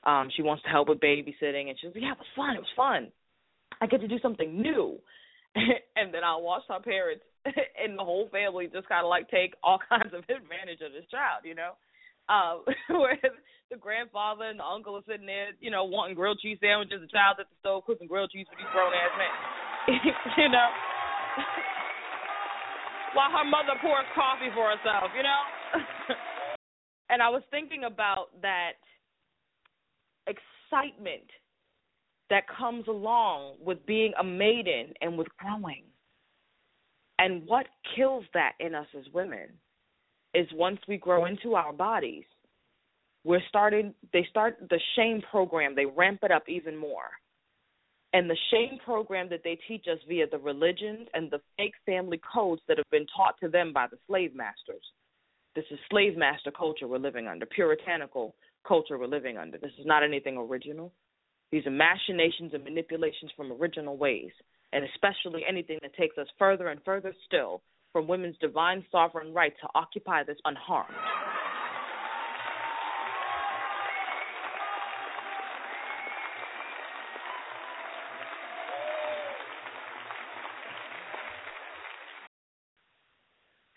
Um, 0.04 0.30
she 0.34 0.42
wants 0.42 0.62
to 0.62 0.70
help 0.70 0.88
with 0.88 1.00
babysitting 1.00 1.68
and 1.68 1.76
she's 1.80 1.90
like, 1.94 2.02
Yeah, 2.02 2.12
it 2.12 2.18
was 2.18 2.34
fun, 2.36 2.56
it 2.56 2.60
was 2.60 2.76
fun. 2.76 3.12
I 3.80 3.86
get 3.86 4.00
to 4.00 4.08
do 4.08 4.18
something 4.20 4.60
new. 4.60 4.98
and 5.96 6.14
then 6.14 6.22
I'll 6.24 6.42
watch 6.42 6.62
her 6.68 6.80
parents 6.80 7.24
and 7.44 7.98
the 7.98 8.04
whole 8.04 8.28
family 8.30 8.68
just 8.72 8.88
kind 8.88 9.04
of 9.04 9.10
like 9.10 9.28
take 9.28 9.54
all 9.62 9.78
kinds 9.88 10.12
of 10.14 10.22
advantage 10.24 10.80
of 10.84 10.92
this 10.92 11.08
child, 11.10 11.44
you 11.44 11.54
know. 11.54 11.74
Um, 12.30 12.62
whereas 12.90 13.34
the 13.70 13.76
grandfather 13.76 14.46
and 14.46 14.58
the 14.58 14.66
uncle 14.66 14.94
are 14.94 15.06
sitting 15.06 15.26
there, 15.26 15.50
you 15.58 15.70
know, 15.70 15.84
wanting 15.84 16.14
grilled 16.14 16.38
cheese 16.38 16.58
sandwiches. 16.60 17.02
The 17.02 17.10
child's 17.10 17.42
at 17.42 17.50
the 17.50 17.58
stove 17.58 17.84
cooking 17.86 18.06
grilled 18.06 18.30
cheese 18.30 18.46
for 18.46 18.54
these 18.54 18.70
grown 18.70 18.94
ass 18.94 19.14
men, 19.18 19.34
you 20.38 20.48
know. 20.50 20.68
While 23.14 23.30
her 23.34 23.46
mother 23.46 23.74
pours 23.82 24.06
coffee 24.14 24.54
for 24.54 24.70
herself, 24.70 25.10
you 25.16 25.26
know. 25.26 25.42
And 27.10 27.20
I 27.22 27.28
was 27.28 27.42
thinking 27.50 27.84
about 27.84 28.28
that 28.42 28.72
excitement 30.26 31.28
that 32.30 32.44
comes 32.56 32.86
along 32.88 33.56
with 33.64 33.84
being 33.86 34.12
a 34.18 34.24
maiden 34.24 34.94
and 35.00 35.18
with 35.18 35.26
growing 35.38 35.82
and 37.20 37.46
what 37.46 37.66
kills 37.94 38.24
that 38.32 38.52
in 38.60 38.74
us 38.74 38.86
as 38.98 39.04
women 39.12 39.48
is 40.32 40.46
once 40.54 40.78
we 40.88 40.96
grow 40.96 41.26
into 41.26 41.54
our 41.54 41.72
bodies, 41.72 42.24
we're 43.24 43.42
starting 43.48 43.94
they 44.14 44.26
start 44.30 44.56
the 44.70 44.80
shame 44.96 45.20
program, 45.30 45.74
they 45.74 45.84
ramp 45.84 46.20
it 46.22 46.30
up 46.30 46.44
even 46.48 46.74
more. 46.74 47.10
And 48.14 48.28
the 48.28 48.38
shame 48.50 48.78
program 48.82 49.28
that 49.28 49.42
they 49.44 49.58
teach 49.68 49.84
us 49.92 49.98
via 50.08 50.26
the 50.28 50.38
religions 50.38 51.08
and 51.12 51.30
the 51.30 51.42
fake 51.58 51.74
family 51.84 52.20
codes 52.32 52.62
that 52.66 52.78
have 52.78 52.90
been 52.90 53.06
taught 53.14 53.34
to 53.40 53.48
them 53.48 53.72
by 53.74 53.86
the 53.90 53.98
slave 54.06 54.34
masters. 54.34 54.82
This 55.56 55.64
is 55.70 55.78
slave 55.90 56.16
master 56.16 56.50
culture 56.52 56.86
we're 56.86 56.98
living 56.98 57.26
under, 57.26 57.44
puritanical 57.44 58.34
culture 58.66 58.98
we're 58.98 59.06
living 59.06 59.36
under. 59.36 59.58
This 59.58 59.72
is 59.78 59.86
not 59.86 60.04
anything 60.04 60.36
original. 60.36 60.92
These 61.50 61.66
are 61.66 61.72
machinations 61.72 62.54
and 62.54 62.62
manipulations 62.62 63.32
from 63.36 63.52
original 63.52 63.96
ways 63.96 64.30
and 64.72 64.84
especially 64.84 65.42
anything 65.48 65.78
that 65.82 65.94
takes 65.94 66.16
us 66.18 66.28
further 66.38 66.68
and 66.68 66.80
further 66.84 67.12
still 67.26 67.62
from 67.92 68.06
women's 68.06 68.38
divine 68.38 68.84
sovereign 68.92 69.34
right 69.34 69.52
to 69.60 69.68
occupy 69.74 70.22
this 70.22 70.38
unharmed. 70.44 70.94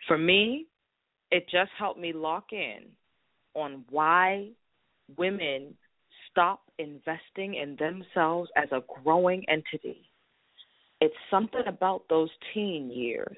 For 0.07 0.17
me, 0.19 0.67
it 1.33 1.45
just 1.49 1.71
helped 1.77 1.99
me 1.99 2.13
lock 2.13 2.53
in 2.53 2.83
on 3.55 3.83
why 3.89 4.49
women 5.17 5.73
stop 6.31 6.61
investing 6.79 7.55
in 7.55 7.75
themselves 7.75 8.49
as 8.55 8.69
a 8.71 8.81
growing 9.03 9.43
entity 9.49 10.09
it's 11.03 11.13
something 11.29 11.63
about 11.67 12.03
those 12.09 12.29
teen 12.53 12.89
years, 12.89 13.35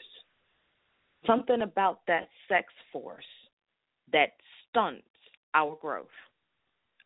something 1.25 1.63
about 1.63 2.01
that 2.05 2.29
sex 2.47 2.67
force 2.93 3.25
that 4.13 4.33
stunts 4.69 5.01
our 5.55 5.75
growth, 5.81 6.05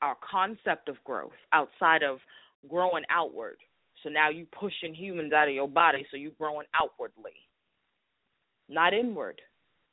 our 0.02 0.18
concept 0.30 0.90
of 0.90 1.02
growth 1.06 1.32
outside 1.54 2.04
of 2.04 2.18
growing 2.70 3.06
outward. 3.10 3.56
So 4.04 4.10
now 4.10 4.30
you're 4.30 4.48
pushing 4.48 4.94
humans 4.94 5.32
out 5.32 5.48
of 5.48 5.54
your 5.54 5.70
body, 5.70 6.06
so 6.12 6.18
you're 6.18 6.32
growing 6.38 6.68
outwardly, 6.78 7.36
not 8.68 8.94
inward, 8.94 9.40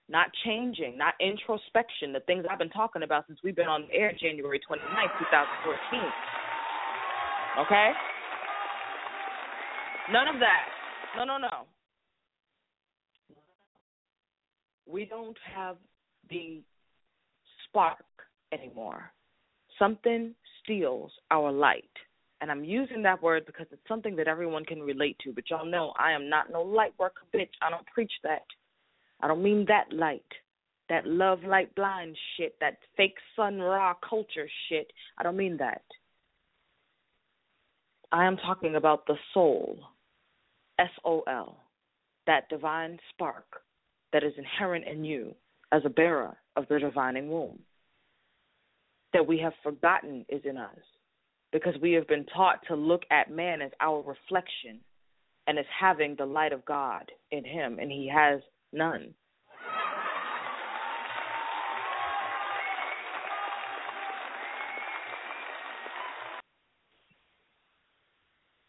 not 0.08 0.28
changing, 0.44 0.96
not 0.96 1.14
introspection, 1.20 2.12
the 2.12 2.20
things 2.20 2.46
I've 2.48 2.58
been 2.58 2.70
talking 2.70 3.02
about 3.02 3.26
since 3.26 3.40
we've 3.42 3.56
been 3.56 3.66
on 3.66 3.88
the 3.88 3.94
air 3.94 4.12
January 4.18 4.60
29th, 4.60 5.18
2014. 5.18 6.00
Okay? 7.66 7.90
None 10.12 10.28
of 10.28 10.40
that. 10.40 10.66
No, 11.16 11.24
no, 11.24 11.38
no. 11.38 11.66
we 14.86 15.04
don't 15.04 15.36
have 15.54 15.76
the 16.30 16.62
spark 17.68 18.04
anymore. 18.52 19.12
Something 19.78 20.34
steals 20.62 21.10
our 21.30 21.52
light. 21.52 21.84
And 22.40 22.50
I'm 22.50 22.64
using 22.64 23.02
that 23.02 23.22
word 23.22 23.46
because 23.46 23.66
it's 23.72 23.88
something 23.88 24.14
that 24.16 24.28
everyone 24.28 24.64
can 24.64 24.80
relate 24.82 25.16
to. 25.24 25.32
But 25.32 25.44
y'all 25.50 25.66
know 25.66 25.92
I 25.98 26.12
am 26.12 26.28
not 26.28 26.50
no 26.52 26.62
light 26.62 26.92
worker 26.98 27.22
bitch. 27.34 27.50
I 27.62 27.70
don't 27.70 27.86
preach 27.86 28.12
that. 28.22 28.44
I 29.20 29.28
don't 29.28 29.42
mean 29.42 29.64
that 29.68 29.92
light. 29.92 30.22
That 30.88 31.06
love 31.06 31.42
light 31.42 31.74
blind 31.74 32.16
shit, 32.36 32.54
that 32.60 32.78
fake 32.96 33.16
sun 33.34 33.58
raw 33.58 33.94
culture 34.08 34.48
shit. 34.68 34.92
I 35.18 35.24
don't 35.24 35.36
mean 35.36 35.56
that. 35.56 35.82
I 38.12 38.24
am 38.24 38.36
talking 38.36 38.76
about 38.76 39.04
the 39.06 39.16
soul. 39.34 39.78
S 40.78 40.90
O 41.04 41.22
L. 41.26 41.58
That 42.26 42.48
divine 42.48 42.98
spark 43.10 43.62
that 44.12 44.22
is 44.22 44.32
inherent 44.38 44.86
in 44.86 45.04
you 45.04 45.34
as 45.72 45.82
a 45.84 45.90
bearer 45.90 46.36
of 46.54 46.66
the 46.68 46.78
divining 46.78 47.30
womb. 47.30 47.58
That 49.12 49.26
we 49.26 49.38
have 49.38 49.54
forgotten 49.62 50.24
is 50.28 50.42
in 50.44 50.56
us 50.56 50.78
because 51.52 51.74
we 51.80 51.92
have 51.92 52.06
been 52.06 52.26
taught 52.26 52.60
to 52.68 52.76
look 52.76 53.02
at 53.10 53.30
man 53.30 53.62
as 53.62 53.70
our 53.80 53.98
reflection 53.98 54.80
and 55.46 55.58
as 55.58 55.64
having 55.80 56.14
the 56.16 56.26
light 56.26 56.52
of 56.52 56.64
God 56.64 57.10
in 57.30 57.44
him, 57.44 57.78
and 57.78 57.90
he 57.90 58.10
has 58.12 58.40
none. 58.72 59.14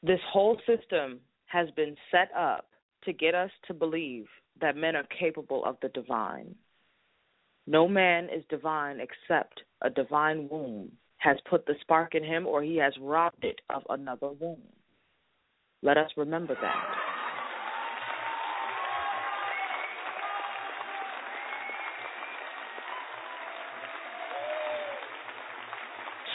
This 0.03 0.19
whole 0.31 0.57
system 0.65 1.19
has 1.47 1.69
been 1.75 1.95
set 2.11 2.29
up 2.37 2.69
to 3.03 3.13
get 3.13 3.35
us 3.35 3.51
to 3.67 3.73
believe 3.73 4.25
that 4.61 4.75
men 4.75 4.95
are 4.95 5.07
capable 5.19 5.65
of 5.65 5.77
the 5.81 5.89
divine. 5.89 6.55
No 7.65 7.87
man 7.87 8.25
is 8.25 8.43
divine 8.49 8.99
except 9.01 9.61
a 9.81 9.89
divine 9.89 10.47
womb 10.49 10.91
has 11.17 11.37
put 11.49 11.65
the 11.65 11.75
spark 11.81 12.15
in 12.15 12.23
him 12.23 12.47
or 12.47 12.63
he 12.63 12.77
has 12.77 12.93
robbed 13.01 13.43
it 13.43 13.59
of 13.69 13.83
another 13.89 14.29
womb. 14.29 14.61
Let 15.81 15.97
us 15.97 16.09
remember 16.15 16.55
that. 16.61 17.06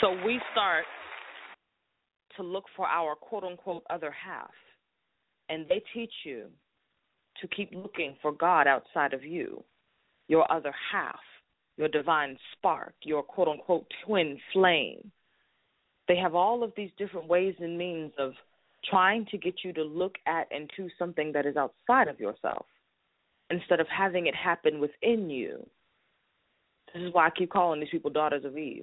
So 0.02 0.10
we 0.26 0.40
start 0.50 0.84
to 2.36 2.42
look 2.42 2.64
for 2.74 2.86
our 2.88 3.14
quote 3.14 3.44
unquote 3.44 3.84
other 3.88 4.10
half. 4.10 4.50
And 5.48 5.64
they 5.68 5.80
teach 5.94 6.12
you 6.24 6.46
to 7.40 7.48
keep 7.48 7.70
looking 7.72 8.16
for 8.20 8.32
God 8.32 8.66
outside 8.66 9.14
of 9.14 9.22
you, 9.22 9.62
your 10.26 10.50
other 10.50 10.74
half, 10.90 11.20
your 11.76 11.86
divine 11.86 12.36
spark, 12.52 12.94
your 13.04 13.22
quote 13.22 13.46
unquote 13.46 13.86
twin 14.04 14.38
flame. 14.52 15.12
They 16.08 16.16
have 16.16 16.34
all 16.34 16.64
of 16.64 16.72
these 16.76 16.90
different 16.98 17.28
ways 17.28 17.54
and 17.60 17.78
means 17.78 18.10
of 18.18 18.32
trying 18.90 19.24
to 19.26 19.38
get 19.38 19.54
you 19.62 19.72
to 19.74 19.84
look 19.84 20.16
at 20.26 20.48
and 20.50 20.68
to 20.76 20.88
something 20.98 21.30
that 21.32 21.46
is 21.46 21.56
outside 21.56 22.08
of 22.08 22.18
yourself 22.18 22.66
instead 23.50 23.78
of 23.78 23.86
having 23.86 24.26
it 24.26 24.34
happen 24.34 24.80
within 24.80 25.30
you. 25.30 25.64
This 26.92 27.04
is 27.04 27.14
why 27.14 27.28
I 27.28 27.30
keep 27.30 27.50
calling 27.50 27.78
these 27.78 27.88
people 27.90 28.10
daughters 28.10 28.44
of 28.44 28.58
Eve. 28.58 28.82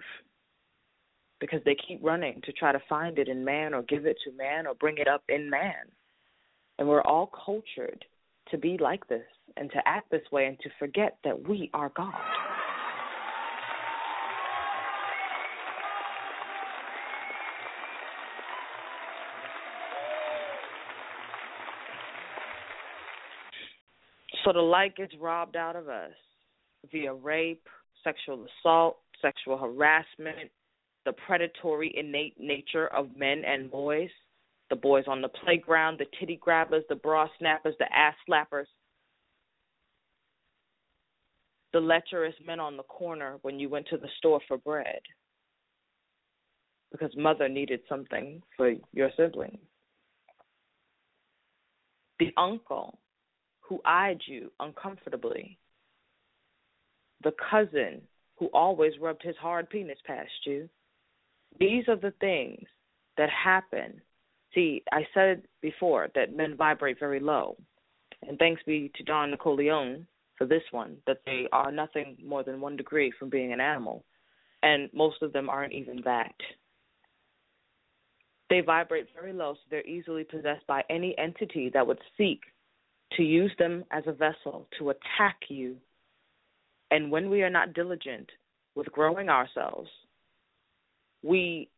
Because 1.39 1.61
they 1.65 1.75
keep 1.87 1.99
running 2.03 2.41
to 2.43 2.51
try 2.51 2.71
to 2.71 2.81
find 2.89 3.17
it 3.17 3.27
in 3.27 3.45
man 3.45 3.73
or 3.73 3.81
give 3.83 4.05
it 4.05 4.17
to 4.25 4.31
man 4.37 4.67
or 4.67 4.75
bring 4.75 4.97
it 4.97 5.07
up 5.07 5.23
in 5.29 5.49
man. 5.49 5.73
And 6.77 6.87
we're 6.87 7.01
all 7.01 7.31
cultured 7.45 8.03
to 8.51 8.57
be 8.57 8.77
like 8.79 9.07
this 9.07 9.23
and 9.57 9.71
to 9.71 9.77
act 9.85 10.11
this 10.11 10.21
way 10.31 10.45
and 10.45 10.59
to 10.59 10.69
forget 10.79 11.17
that 11.23 11.47
we 11.47 11.69
are 11.73 11.91
God. 11.95 12.13
So 24.45 24.53
the 24.53 24.59
light 24.61 24.95
gets 24.95 25.13
robbed 25.19 25.55
out 25.55 25.75
of 25.75 25.89
us 25.89 26.11
via 26.91 27.13
rape, 27.13 27.67
sexual 28.03 28.47
assault, 28.63 28.97
sexual 29.21 29.57
harassment, 29.57 30.49
the 31.05 31.13
predatory 31.13 31.93
innate 31.95 32.39
nature 32.39 32.87
of 32.87 33.15
men 33.17 33.43
and 33.45 33.71
boys, 33.71 34.09
the 34.69 34.75
boys 34.75 35.05
on 35.07 35.21
the 35.21 35.29
playground, 35.29 35.99
the 35.99 36.05
titty 36.19 36.37
grabbers, 36.37 36.83
the 36.89 36.95
bra 36.95 37.27
snappers, 37.39 37.75
the 37.79 37.91
ass 37.93 38.15
slappers, 38.29 38.67
the 41.73 41.79
lecherous 41.79 42.35
men 42.45 42.59
on 42.59 42.77
the 42.77 42.83
corner 42.83 43.37
when 43.41 43.59
you 43.59 43.69
went 43.69 43.87
to 43.87 43.97
the 43.97 44.09
store 44.17 44.41
for 44.47 44.57
bread 44.57 45.01
because 46.91 47.15
mother 47.15 47.47
needed 47.47 47.81
something 47.87 48.41
for 48.57 48.73
your 48.93 49.11
sibling. 49.15 49.57
The 52.19 52.33
uncle 52.37 52.99
who 53.61 53.79
eyed 53.85 54.19
you 54.25 54.51
uncomfortably. 54.59 55.57
The 57.23 57.33
cousin 57.49 58.01
who 58.37 58.47
always 58.47 58.93
rubbed 58.99 59.21
his 59.23 59.35
hard 59.37 59.69
penis 59.69 59.99
past 60.05 60.31
you. 60.45 60.67
These 61.57 61.87
are 61.87 61.95
the 61.95 62.13
things 62.19 62.65
that 63.17 63.29
happen. 63.29 64.01
See, 64.53 64.83
I 64.91 65.05
said 65.13 65.43
before 65.61 66.09
that 66.15 66.35
men 66.35 66.55
vibrate 66.57 66.99
very 66.99 67.19
low. 67.19 67.57
And 68.27 68.37
thanks 68.37 68.61
be 68.65 68.91
to 68.95 69.03
Don 69.03 69.31
Nicoleone 69.31 70.05
for 70.37 70.45
this 70.45 70.63
one, 70.71 70.97
that 71.05 71.21
they 71.25 71.47
are 71.51 71.71
nothing 71.71 72.17
more 72.25 72.43
than 72.43 72.61
one 72.61 72.77
degree 72.77 73.11
from 73.17 73.29
being 73.29 73.53
an 73.53 73.59
animal. 73.59 74.03
And 74.63 74.89
most 74.93 75.21
of 75.21 75.33
them 75.33 75.49
aren't 75.49 75.73
even 75.73 76.01
that. 76.05 76.35
They 78.49 78.61
vibrate 78.61 79.07
very 79.13 79.31
low, 79.31 79.53
so 79.53 79.59
they're 79.69 79.85
easily 79.85 80.23
possessed 80.23 80.65
by 80.65 80.83
any 80.89 81.15
entity 81.17 81.69
that 81.73 81.85
would 81.85 81.99
seek 82.17 82.41
to 83.13 83.23
use 83.23 83.51
them 83.59 83.83
as 83.91 84.03
a 84.07 84.11
vessel 84.11 84.67
to 84.77 84.89
attack 84.89 85.37
you. 85.49 85.77
And 86.91 87.11
when 87.11 87.29
we 87.29 87.43
are 87.43 87.49
not 87.49 87.73
diligent 87.73 88.29
with 88.75 88.91
growing 88.91 89.29
ourselves, 89.29 89.89
we 91.23 91.69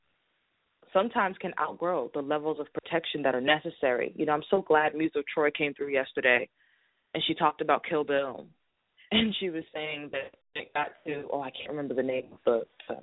sometimes 0.93 1.37
can 1.39 1.53
outgrow 1.59 2.09
the 2.13 2.21
levels 2.21 2.59
of 2.59 2.67
protection 2.73 3.21
that 3.23 3.35
are 3.35 3.41
necessary. 3.41 4.13
You 4.15 4.25
know, 4.25 4.33
I'm 4.33 4.43
so 4.49 4.61
glad 4.61 4.95
Musa 4.95 5.19
Troy 5.33 5.49
came 5.51 5.73
through 5.73 5.89
yesterday 5.89 6.49
and 7.13 7.23
she 7.25 7.33
talked 7.33 7.61
about 7.61 7.83
Kill 7.87 8.03
Bill. 8.03 8.45
And 9.13 9.35
she 9.41 9.49
was 9.49 9.65
saying 9.73 10.11
that 10.13 10.33
it 10.55 10.73
got 10.73 10.87
to, 11.05 11.27
oh, 11.33 11.41
I 11.41 11.51
can't 11.51 11.71
remember 11.71 11.93
the 11.93 12.01
name 12.01 12.27
of 12.31 12.39
the, 12.45 12.61
the 12.87 13.01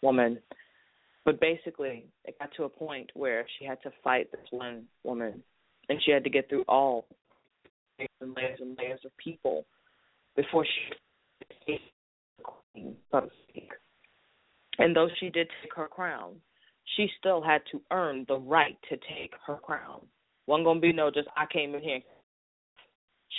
woman, 0.00 0.38
but 1.26 1.38
basically 1.38 2.06
it 2.24 2.38
got 2.38 2.48
to 2.56 2.64
a 2.64 2.70
point 2.70 3.10
where 3.12 3.44
she 3.58 3.66
had 3.66 3.76
to 3.82 3.90
fight 4.02 4.32
this 4.32 4.40
one 4.50 4.84
woman 5.04 5.42
and 5.90 6.00
she 6.02 6.12
had 6.12 6.24
to 6.24 6.30
get 6.30 6.48
through 6.48 6.64
all 6.66 7.04
and 7.98 8.34
layers 8.34 8.58
and 8.60 8.78
layers 8.78 9.00
of 9.04 9.10
people 9.22 9.66
before 10.34 10.64
she 10.64 10.94
escaped 11.54 11.84
the 12.38 12.44
queen, 12.44 12.96
so 13.10 13.20
to 13.20 13.28
speak. 13.48 13.70
And 14.78 14.96
though 14.96 15.08
she 15.18 15.28
did 15.28 15.48
take 15.62 15.74
her 15.74 15.88
crown, 15.88 16.36
she 16.96 17.08
still 17.18 17.42
had 17.42 17.62
to 17.70 17.80
earn 17.90 18.24
the 18.28 18.38
right 18.38 18.76
to 18.88 18.96
take 18.96 19.32
her 19.46 19.56
crown. 19.56 20.00
Wasn't 20.46 20.64
gonna 20.64 20.80
be 20.80 20.92
no 20.92 21.10
just 21.10 21.28
I 21.36 21.46
came 21.46 21.74
in 21.74 21.82
here. 21.82 22.00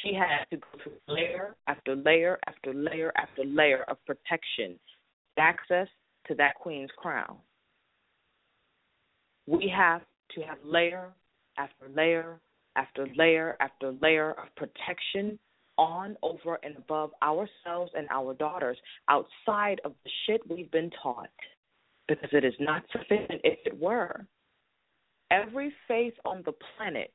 She 0.02 0.14
had 0.14 0.46
to 0.52 0.58
go 0.58 0.68
through 0.84 0.94
layer 1.08 1.56
after 1.68 1.96
layer 1.96 2.40
after 2.48 2.74
layer 2.74 3.12
after 3.18 3.44
layer 3.44 3.84
of 3.88 3.98
protection, 4.06 4.80
access 5.38 5.88
to 6.28 6.36
that 6.36 6.56
queen's 6.56 6.90
crown. 6.98 7.38
We 9.46 9.72
have 9.76 10.02
to 10.36 10.42
have 10.42 10.58
layer 10.64 11.14
after 11.58 11.90
layer 11.96 12.40
after 12.76 13.08
layer 13.16 13.56
after 13.60 13.94
layer 14.02 14.32
of 14.32 14.56
protection 14.56 15.38
on, 15.78 16.16
over, 16.22 16.60
and 16.64 16.78
above 16.78 17.12
ourselves 17.22 17.92
and 17.96 18.08
our 18.12 18.34
daughters 18.34 18.78
outside 19.10 19.82
of 19.86 19.94
the 20.04 20.12
shit 20.26 20.42
we've 20.50 20.72
been 20.72 20.92
taught. 21.02 21.30
Because 22.08 22.30
it 22.34 22.44
is 22.44 22.54
not 22.60 22.84
sufficient 22.92 23.42
if 23.44 23.60
it 23.66 23.80
were. 23.80 24.26
Every 25.32 25.74
faith 25.88 26.14
on 26.26 26.44
the 26.46 26.54
planet 26.78 27.14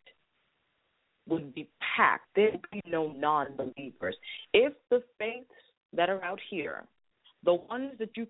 would 1.28 1.54
be 1.54 1.68
packed. 1.96 2.26
There'd 2.34 2.60
be 2.72 2.82
no 2.86 3.12
non 3.12 3.48
believers. 3.56 4.16
If 4.52 4.72
the 4.90 5.02
faiths 5.18 5.50
that 5.92 6.08
are 6.08 6.22
out 6.24 6.40
here, 6.50 6.84
the 7.44 7.54
ones 7.54 7.92
that 7.98 8.16
you 8.16 8.26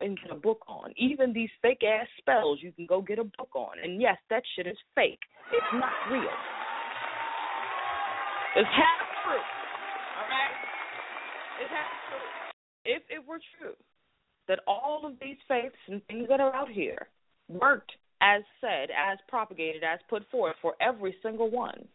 can 0.00 0.16
get 0.16 0.32
a 0.32 0.34
book 0.34 0.62
on, 0.68 0.92
even 0.96 1.32
these 1.32 1.50
fake 1.62 1.82
ass 1.84 2.06
spells 2.18 2.58
you 2.60 2.72
can 2.72 2.86
go 2.86 3.00
get 3.00 3.18
a 3.18 3.24
book 3.24 3.54
on. 3.54 3.78
And 3.82 4.00
yes, 4.00 4.16
that 4.30 4.42
shit 4.56 4.66
is 4.66 4.76
fake. 4.94 5.20
It's 5.52 5.72
not 5.74 5.92
real. 6.10 6.22
It's 8.56 8.68
half 8.68 9.06
true. 9.24 9.59
Half. 11.68 12.22
If 12.84 13.02
it 13.10 13.26
were 13.26 13.40
true 13.58 13.74
that 14.48 14.60
all 14.66 15.02
of 15.04 15.12
these 15.20 15.36
faiths 15.46 15.76
and 15.88 16.04
things 16.06 16.26
that 16.28 16.40
are 16.40 16.54
out 16.54 16.70
here 16.70 17.08
worked 17.48 17.92
as 18.22 18.42
said, 18.60 18.88
as 18.90 19.18
propagated, 19.28 19.82
as 19.82 19.98
put 20.08 20.28
forth 20.30 20.56
for 20.60 20.74
every 20.80 21.14
single 21.22 21.50
one, 21.50 21.86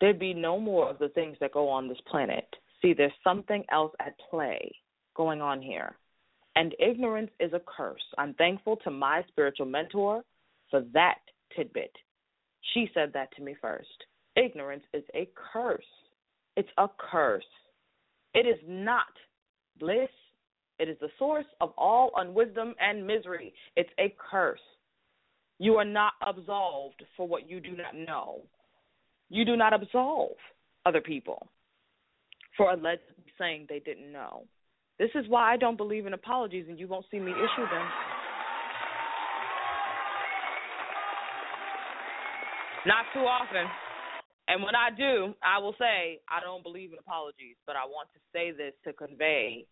there'd 0.00 0.18
be 0.18 0.34
no 0.34 0.58
more 0.58 0.90
of 0.90 0.98
the 0.98 1.08
things 1.10 1.36
that 1.40 1.52
go 1.52 1.68
on 1.68 1.88
this 1.88 2.00
planet. 2.10 2.46
See, 2.80 2.92
there's 2.92 3.12
something 3.22 3.64
else 3.70 3.92
at 4.00 4.14
play 4.30 4.72
going 5.14 5.40
on 5.40 5.62
here. 5.62 5.96
And 6.56 6.74
ignorance 6.78 7.30
is 7.40 7.52
a 7.52 7.60
curse. 7.60 8.02
I'm 8.18 8.34
thankful 8.34 8.76
to 8.84 8.90
my 8.90 9.22
spiritual 9.28 9.66
mentor 9.66 10.22
for 10.70 10.82
that 10.92 11.18
tidbit. 11.56 11.92
She 12.74 12.90
said 12.94 13.12
that 13.14 13.34
to 13.36 13.42
me 13.42 13.56
first. 13.60 13.88
Ignorance 14.36 14.84
is 14.92 15.04
a 15.14 15.28
curse. 15.52 15.84
It's 16.56 16.68
a 16.78 16.88
curse. 16.98 17.44
It 18.34 18.46
is 18.46 18.58
not 18.66 19.06
bliss. 19.78 20.08
It 20.78 20.88
is 20.88 20.96
the 21.00 21.08
source 21.18 21.46
of 21.60 21.72
all 21.76 22.12
unwisdom 22.16 22.74
and 22.80 23.06
misery. 23.06 23.52
It's 23.76 23.90
a 23.98 24.14
curse. 24.30 24.60
You 25.58 25.74
are 25.76 25.84
not 25.84 26.14
absolved 26.26 27.02
for 27.16 27.28
what 27.28 27.48
you 27.48 27.60
do 27.60 27.76
not 27.76 27.94
know. 27.94 28.40
You 29.28 29.44
do 29.44 29.56
not 29.56 29.72
absolve 29.72 30.36
other 30.84 31.00
people 31.00 31.46
for 32.56 32.70
allegedly 32.72 33.32
saying 33.38 33.66
they 33.68 33.78
didn't 33.78 34.12
know. 34.12 34.44
This 34.98 35.10
is 35.14 35.24
why 35.28 35.52
I 35.52 35.56
don't 35.56 35.76
believe 35.76 36.06
in 36.06 36.14
apologies, 36.14 36.66
and 36.68 36.78
you 36.78 36.86
won't 36.86 37.06
see 37.10 37.18
me 37.18 37.30
issue 37.30 37.68
them. 37.70 37.86
Not 42.86 43.04
too 43.14 43.20
often. 43.20 43.66
And 44.52 44.62
when 44.62 44.74
I 44.74 44.90
do, 44.94 45.34
I 45.42 45.58
will 45.60 45.74
say 45.78 46.20
I 46.28 46.40
don't 46.40 46.62
believe 46.62 46.92
in 46.92 46.98
apologies, 46.98 47.56
but 47.66 47.74
I 47.74 47.86
want 47.86 48.10
to 48.12 48.20
say 48.34 48.50
this 48.50 48.74
to 48.84 48.92
convey. 48.92 49.64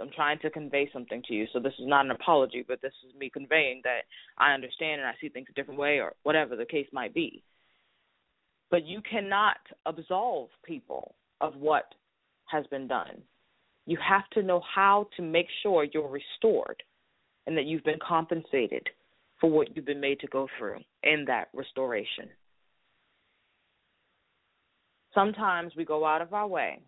I'm 0.00 0.10
trying 0.10 0.40
to 0.40 0.50
convey 0.50 0.90
something 0.92 1.22
to 1.28 1.34
you. 1.34 1.46
So 1.52 1.60
this 1.60 1.74
is 1.78 1.86
not 1.86 2.06
an 2.06 2.10
apology, 2.10 2.64
but 2.66 2.82
this 2.82 2.92
is 3.06 3.14
me 3.14 3.30
conveying 3.32 3.82
that 3.84 4.00
I 4.36 4.52
understand 4.52 5.00
and 5.00 5.08
I 5.08 5.12
see 5.20 5.28
things 5.28 5.46
a 5.48 5.52
different 5.52 5.78
way 5.78 6.00
or 6.00 6.14
whatever 6.24 6.56
the 6.56 6.64
case 6.64 6.88
might 6.92 7.14
be. 7.14 7.44
But 8.68 8.84
you 8.84 9.00
cannot 9.08 9.58
absolve 9.86 10.48
people 10.64 11.14
of 11.40 11.54
what 11.54 11.94
has 12.46 12.66
been 12.66 12.88
done. 12.88 13.22
You 13.86 13.98
have 14.04 14.28
to 14.32 14.42
know 14.42 14.60
how 14.74 15.06
to 15.18 15.22
make 15.22 15.46
sure 15.62 15.86
you're 15.94 16.08
restored 16.08 16.82
and 17.46 17.56
that 17.56 17.66
you've 17.66 17.84
been 17.84 18.00
compensated 18.04 18.88
for 19.40 19.48
what 19.48 19.76
you've 19.76 19.86
been 19.86 20.00
made 20.00 20.18
to 20.18 20.26
go 20.26 20.48
through 20.58 20.80
in 21.04 21.26
that 21.28 21.48
restoration. 21.54 22.28
Sometimes 25.14 25.72
we 25.76 25.84
go 25.84 26.04
out 26.04 26.22
of 26.22 26.32
our 26.32 26.46
way 26.46 26.80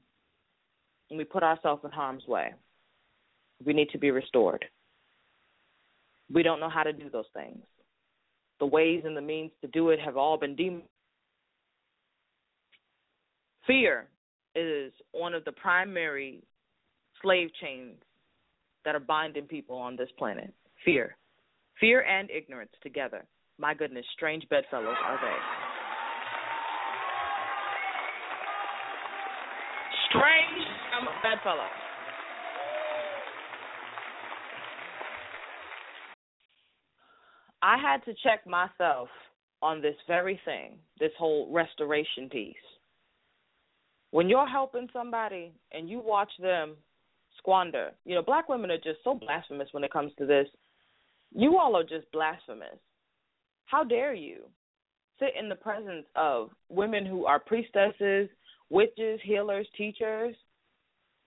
and 1.11 1.19
we 1.19 1.25
put 1.25 1.43
ourselves 1.43 1.83
in 1.85 1.91
harm's 1.91 2.27
way. 2.27 2.55
We 3.65 3.73
need 3.73 3.91
to 3.91 3.99
be 3.99 4.11
restored. 4.11 4.65
We 6.33 6.43
don't 6.43 6.61
know 6.61 6.71
how 6.71 6.83
to 6.83 6.93
do 6.93 7.11
those 7.11 7.27
things. 7.35 7.59
The 8.61 8.67
ways 8.67 9.03
and 9.05 9.17
the 9.17 9.21
means 9.21 9.51
to 9.61 9.69
do 9.69 9.91
it 9.91 10.01
have 10.01 10.17
all 10.17 10.39
been 10.39 10.55
deemed. 10.55 10.83
Fear 13.67 14.07
is 14.55 14.93
one 15.13 15.35
of 15.35 15.45
the 15.45 15.53
primary 15.53 16.43
slave 17.23 17.51
chains 17.61 17.97
that 18.85 18.95
are 18.95 19.01
binding 19.01 19.45
people 19.45 19.77
on 19.77 19.97
this 19.97 20.09
planet. 20.19 20.53
Fear. 20.85 21.17
Fear 21.81 22.03
and 22.03 22.31
ignorance 22.31 22.73
together. 22.83 23.25
My 23.59 23.75
goodness, 23.75 24.05
strange 24.15 24.49
bedfellows 24.49 24.97
are 25.05 25.19
they. 25.21 25.62
Strange 30.13 30.69
um, 30.99 31.09
bedfellows. 31.23 31.83
I 37.63 37.79
had 37.79 38.05
to 38.05 38.15
check 38.23 38.47
myself 38.47 39.09
on 39.63 39.81
this 39.81 39.95
very 40.07 40.39
thing, 40.45 40.79
this 40.99 41.13
whole 41.19 41.49
restoration 41.51 42.29
piece. 42.29 42.57
When 44.11 44.29
you're 44.29 44.49
helping 44.49 44.89
somebody 44.93 45.53
and 45.71 45.89
you 45.89 46.03
watch 46.05 46.31
them 46.41 46.77
squander, 47.39 47.93
you 48.05 48.15
know, 48.15 48.23
black 48.23 48.49
women 48.49 48.71
are 48.71 48.77
just 48.77 48.99
so 49.05 49.15
blasphemous 49.15 49.69
when 49.73 49.85
it 49.85 49.93
comes 49.93 50.13
to 50.19 50.27
this. 50.27 50.49
You 51.35 51.57
all 51.57 51.77
are 51.77 51.85
just 51.85 52.11
blasphemous. 52.13 52.79
How 53.65 53.85
dare 53.85 54.13
you 54.13 54.43
sit 55.19 55.31
in 55.39 55.49
the 55.49 55.55
presence 55.55 56.05
of 56.17 56.51
women 56.69 57.07
who 57.07 57.25
are 57.25 57.39
priestesses, 57.39 58.29
witches, 58.73 59.21
healers, 59.23 59.69
teachers, 59.77 60.35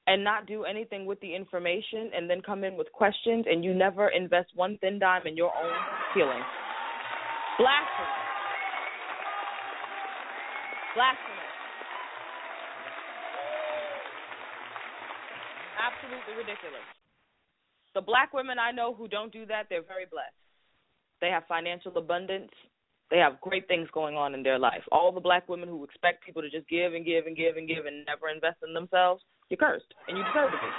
and 0.07 0.23
not 0.23 0.47
do 0.47 0.65
anything 0.65 1.05
with 1.05 1.19
the 1.21 1.33
information 1.33 2.11
and 2.15 2.29
then 2.29 2.41
come 2.41 2.63
in 2.63 2.75
with 2.75 2.91
questions 2.91 3.45
and 3.49 3.63
you 3.63 3.73
never 3.73 4.09
invest 4.09 4.49
one 4.55 4.77
thin 4.81 4.99
dime 4.99 5.25
in 5.25 5.37
your 5.37 5.51
own 5.55 5.77
healing. 6.13 6.41
Blasphemous. 7.57 8.25
Blasphemous. 10.95 11.53
Absolutely 15.79 16.33
ridiculous. 16.37 16.85
The 17.93 18.01
black 18.01 18.33
women 18.33 18.57
I 18.59 18.71
know 18.71 18.93
who 18.93 19.07
don't 19.07 19.31
do 19.31 19.45
that, 19.45 19.67
they're 19.69 19.85
very 19.85 20.05
blessed. 20.09 20.35
They 21.21 21.29
have 21.29 21.43
financial 21.47 21.97
abundance. 21.97 22.51
They 23.12 23.18
have 23.18 23.39
great 23.41 23.68
things 23.68 23.88
going 23.93 24.16
on 24.16 24.34
in 24.34 24.41
their 24.41 24.58
life. 24.58 24.82
All 24.91 25.12
the 25.12 25.22
black 25.22 25.47
women 25.47 25.70
who 25.70 25.84
expect 25.84 26.26
people 26.26 26.41
to 26.41 26.49
just 26.49 26.68
give 26.68 26.93
and 26.93 27.06
give 27.06 27.28
and 27.28 27.38
give 27.38 27.56
and 27.58 27.68
give 27.68 27.86
and 27.86 28.06
never 28.06 28.30
invest 28.30 28.58
in 28.66 28.74
themselves, 28.74 29.22
you're 29.49 29.58
cursed 29.58 29.93
and 30.08 30.18
you 30.18 30.24
deserve 30.24 30.51
to 30.51 30.58
be. 30.58 30.72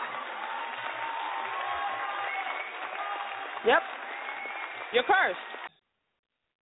Yep. 3.66 3.82
You're 4.92 5.04
cursed. 5.04 5.38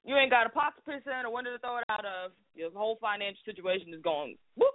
You 0.05 0.17
ain't 0.17 0.31
got 0.31 0.47
a 0.47 0.51
pot 0.51 0.75
to 0.77 0.83
piss 0.83 1.03
in 1.07 1.27
or 1.27 1.33
window 1.33 1.53
to 1.53 1.59
throw 1.59 1.79
it 1.79 1.85
out 1.89 2.05
of. 2.05 2.33
Your 2.55 2.71
whole 2.73 2.99
financial 3.01 3.43
situation 3.45 3.95
is 3.95 4.03
going 4.03 4.37
whoop. 4.57 4.75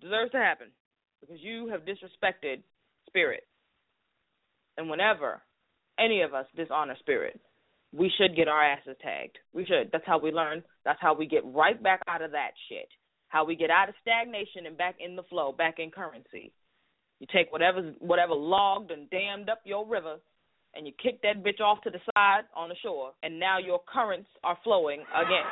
Deserves 0.00 0.32
to 0.32 0.38
happen. 0.38 0.68
Because 1.20 1.40
you 1.40 1.68
have 1.68 1.82
disrespected 1.82 2.62
spirit. 3.06 3.44
And 4.76 4.90
whenever 4.90 5.42
any 5.98 6.22
of 6.22 6.34
us 6.34 6.46
dishonor 6.56 6.96
spirit, 7.00 7.40
we 7.96 8.10
should 8.18 8.34
get 8.34 8.48
our 8.48 8.62
asses 8.62 8.96
tagged. 9.00 9.38
We 9.52 9.64
should. 9.64 9.90
That's 9.92 10.06
how 10.06 10.18
we 10.18 10.32
learn. 10.32 10.64
That's 10.84 10.98
how 11.00 11.14
we 11.14 11.26
get 11.26 11.44
right 11.44 11.80
back 11.80 12.00
out 12.08 12.22
of 12.22 12.32
that 12.32 12.50
shit. 12.68 12.88
How 13.28 13.44
we 13.44 13.56
get 13.56 13.70
out 13.70 13.88
of 13.88 13.94
stagnation 14.02 14.66
and 14.66 14.76
back 14.76 14.96
in 14.98 15.16
the 15.16 15.22
flow, 15.24 15.52
back 15.52 15.76
in 15.78 15.90
currency. 15.90 16.52
You 17.20 17.26
take 17.32 17.52
whatever 17.52 17.94
whatever 18.00 18.34
logged 18.34 18.90
and 18.90 19.08
dammed 19.10 19.48
up 19.48 19.60
your 19.64 19.86
river 19.86 20.16
and 20.74 20.86
you 20.86 20.92
kick 21.00 21.22
that 21.22 21.44
bitch 21.44 21.60
off 21.60 21.80
to 21.82 21.90
the 21.90 22.00
side 22.12 22.42
on 22.54 22.68
the 22.68 22.74
shore 22.82 23.12
and 23.22 23.38
now 23.38 23.58
your 23.58 23.80
currents 23.86 24.28
are 24.42 24.58
flowing 24.64 25.00
again. 25.14 25.46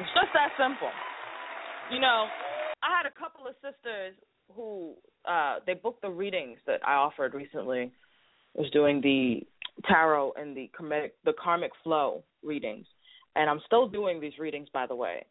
It's 0.00 0.12
just 0.14 0.30
that 0.34 0.52
simple. 0.60 0.92
You 1.90 1.98
know, 1.98 2.28
I 2.84 2.92
had 2.94 3.08
a 3.08 3.14
couple 3.18 3.48
of 3.48 3.54
sisters 3.64 4.14
who 4.54 4.94
uh 5.24 5.56
they 5.66 5.74
booked 5.74 6.02
the 6.02 6.10
readings 6.10 6.58
that 6.66 6.80
I 6.86 6.94
offered 6.94 7.34
recently. 7.34 7.92
Was 8.54 8.70
doing 8.70 9.00
the 9.00 9.46
tarot 9.86 10.32
and 10.36 10.56
the 10.56 10.70
karmic 10.76 11.14
the 11.24 11.34
karmic 11.42 11.72
flow 11.82 12.24
readings. 12.42 12.86
And 13.36 13.48
I'm 13.48 13.60
still 13.66 13.88
doing 13.88 14.20
these 14.20 14.38
readings 14.38 14.68
by 14.72 14.86
the 14.86 14.94
way. 14.94 15.24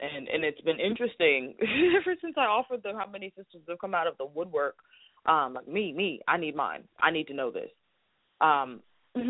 And 0.00 0.28
and 0.28 0.44
it's 0.44 0.60
been 0.62 0.80
interesting 0.80 1.54
ever 1.96 2.16
since 2.20 2.34
I 2.36 2.46
offered 2.46 2.82
them 2.82 2.96
how 2.96 3.10
many 3.10 3.32
sisters 3.36 3.62
have 3.68 3.78
come 3.78 3.94
out 3.94 4.06
of 4.06 4.16
the 4.18 4.26
woodwork. 4.26 4.76
Um 5.26 5.54
like 5.54 5.68
me, 5.68 5.92
me, 5.92 6.20
I 6.28 6.36
need 6.36 6.56
mine. 6.56 6.84
I 7.00 7.10
need 7.10 7.26
to 7.28 7.34
know 7.34 7.50
this. 7.50 7.70
Um 8.40 8.80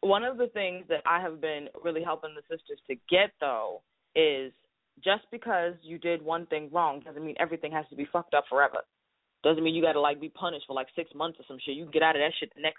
one 0.00 0.22
of 0.22 0.36
the 0.36 0.48
things 0.48 0.84
that 0.88 1.02
I 1.06 1.20
have 1.20 1.40
been 1.40 1.68
really 1.82 2.02
helping 2.02 2.34
the 2.34 2.42
sisters 2.42 2.78
to 2.88 2.96
get 3.08 3.30
though 3.40 3.82
is 4.14 4.52
just 5.02 5.24
because 5.30 5.74
you 5.82 5.98
did 5.98 6.22
one 6.22 6.46
thing 6.46 6.70
wrong 6.72 7.00
doesn't 7.04 7.24
mean 7.24 7.34
everything 7.40 7.72
has 7.72 7.84
to 7.90 7.96
be 7.96 8.06
fucked 8.12 8.34
up 8.34 8.44
forever. 8.48 8.78
Doesn't 9.42 9.62
mean 9.62 9.74
you 9.74 9.82
got 9.82 9.92
to 9.92 10.00
like 10.00 10.20
be 10.20 10.28
punished 10.28 10.66
for 10.66 10.74
like 10.74 10.86
six 10.94 11.10
months 11.14 11.38
or 11.38 11.44
some 11.48 11.58
shit. 11.64 11.76
You 11.76 11.84
can 11.84 11.92
get 11.92 12.02
out 12.02 12.16
of 12.16 12.20
that 12.20 12.32
shit 12.38 12.50
the 12.54 12.62
next. 12.62 12.78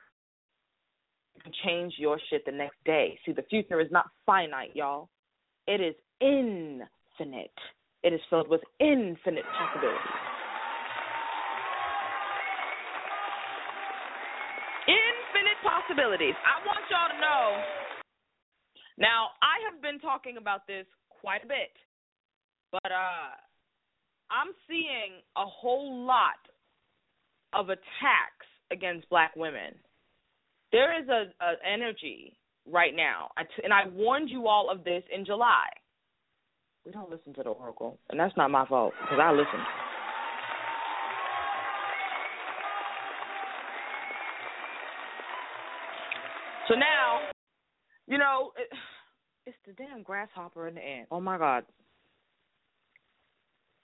You 1.36 1.42
can 1.44 1.54
change 1.66 1.94
your 1.98 2.20
shit 2.30 2.46
the 2.46 2.52
next 2.52 2.78
day. 2.86 3.20
See, 3.26 3.34
the 3.34 3.44
future 3.44 3.80
is 3.82 3.92
not 3.92 4.06
finite, 4.26 4.72
y'all. 4.74 5.10
It 5.68 5.82
is 5.82 5.96
infinite. 6.22 7.52
It 8.04 8.14
is 8.14 8.22
filled 8.30 8.48
with 8.48 8.62
infinite 8.80 9.46
possibilities. 9.52 10.00
Infinite 14.88 15.60
possibilities. 15.62 16.36
I 16.46 16.66
want 16.66 16.86
y'all 16.90 17.10
to 17.14 17.20
know. 17.20 17.46
Now, 18.98 19.30
I 19.42 19.60
have 19.70 19.82
been 19.82 20.00
talking 20.00 20.38
about 20.38 20.66
this 20.68 20.86
quite 21.10 21.44
a 21.44 21.48
bit 21.48 21.74
but 22.84 22.92
uh 22.92 23.32
I'm 24.32 24.54
seeing 24.68 25.22
a 25.38 25.46
whole 25.46 26.06
lot 26.06 26.42
of 27.54 27.70
attacks 27.70 28.48
against 28.72 29.08
black 29.10 29.36
women. 29.36 29.76
There 30.72 31.00
is 31.00 31.08
a, 31.08 31.32
a 31.44 31.54
energy 31.66 32.36
right 32.70 32.94
now, 32.96 33.30
and 33.64 33.72
I 33.72 33.88
warned 33.88 34.30
you 34.30 34.48
all 34.48 34.70
of 34.70 34.84
this 34.84 35.04
in 35.14 35.26
July. 35.26 35.68
We 36.86 36.92
don't 36.92 37.10
listen 37.10 37.34
to 37.36 37.44
the 37.44 37.50
oracle, 37.50 38.00
and 38.10 38.20
that's 38.20 38.36
not 38.36 38.50
my 38.50 38.66
fault 38.66 38.94
because 39.02 39.20
I 39.22 39.32
listen. 39.32 39.60
So 46.68 46.74
now, 46.74 47.20
you 48.08 48.18
know, 48.18 48.52
it, 48.58 48.68
It's 49.48 49.58
the 49.68 49.74
damn 49.74 50.02
grasshopper 50.02 50.68
in 50.68 50.74
the 50.74 50.82
ant. 50.82 51.08
Oh 51.12 51.22
my 51.22 51.38
god. 51.38 51.66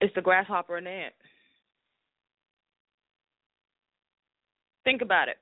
It's 0.02 0.14
the 0.16 0.22
grasshopper 0.22 0.78
and 0.78 0.88
ant. 0.88 1.14
Think 4.84 5.04
about 5.04 5.30
it. 5.30 5.38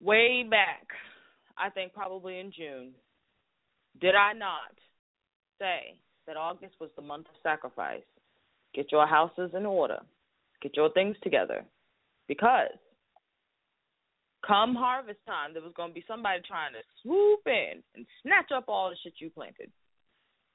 Way 0.00 0.44
back, 0.48 0.86
I 1.58 1.70
think 1.70 1.92
probably 1.92 2.38
in 2.38 2.52
June, 2.52 2.92
did 4.00 4.14
I 4.14 4.32
not 4.32 4.78
say 5.58 5.96
that 6.26 6.36
August 6.36 6.74
was 6.80 6.90
the 6.96 7.02
month 7.02 7.26
of 7.26 7.34
sacrifice? 7.42 8.02
Get 8.74 8.90
your 8.90 9.06
houses 9.06 9.50
in 9.54 9.66
order, 9.66 9.98
get 10.62 10.76
your 10.76 10.90
things 10.92 11.16
together. 11.22 11.64
Because 12.28 12.78
come 14.46 14.74
harvest 14.74 15.20
time, 15.26 15.52
there 15.52 15.62
was 15.62 15.72
going 15.76 15.90
to 15.90 15.94
be 15.94 16.04
somebody 16.06 16.40
trying 16.46 16.72
to 16.72 16.80
swoop 17.02 17.40
in 17.46 17.82
and 17.96 18.06
snatch 18.22 18.50
up 18.54 18.64
all 18.68 18.88
the 18.88 18.96
shit 19.02 19.14
you 19.18 19.30
planted. 19.30 19.70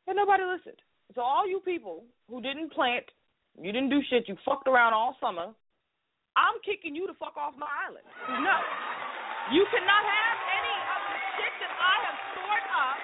And 0.07 0.15
nobody 0.15 0.43
listened. 0.43 0.81
So, 1.15 1.21
all 1.21 1.47
you 1.47 1.61
people 1.63 2.03
who 2.29 2.41
didn't 2.41 2.73
plant, 2.73 3.05
you 3.59 3.71
didn't 3.71 3.89
do 3.89 4.01
shit, 4.09 4.27
you 4.27 4.35
fucked 4.43 4.67
around 4.67 4.93
all 4.93 5.15
summer, 5.21 5.53
I'm 6.37 6.57
kicking 6.61 6.93
you 6.93 7.09
the 7.09 7.17
fuck 7.17 7.33
off 7.33 7.57
my 7.57 7.69
island. 7.87 8.05
No. 8.45 8.57
You 9.49 9.63
cannot 9.73 10.03
have 10.05 10.37
any 10.53 10.75
of 10.91 10.99
the 11.07 11.17
shit 11.39 11.53
that 11.65 11.73
I 11.73 11.95
have 12.05 12.17
stored 12.35 12.67
up 12.69 12.99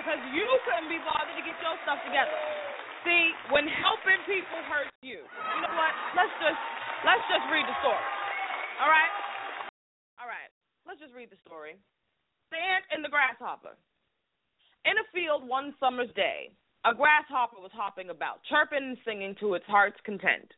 because 0.00 0.20
you 0.34 0.48
couldn't 0.66 0.90
be 0.90 0.98
bothered 1.04 1.36
to 1.36 1.44
get 1.46 1.54
your 1.60 1.76
stuff 1.86 2.00
together. 2.02 2.34
See, 3.06 3.32
when 3.54 3.68
helping 3.68 4.20
people 4.26 4.60
hurts 4.66 4.92
you, 5.00 5.22
you 5.22 5.58
know 5.62 5.74
what? 5.76 5.92
Let's 6.18 6.34
just 6.42 6.60
let's 7.04 7.24
just 7.30 7.44
read 7.52 7.64
the 7.64 7.76
story. 7.84 8.06
All 8.82 8.90
right? 8.90 9.12
All 10.18 10.28
right. 10.28 10.50
Let's 10.88 10.98
just 10.98 11.14
read 11.14 11.30
the 11.30 11.40
story. 11.46 11.76
The 12.50 12.58
ant 12.58 12.84
and 12.90 13.04
the 13.04 13.12
grasshopper. 13.12 13.78
In 14.84 14.96
a 14.96 15.06
field 15.12 15.44
one 15.46 15.76
summer's 15.78 16.10
day, 16.16 16.56
a 16.84 16.94
grasshopper 16.94 17.60
was 17.60 17.70
hopping 17.74 18.10
about, 18.10 18.40
chirping 18.48 18.84
and 18.84 18.98
singing 19.04 19.34
to 19.40 19.54
its 19.54 19.66
heart's 19.66 20.00
content. 20.04 20.48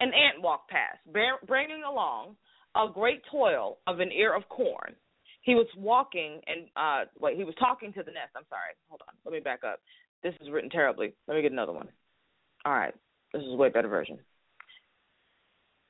An 0.00 0.08
ant 0.08 0.42
walked 0.42 0.70
past, 0.70 0.98
bringing 1.12 1.82
along 1.84 2.36
a 2.74 2.86
great 2.92 3.22
toil 3.30 3.78
of 3.86 4.00
an 4.00 4.10
ear 4.12 4.34
of 4.34 4.48
corn. 4.48 4.94
He 5.42 5.54
was 5.54 5.66
walking 5.76 6.40
and 6.46 6.68
uh 6.76 7.08
wait, 7.18 7.36
he 7.36 7.44
was 7.44 7.54
talking 7.58 7.92
to 7.92 8.02
the 8.02 8.12
nest. 8.12 8.32
I'm 8.36 8.44
sorry. 8.48 8.76
Hold 8.88 9.02
on. 9.08 9.14
Let 9.24 9.32
me 9.32 9.40
back 9.40 9.60
up. 9.64 9.80
This 10.22 10.34
is 10.40 10.50
written 10.50 10.70
terribly. 10.70 11.14
Let 11.26 11.34
me 11.34 11.42
get 11.42 11.52
another 11.52 11.72
one. 11.72 11.88
All 12.64 12.72
right. 12.72 12.94
This 13.32 13.42
is 13.42 13.48
a 13.52 13.56
way 13.56 13.70
better 13.70 13.88
version. 13.88 14.18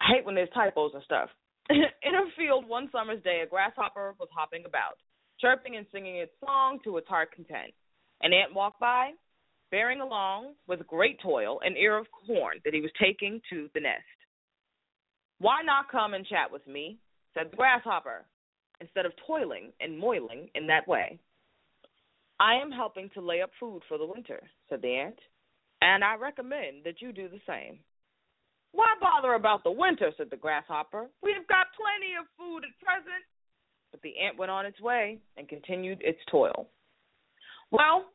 I 0.01 0.15
hate 0.15 0.25
when 0.25 0.35
there's 0.35 0.49
typos 0.55 0.93
and 0.95 1.03
stuff. 1.05 1.31
In 1.71 2.15
a 2.15 2.31
field 2.37 2.67
one 2.69 2.89
summer's 2.93 3.23
day, 3.23 3.43
a 3.45 3.49
grasshopper 3.49 4.15
was 4.19 4.29
hopping 4.35 4.65
about, 4.67 4.99
chirping 5.41 5.77
and 5.77 5.87
singing 5.93 6.17
its 6.17 6.33
song 6.45 6.79
to 6.85 6.97
its 6.97 7.09
heart 7.09 7.33
content. 7.33 7.73
An 8.23 8.33
ant 8.33 8.55
walked 8.55 8.81
by, 8.81 9.11
bearing 9.71 10.01
along 10.01 10.55
with 10.67 10.87
great 10.87 11.21
toil 11.21 11.61
an 11.63 11.77
ear 11.77 11.97
of 11.97 12.07
corn 12.27 12.59
that 12.65 12.75
he 12.75 12.81
was 12.81 12.91
taking 13.01 13.41
to 13.51 13.69
the 13.75 13.81
nest. 13.81 14.03
Why 15.39 15.63
not 15.63 15.91
come 15.91 16.15
and 16.15 16.27
chat 16.27 16.51
with 16.51 16.67
me? 16.67 16.99
said 17.33 17.51
the 17.53 17.57
grasshopper, 17.57 18.25
instead 18.81 19.07
of 19.07 19.13
toiling 19.27 19.73
and 19.81 19.97
moiling 19.97 20.49
in 20.55 20.67
that 20.67 20.89
way. 20.89 21.19
I 22.41 22.55
am 22.55 22.73
helping 22.73 23.09
to 23.15 23.21
lay 23.21 23.41
up 23.43 23.51
food 23.61 23.83
for 23.89 23.99
the 23.99 24.07
winter, 24.07 24.41
said 24.69 24.83
the 24.83 24.97
ant, 24.97 25.19
and 25.83 26.03
I 26.03 26.17
recommend 26.17 26.85
that 26.85 27.01
you 27.01 27.13
do 27.13 27.29
the 27.29 27.41
same. 27.47 27.79
Why 28.73 28.95
bother 29.01 29.35
about 29.35 29.63
the 29.65 29.71
winter, 29.71 30.11
said 30.17 30.29
the 30.31 30.37
grasshopper. 30.37 31.07
We 31.23 31.33
have 31.35 31.47
got 31.49 31.67
plenty 31.77 32.15
of 32.19 32.27
food 32.39 32.65
at 32.65 32.85
present. 32.85 33.25
But 33.91 34.03
the 34.03 34.19
ant 34.19 34.39
went 34.39 34.51
on 34.51 34.67
its 34.67 34.81
way 34.81 35.19
and 35.37 35.49
continued 35.49 35.99
its 36.03 36.21
toil. 36.31 36.69
Well, 37.71 38.07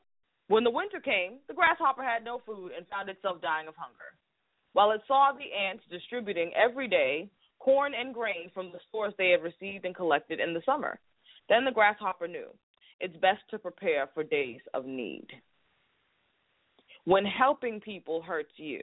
when 0.48 0.64
the 0.64 0.70
winter 0.70 1.00
came, 1.00 1.40
the 1.48 1.54
grasshopper 1.54 2.04
had 2.04 2.24
no 2.24 2.42
food 2.46 2.72
and 2.76 2.88
found 2.88 3.10
itself 3.10 3.42
dying 3.42 3.68
of 3.68 3.76
hunger. 3.76 4.14
While 4.74 4.92
it 4.92 5.02
saw 5.08 5.32
the 5.32 5.56
ants 5.56 5.84
distributing 5.90 6.52
every 6.56 6.88
day 6.88 7.30
corn 7.60 7.94
and 8.00 8.14
grain 8.14 8.52
from 8.54 8.72
the 8.72 8.80
stores 8.88 9.14
they 9.18 9.30
had 9.30 9.42
received 9.42 9.86
and 9.86 9.96
collected 9.96 10.40
in 10.40 10.54
the 10.54 10.62
summer, 10.66 11.00
then 11.50 11.66
the 11.66 11.72
grasshopper 11.72 12.28
knew 12.28 12.48
it's 13.00 13.16
best 13.18 13.42
to 13.50 13.60
prepare 13.60 14.10
for 14.14 14.24
days 14.24 14.62
of 14.74 14.86
need. 14.86 15.28
When 17.06 17.26
helping 17.26 17.80
people 17.82 18.22
hurts 18.22 18.54
you, 18.58 18.82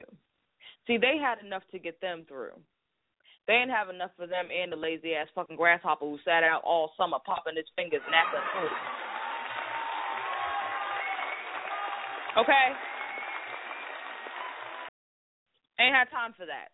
see, 0.87 0.97
they 0.97 1.17
had 1.21 1.45
enough 1.45 1.63
to 1.71 1.79
get 1.79 1.99
them 2.01 2.25
through. 2.27 2.59
They 3.47 3.53
didn't 3.53 3.75
have 3.75 3.89
enough 3.89 4.11
for 4.15 4.27
them 4.27 4.47
and 4.51 4.71
the 4.71 4.77
lazy 4.77 5.13
ass 5.13 5.27
fucking 5.35 5.57
grasshopper 5.57 6.05
who 6.05 6.17
sat 6.23 6.43
out 6.43 6.63
all 6.63 6.91
summer 6.97 7.17
popping 7.25 7.57
his 7.57 7.65
fingers 7.75 8.01
and 8.05 8.15
acting 8.15 8.39
food. 8.55 9.12
Okay? 12.37 12.65
Ain't 15.79 15.95
had 15.95 16.09
time 16.09 16.33
for 16.37 16.45
that. 16.45 16.69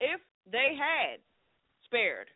If 0.00 0.20
they 0.50 0.74
had 0.74 1.20
spared 1.86 2.26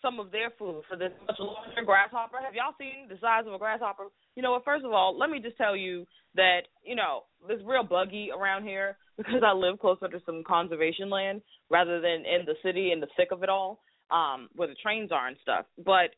some 0.00 0.18
of 0.18 0.30
their 0.30 0.50
food 0.58 0.82
for 0.88 0.96
this 0.96 1.12
much 1.26 1.36
larger 1.38 1.84
grasshopper, 1.86 2.38
have 2.42 2.54
y'all 2.54 2.74
seen 2.78 3.08
the 3.08 3.16
size 3.20 3.44
of 3.46 3.54
a 3.54 3.58
grasshopper? 3.58 4.04
You 4.34 4.42
know 4.42 4.52
what? 4.52 4.64
First 4.64 4.84
of 4.84 4.92
all, 4.92 5.16
let 5.16 5.30
me 5.30 5.40
just 5.40 5.56
tell 5.56 5.76
you 5.76 6.06
that 6.34 6.62
you 6.84 6.96
know 6.96 7.24
it's 7.48 7.62
real 7.64 7.84
buggy 7.84 8.30
around 8.36 8.64
here 8.64 8.96
because 9.16 9.42
I 9.46 9.52
live 9.52 9.78
closer 9.78 10.08
to 10.08 10.20
some 10.26 10.42
conservation 10.46 11.08
land 11.08 11.42
rather 11.70 12.00
than 12.00 12.24
in 12.26 12.44
the 12.44 12.54
city 12.62 12.92
in 12.92 13.00
the 13.00 13.08
thick 13.16 13.28
of 13.30 13.42
it 13.42 13.48
all, 13.48 13.80
um, 14.10 14.48
where 14.54 14.68
the 14.68 14.76
trains 14.82 15.12
are 15.12 15.28
and 15.28 15.36
stuff. 15.40 15.66
But 15.78 16.12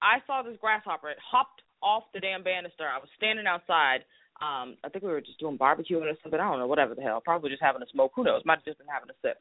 I 0.00 0.24
saw 0.26 0.42
this 0.42 0.56
grasshopper. 0.60 1.10
It 1.10 1.18
hopped 1.20 1.62
off 1.82 2.04
the 2.14 2.20
damn 2.20 2.42
banister. 2.42 2.84
I 2.86 2.98
was 2.98 3.08
standing 3.16 3.46
outside 3.46 4.04
um, 4.42 4.76
I 4.84 4.88
think 4.90 5.04
we 5.04 5.10
were 5.10 5.20
just 5.20 5.38
doing 5.38 5.58
barbecuing 5.58 6.02
or 6.02 6.16
something. 6.22 6.38
I 6.40 6.50
don't 6.50 6.58
know, 6.58 6.66
whatever 6.66 6.94
the 6.94 7.02
hell. 7.02 7.20
Probably 7.24 7.50
just 7.50 7.62
having 7.62 7.82
a 7.82 7.90
smoke. 7.92 8.12
Who 8.14 8.24
knows? 8.24 8.42
Might 8.44 8.58
have 8.58 8.64
just 8.64 8.78
been 8.78 8.86
having 8.86 9.08
a 9.10 9.16
sip. 9.22 9.38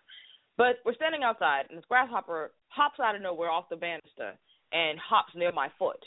But 0.58 0.78
we're 0.86 0.96
standing 0.96 1.24
outside, 1.24 1.66
and 1.70 1.78
this 1.78 1.86
grasshopper 1.90 2.52
hops 2.70 3.00
out 3.04 3.16
of 3.16 3.22
nowhere 3.22 3.50
off 3.50 3.70
the 3.70 3.76
banister 3.76 4.34
and 4.72 4.98
hops 5.00 5.34
near 5.36 5.52
my 5.52 5.68
foot, 5.78 6.00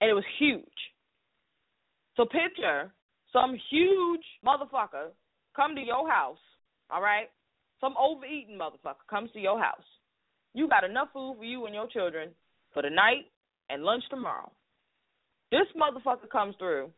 and 0.00 0.10
it 0.10 0.14
was 0.14 0.24
huge. 0.38 0.64
So 2.16 2.24
picture 2.24 2.90
some 3.32 3.56
huge 3.70 4.24
motherfucker 4.44 5.12
come 5.54 5.74
to 5.76 5.80
your 5.80 6.08
house, 6.10 6.38
all 6.90 7.02
right? 7.02 7.28
Some 7.80 7.94
overeating 8.00 8.58
motherfucker 8.58 9.06
comes 9.08 9.30
to 9.32 9.40
your 9.40 9.60
house. 9.60 9.84
You 10.54 10.68
got 10.68 10.84
enough 10.84 11.08
food 11.12 11.36
for 11.38 11.44
you 11.44 11.66
and 11.66 11.74
your 11.74 11.86
children 11.86 12.30
for 12.72 12.82
the 12.82 12.90
night 12.90 13.26
and 13.68 13.82
lunch 13.82 14.04
tomorrow. 14.10 14.50
This 15.52 15.66
motherfucker 15.76 16.28
comes 16.30 16.54
through 16.58 16.90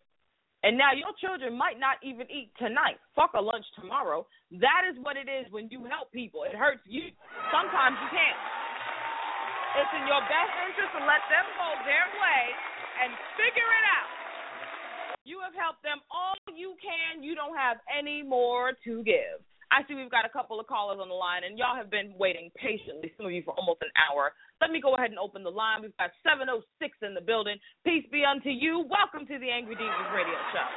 and 0.67 0.75
now 0.75 0.91
your 0.91 1.15
children 1.23 1.55
might 1.55 1.79
not 1.79 2.03
even 2.03 2.27
eat 2.27 2.51
tonight. 2.59 2.99
Fuck 3.15 3.39
a 3.39 3.43
lunch 3.43 3.65
tomorrow. 3.79 4.27
That 4.59 4.83
is 4.91 4.99
what 5.07 5.15
it 5.15 5.31
is 5.31 5.47
when 5.55 5.71
you 5.71 5.87
help 5.87 6.11
people. 6.11 6.43
It 6.43 6.59
hurts 6.59 6.83
you. 6.85 7.15
Sometimes 7.55 7.95
you 8.03 8.11
can't. 8.11 8.41
It's 9.79 9.93
in 9.95 10.05
your 10.11 10.23
best 10.27 10.53
interest 10.67 10.91
to 10.99 11.03
let 11.07 11.23
them 11.31 11.47
go 11.55 11.69
their 11.87 12.07
way 12.19 12.43
and 13.07 13.15
figure 13.39 13.71
it 13.71 13.87
out. 13.95 14.11
You 15.23 15.39
have 15.47 15.55
helped 15.55 15.87
them 15.87 16.03
all 16.11 16.35
you 16.51 16.75
can. 16.83 17.23
You 17.23 17.39
don't 17.39 17.55
have 17.55 17.79
any 17.87 18.27
more 18.27 18.75
to 18.83 19.05
give. 19.05 19.39
I 19.69 19.85
see 19.85 19.93
we've 19.93 20.11
got 20.11 20.25
a 20.25 20.33
couple 20.33 20.57
of 20.57 20.67
callers 20.67 20.97
on 20.97 21.13
the 21.13 21.19
line, 21.19 21.45
and 21.45 21.61
y'all 21.61 21.77
have 21.77 21.93
been 21.93 22.17
waiting 22.17 22.49
patiently, 22.57 23.13
some 23.17 23.29
of 23.29 23.33
you 23.33 23.45
for 23.45 23.53
almost 23.53 23.85
an 23.85 23.93
hour. 24.01 24.33
Let 24.65 24.73
me 24.73 24.81
go 24.81 24.97
ahead 24.97 25.13
and 25.13 25.21
open 25.21 25.45
the 25.45 25.53
line. 25.53 25.85
We've 25.85 25.97
got 26.01 26.09
706 26.25 26.65
in 27.05 27.13
the 27.13 27.21
building. 27.21 27.61
Peace 27.85 28.09
be 28.09 28.25
unto 28.25 28.49
you. 28.49 28.89
Welcome 28.89 29.29
to 29.29 29.37
the 29.37 29.53
Angry 29.53 29.77
Devas 29.77 30.09
Radio 30.17 30.41
Show. 30.57 30.69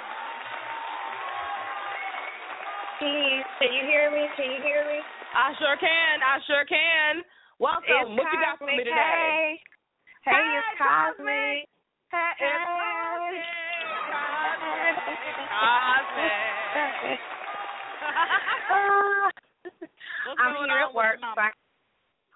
Peace. 3.00 3.48
Can 3.64 3.72
you 3.72 3.84
hear 3.88 4.12
me? 4.12 4.28
Can 4.36 4.52
you 4.52 4.60
hear 4.60 4.84
me? 4.84 5.00
I 5.34 5.56
sure 5.56 5.80
can. 5.80 6.20
I 6.20 6.44
sure 6.44 6.68
can. 6.68 7.24
Welcome. 7.64 7.88
It's 7.88 8.12
what 8.12 8.28
you 8.28 8.40
got 8.44 8.60
for 8.60 8.68
me 8.68 8.76
today? 8.76 9.56
Hey, 10.28 10.36
hey 10.36 10.46
it's 10.60 10.76
Cosmic. 10.76 11.64
Hey, 12.12 12.36
Hey, 12.44 12.60
Cosmic. 12.60 13.72
What's 17.12 17.41
I'm 20.40 20.56
here 20.66 20.80
at 20.80 20.94
work. 20.94 21.20
so 21.22 21.42
I- 21.42 21.52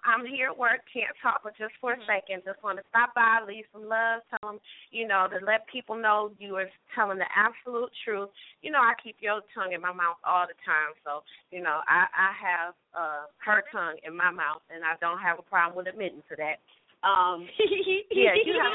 I'm 0.06 0.24
here 0.24 0.54
at 0.54 0.56
work. 0.56 0.86
Can't 0.94 1.10
talk 1.18 1.42
for 1.42 1.50
just 1.58 1.74
for 1.82 1.94
a 1.94 2.00
second. 2.06 2.46
Just 2.46 2.62
want 2.62 2.78
to 2.78 2.84
stop 2.90 3.10
by, 3.18 3.42
leave 3.42 3.66
some 3.74 3.88
love, 3.90 4.22
tell 4.30 4.54
them, 4.54 4.60
you 4.94 5.02
know, 5.02 5.26
to 5.26 5.44
let 5.44 5.66
people 5.66 5.96
know 5.98 6.30
you 6.38 6.54
are 6.54 6.70
telling 6.94 7.18
the 7.18 7.26
absolute 7.34 7.90
truth. 8.06 8.30
You 8.62 8.70
know, 8.70 8.78
I 8.78 8.94
keep 9.02 9.16
your 9.18 9.42
tongue 9.50 9.72
in 9.74 9.80
my 9.82 9.90
mouth 9.92 10.22
all 10.22 10.46
the 10.46 10.54
time, 10.62 10.94
so 11.02 11.26
you 11.50 11.58
know, 11.60 11.82
I 11.90 12.06
I 12.14 12.30
have 12.38 12.74
uh 12.94 13.26
her 13.42 13.64
tongue 13.74 13.98
in 14.06 14.14
my 14.16 14.30
mouth, 14.30 14.62
and 14.70 14.84
I 14.86 14.94
don't 15.00 15.18
have 15.18 15.40
a 15.40 15.42
problem 15.42 15.74
with 15.74 15.90
admitting 15.90 16.22
to 16.30 16.36
that. 16.38 16.62
Um, 17.02 17.48
yeah, 18.14 18.38
you 18.38 18.54
have 18.62 18.72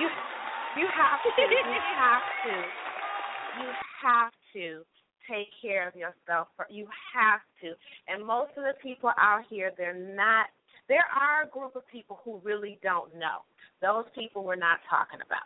you 0.00 0.08
you 0.84 0.86
have 0.92 1.20
to 1.24 1.32
you 1.40 1.80
have 1.96 2.24
to 2.44 2.54
you 3.56 3.68
have 4.04 4.32
to 4.52 4.84
take 5.30 5.48
care 5.60 5.86
of 5.88 5.94
yourself. 5.96 6.48
You 6.70 6.86
have 7.14 7.40
to. 7.62 7.72
And 8.08 8.24
most 8.26 8.50
of 8.56 8.64
the 8.64 8.74
people 8.82 9.10
out 9.18 9.42
here, 9.48 9.72
they're 9.76 9.94
not. 9.94 10.46
There 10.88 11.04
are 11.14 11.44
a 11.44 11.48
group 11.48 11.76
of 11.76 11.82
people 11.90 12.20
who 12.24 12.40
really 12.44 12.78
don't 12.82 13.14
know. 13.14 13.42
Those 13.80 14.04
people 14.14 14.44
we're 14.44 14.56
not 14.56 14.78
talking 14.88 15.20
about. 15.24 15.44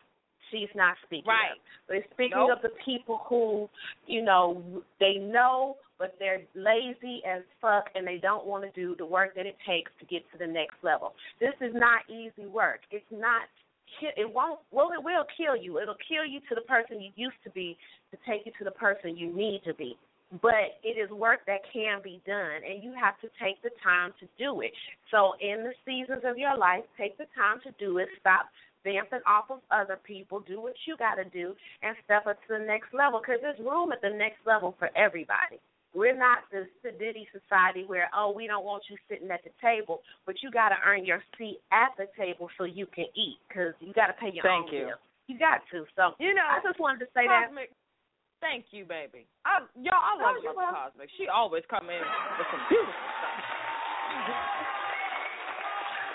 she's 0.51 0.75
not 0.75 0.97
speaking 1.05 1.29
Right. 1.29 1.53
of. 1.53 1.59
They're 1.89 2.05
speaking 2.13 2.39
Nope. 2.39 2.53
of 2.57 2.63
the 2.63 2.71
people 2.83 3.19
who, 3.29 3.69
you 4.07 4.23
know, 4.23 4.83
they 4.99 5.17
know 5.19 5.77
but 5.99 6.15
they're 6.19 6.41
lazy 6.55 7.23
as 7.27 7.43
fuck 7.61 7.91
and 7.95 8.07
they 8.07 8.19
don't 8.19 8.47
want 8.47 8.63
to 8.65 8.71
do 8.71 8.95
the 8.97 9.05
work 9.05 9.35
that 9.35 9.47
it 9.47 9.57
takes 9.67 9.91
to 9.99 10.07
get 10.07 10.23
to 10.31 10.39
the 10.39 10.47
next 10.47 10.77
level. 10.83 11.13
This 11.41 11.55
is 11.61 11.75
not 11.75 12.09
easy 12.09 12.47
work. 12.47 12.81
It's 12.91 13.05
not 13.11 13.43
ki- 14.01 14.17
it 14.17 14.33
won't 14.33 14.61
well 14.71 14.91
it 14.93 15.03
will 15.03 15.25
kill 15.37 15.57
you. 15.57 15.79
It'll 15.79 16.01
kill 16.09 16.25
you 16.25 16.41
to 16.49 16.55
the 16.55 16.63
person 16.63 17.01
you 17.01 17.11
used 17.17 17.41
to 17.45 17.51
be 17.51 17.77
to 18.11 18.19
take 18.27 18.47
you 18.47 18.53
to 18.59 18.65
the 18.65 18.73
person 18.73 19.17
you 19.17 19.33
need 19.35 19.63
to 19.65 19.75
be. 19.75 19.97
But 20.43 20.77
it 20.85 21.01
is 21.01 21.09
work 21.11 21.41
that 21.47 21.61
can 21.73 22.01
be 22.03 22.21
done 22.27 22.61
and 22.69 22.83
you 22.83 22.93
have 22.93 23.19
to 23.21 23.29
take 23.41 23.63
the 23.63 23.71
time 23.83 24.13
to 24.21 24.27
do 24.39 24.61
it. 24.61 24.73
So 25.11 25.33
in 25.41 25.65
the 25.65 25.73
seasons 25.87 26.23
of 26.25 26.37
your 26.37 26.57
life, 26.57 26.85
take 26.99 27.17
the 27.17 27.27
time 27.35 27.61
to 27.65 27.73
do 27.79 27.97
it. 27.99 28.09
Stop 28.21 28.47
dancing 28.85 29.21
off 29.27 29.51
of 29.51 29.61
other 29.71 29.99
people. 30.05 30.41
Do 30.41 30.61
what 30.61 30.75
you 30.87 30.97
got 30.97 31.15
to 31.17 31.25
do 31.25 31.55
and 31.83 31.97
step 32.05 32.27
up 32.27 32.37
to 32.47 32.59
the 32.59 32.65
next 32.65 32.93
level 32.93 33.21
because 33.21 33.41
there's 33.41 33.59
room 33.59 33.93
at 33.93 34.03
the 34.03 34.11
next 34.11 34.45
level 34.47 34.75
for 34.79 34.91
everybody. 34.97 35.61
We're 35.95 36.17
not 36.17 36.45
the 36.53 36.69
sedity 36.85 37.25
society 37.33 37.85
where 37.87 38.11
oh 38.15 38.31
we 38.31 38.47
don't 38.47 38.65
want 38.65 38.85
you 38.91 38.97
sitting 39.09 39.31
at 39.31 39.43
the 39.43 39.51
table, 39.61 40.03
but 40.27 40.37
you 40.43 40.51
got 40.51 40.69
to 40.71 40.77
earn 40.87 41.05
your 41.05 41.23
seat 41.39 41.61
at 41.73 41.97
the 41.97 42.07
table 42.17 42.49
so 42.59 42.65
you 42.65 42.87
can 42.87 43.07
eat 43.17 43.39
because 43.49 43.73
you 43.81 43.93
got 43.93 44.09
to 44.09 44.17
pay 44.21 44.31
your 44.33 44.45
Thank 44.45 44.69
own 44.69 44.75
you. 44.75 44.85
bills. 44.93 45.03
You 45.29 45.39
got 45.39 45.61
to. 45.73 45.85
So 45.97 46.13
You 46.21 46.33
know, 46.35 46.45
I 46.45 46.61
just 46.65 46.79
wanted 46.81 47.01
to 47.05 47.09
say 47.17 47.25
that. 47.29 47.49
Thank 48.41 48.71
you, 48.71 48.87
baby. 48.87 49.27
I, 49.43 49.67
y'all, 49.75 49.99
I 49.99 50.15
love 50.15 50.39
Oh, 50.39 50.43
you're 50.45 50.55
Mother. 50.55 50.71
Cosmic. 50.71 51.11
She 51.19 51.27
always 51.27 51.67
come 51.67 51.91
in 51.91 51.99
with 51.99 52.49
some 52.55 52.63
beautiful 52.71 52.95
stuff. 52.95 53.39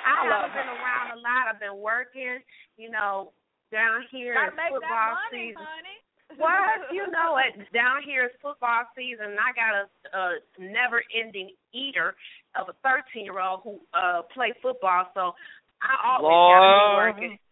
I, 0.04 0.24
I 0.24 0.28
love 0.28 0.52
haven't 0.52 0.56
been 0.56 0.72
around 0.72 1.08
a 1.16 1.20
lot. 1.20 1.48
I've 1.52 1.60
been 1.60 1.80
working, 1.84 2.40
you 2.80 2.92
know, 2.92 3.32
down 3.72 4.04
here 4.12 4.36
Gotta 4.36 4.56
make 4.56 4.72
football 4.72 4.88
that 4.88 5.32
money, 5.32 5.52
season. 5.56 5.64
honey. 5.64 5.98
What 6.38 6.90
you 6.92 7.06
know 7.12 7.38
it 7.38 7.56
down 7.74 8.02
here 8.06 8.26
is 8.26 8.32
football 8.42 8.84
season. 8.96 9.36
and 9.36 9.40
I 9.40 9.52
got 9.54 9.74
a, 9.76 9.86
a 10.18 10.24
never-ending 10.60 11.52
eater 11.74 12.16
of 12.56 12.68
a 12.70 12.76
13-year-old 12.86 13.62
who 13.64 13.80
uh 13.94 14.22
plays 14.34 14.54
football, 14.62 15.10
so 15.14 15.34
I 15.82 15.94
always 16.18 16.32
got 16.32 16.62
to 16.62 16.74
be 16.78 16.96
working. 16.96 17.34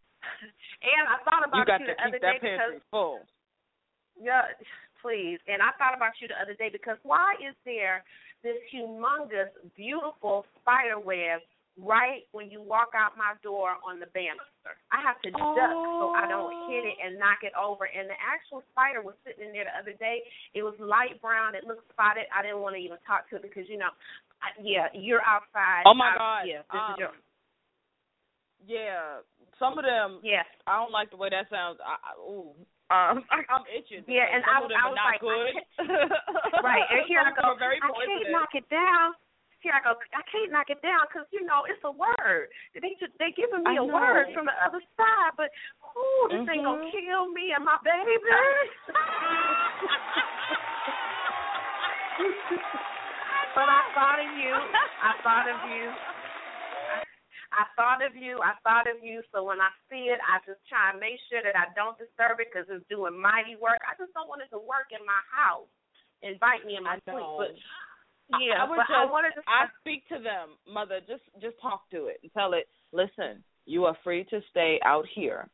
And 0.82 1.06
I 1.10 1.18
thought 1.26 1.46
about 1.46 1.66
You 1.66 1.66
got 1.66 1.82
you 1.82 1.88
to 1.90 1.94
the 1.94 2.02
other 2.02 2.18
keep 2.18 2.22
day 2.22 2.34
that 2.34 2.42
because 2.42 2.74
pantry 2.74 2.82
full. 2.90 3.22
yeah, 4.18 4.50
please. 5.02 5.38
And 5.46 5.62
I 5.62 5.70
thought 5.78 5.94
about 5.98 6.18
you 6.22 6.26
the 6.30 6.38
other 6.42 6.54
day 6.58 6.70
because 6.74 6.98
why 7.04 7.34
is 7.38 7.54
there 7.66 8.02
this 8.42 8.58
humongous, 8.74 9.54
beautiful 9.78 10.46
spider 10.62 10.98
web 10.98 11.42
right 11.80 12.28
when 12.32 12.52
you 12.52 12.62
walk 12.62 12.92
out 12.96 13.16
my 13.18 13.34
door 13.44 13.76
on 13.88 14.00
the 14.00 14.08
banister? 14.12 14.76
I 14.92 15.00
have 15.02 15.20
to 15.24 15.32
duck 15.32 15.72
so 15.72 16.12
I 16.16 16.28
don't 16.28 16.52
hit 16.70 16.84
it 16.86 16.98
and 17.00 17.18
knock 17.18 17.42
it 17.48 17.54
over. 17.56 17.86
And 17.88 18.10
the 18.12 18.18
actual 18.20 18.62
spider 18.76 19.02
was 19.02 19.16
sitting 19.24 19.48
in 19.48 19.54
there 19.54 19.66
the 19.70 19.76
other 19.80 19.96
day. 19.98 20.22
It 20.54 20.64
was 20.64 20.76
light 20.80 21.22
brown. 21.22 21.56
It 21.56 21.64
looked 21.66 21.88
spotted. 21.92 22.28
I 22.36 22.42
didn't 22.44 22.60
want 22.62 22.76
to 22.76 22.82
even 22.84 22.98
talk 23.08 23.30
to 23.32 23.38
it 23.38 23.44
because 23.44 23.66
you 23.72 23.78
know, 23.80 23.92
I, 24.44 24.52
yeah, 24.62 24.92
you're 24.94 25.24
outside. 25.24 25.84
Oh 25.88 25.94
my 25.96 26.14
I- 26.14 26.18
God. 26.18 26.42
Yeah, 26.50 26.62
this 26.68 26.82
Um, 26.82 26.92
is 26.94 27.00
your. 27.00 27.12
Yeah, 28.62 29.26
some 29.58 29.78
of 29.82 29.86
them. 29.86 30.22
Yes. 30.22 30.46
I 30.70 30.78
don't 30.78 30.94
like 30.94 31.10
the 31.10 31.18
way 31.18 31.30
that 31.34 31.50
sounds. 31.50 31.82
I, 31.82 31.98
I, 31.98 32.12
ooh, 32.22 32.54
um, 32.94 33.26
I, 33.34 33.42
I'm 33.54 33.66
itching. 33.74 34.06
Yeah, 34.06 34.30
and 34.30 34.46
I 34.46 34.62
of 34.62 34.70
was- 34.70 34.76
them 34.76 34.78
I 34.78 34.86
was 34.86 34.98
not 35.02 35.10
like, 35.10 35.22
I 35.22 35.26
good. 35.26 35.54
right. 36.62 36.86
And 36.94 37.02
here 37.10 37.26
I 37.26 37.34
go. 37.34 37.58
very 37.58 37.82
I 37.82 37.90
can't 37.90 38.30
knock 38.30 38.54
it 38.54 38.68
down. 38.70 39.18
Here 39.62 39.78
I 39.78 39.82
go. 39.86 39.94
I 40.18 40.26
can't 40.26 40.50
knock 40.50 40.74
it 40.74 40.82
down 40.82 41.06
because 41.06 41.30
you 41.30 41.46
know 41.46 41.70
it's 41.70 41.86
a 41.86 41.94
word. 41.94 42.50
They 42.74 42.98
just 42.98 43.14
they 43.22 43.30
giving 43.38 43.62
me 43.62 43.78
I 43.78 43.80
a 43.82 43.86
word 43.86 44.34
from 44.34 44.50
the 44.50 44.58
other 44.58 44.82
side, 44.98 45.38
but 45.38 45.54
ooh, 45.86 46.34
this 46.34 46.50
ain't 46.50 46.66
gonna 46.66 46.82
Mhm. 46.82 46.90
kill 46.90 47.30
me 47.30 47.54
and 47.54 47.62
my 47.64 47.78
baby. 47.86 48.10
but 53.56 53.70
I 53.70 53.82
thought 53.94 54.18
of 54.18 54.34
you. 54.34 54.50
I 55.02 55.14
thought 55.22 55.46
of 55.48 55.62
you. 55.70 55.94
I 57.52 57.68
thought 57.76 58.00
of 58.02 58.16
you. 58.16 58.40
I 58.42 58.56
thought 58.64 58.88
of 58.88 59.04
you. 59.04 59.22
So 59.32 59.44
when 59.44 59.60
I 59.62 59.70
see 59.92 60.10
it, 60.10 60.20
I 60.24 60.40
just 60.48 60.64
try 60.72 60.90
and 60.92 61.00
make 61.00 61.20
sure 61.30 61.44
that 61.44 61.54
I 61.54 61.68
don't 61.76 62.00
disturb 62.00 62.40
it 62.40 62.48
because 62.50 62.68
it's 62.72 62.88
doing 62.88 63.14
mighty 63.20 63.58
work. 63.60 63.78
I 63.84 63.94
just 64.00 64.14
don't 64.16 64.30
want 64.32 64.42
it 64.42 64.50
to 64.56 64.60
work 64.60 64.96
in 64.96 65.04
my 65.06 65.20
house, 65.30 65.68
invite 66.24 66.66
me 66.66 66.78
in 66.78 66.84
my 66.84 66.98
sleep. 67.06 67.28
But 67.38 67.54
yeah, 68.40 68.64
I 68.64 68.70
would 68.70 68.78
but 68.78 68.88
just, 68.88 68.96
I 68.96 69.06
wanted 69.06 69.34
to. 69.36 69.42
I 69.48 69.68
speak 69.82 70.08
to 70.10 70.20
them, 70.22 70.56
mother. 70.72 71.00
Just, 71.08 71.24
just 71.42 71.60
talk 71.62 71.90
to 71.92 72.08
it 72.08 72.20
and 72.24 72.32
tell 72.34 72.54
it. 72.54 72.68
Listen, 72.94 73.44
you 73.66 73.86
are 73.86 73.98
free 74.04 74.24
to 74.26 74.42
stay 74.50 74.80
out 74.86 75.06
here. 75.14 75.50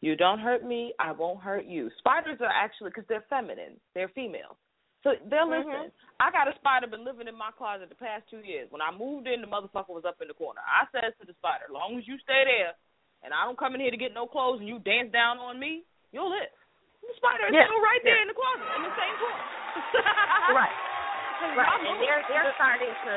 You 0.00 0.14
don't 0.14 0.38
hurt 0.38 0.62
me, 0.64 0.94
I 1.00 1.10
won't 1.10 1.42
hurt 1.42 1.66
you. 1.66 1.90
Spiders 1.98 2.38
are 2.40 2.54
actually 2.54 2.90
because 2.90 3.04
they're 3.08 3.26
feminine, 3.28 3.80
they're 3.98 4.14
female, 4.14 4.54
so 5.02 5.14
they'll 5.26 5.50
Mhm. 5.50 5.66
listen. 5.66 5.92
I 6.20 6.30
got 6.30 6.46
a 6.46 6.54
spider 6.54 6.86
been 6.86 7.04
living 7.04 7.26
in 7.26 7.34
my 7.34 7.50
closet 7.50 7.88
the 7.88 7.98
past 7.98 8.28
two 8.30 8.38
years. 8.38 8.70
When 8.70 8.80
I 8.80 8.92
moved 8.92 9.26
in, 9.26 9.40
the 9.40 9.48
motherfucker 9.48 9.90
was 9.90 10.04
up 10.04 10.20
in 10.22 10.28
the 10.28 10.34
corner. 10.34 10.60
I 10.62 10.86
said 10.92 11.18
to 11.18 11.26
the 11.26 11.34
spider, 11.34 11.66
long 11.70 11.98
as 11.98 12.06
you 12.06 12.16
stay 12.18 12.44
there, 12.46 12.74
and 13.24 13.34
I 13.34 13.42
don't 13.44 13.58
come 13.58 13.74
in 13.74 13.80
here 13.80 13.90
to 13.90 13.96
get 13.96 14.14
no 14.14 14.26
clothes, 14.26 14.60
and 14.60 14.68
you 14.68 14.78
dance 14.78 15.10
down 15.10 15.38
on 15.38 15.58
me, 15.58 15.82
you'll 16.12 16.30
live." 16.30 16.50
The 17.02 17.14
spider 17.16 17.46
is 17.46 17.54
Yeah, 17.54 17.66
still 17.66 17.80
right 17.80 18.02
there 18.04 18.16
yeah. 18.16 18.22
in 18.22 18.28
the 18.28 18.34
closet, 18.34 18.68
in 18.76 18.82
the 18.82 18.94
same 18.94 19.16
corner. 19.18 19.44
right, 20.54 20.76
right, 21.56 21.80
and 21.84 21.98
they're 22.02 22.24
they're 22.28 22.52
starting 22.56 22.94
to 23.06 23.14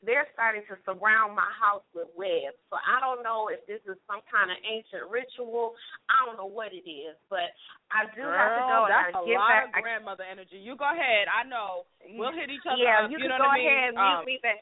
they're 0.00 0.24
starting 0.32 0.64
to 0.72 0.80
surround 0.88 1.36
my 1.36 1.44
house 1.60 1.84
with 1.92 2.08
webs. 2.16 2.56
So 2.72 2.80
I 2.80 3.04
don't 3.04 3.20
know 3.20 3.52
if 3.52 3.60
this 3.68 3.84
is 3.84 4.00
some 4.08 4.24
kind 4.32 4.48
of 4.48 4.56
ancient 4.64 5.04
ritual. 5.12 5.76
I 6.08 6.24
don't 6.24 6.40
know 6.40 6.48
what 6.48 6.72
it 6.72 6.88
is, 6.88 7.20
but 7.28 7.52
I 7.92 8.08
do 8.16 8.24
Girl, 8.24 8.32
have 8.32 8.52
to 8.56 8.64
go 8.64 8.78
and 8.88 8.92
that's 8.96 9.12
I 9.12 9.20
a 9.20 9.28
give 9.28 9.36
lot 9.36 9.52
back. 9.52 9.76
of 9.76 9.84
grandmother 9.84 10.24
energy. 10.24 10.56
You 10.56 10.72
go 10.80 10.88
ahead. 10.88 11.28
I 11.28 11.44
know. 11.44 11.84
We'll 12.16 12.32
hit 12.32 12.48
each 12.48 12.64
other 12.64 12.80
yeah, 12.80 13.04
up. 13.04 13.12
you, 13.12 13.20
You, 13.20 13.28
can 13.28 13.36
know 13.36 13.44
go 13.44 13.52
what 13.52 13.60
I 13.60 13.60
mean? 13.60 13.68
ahead 13.68 13.88
and 13.92 13.96
mute 14.00 14.20
Um, 14.24 14.24
me 14.24 14.36
back. 14.40 14.60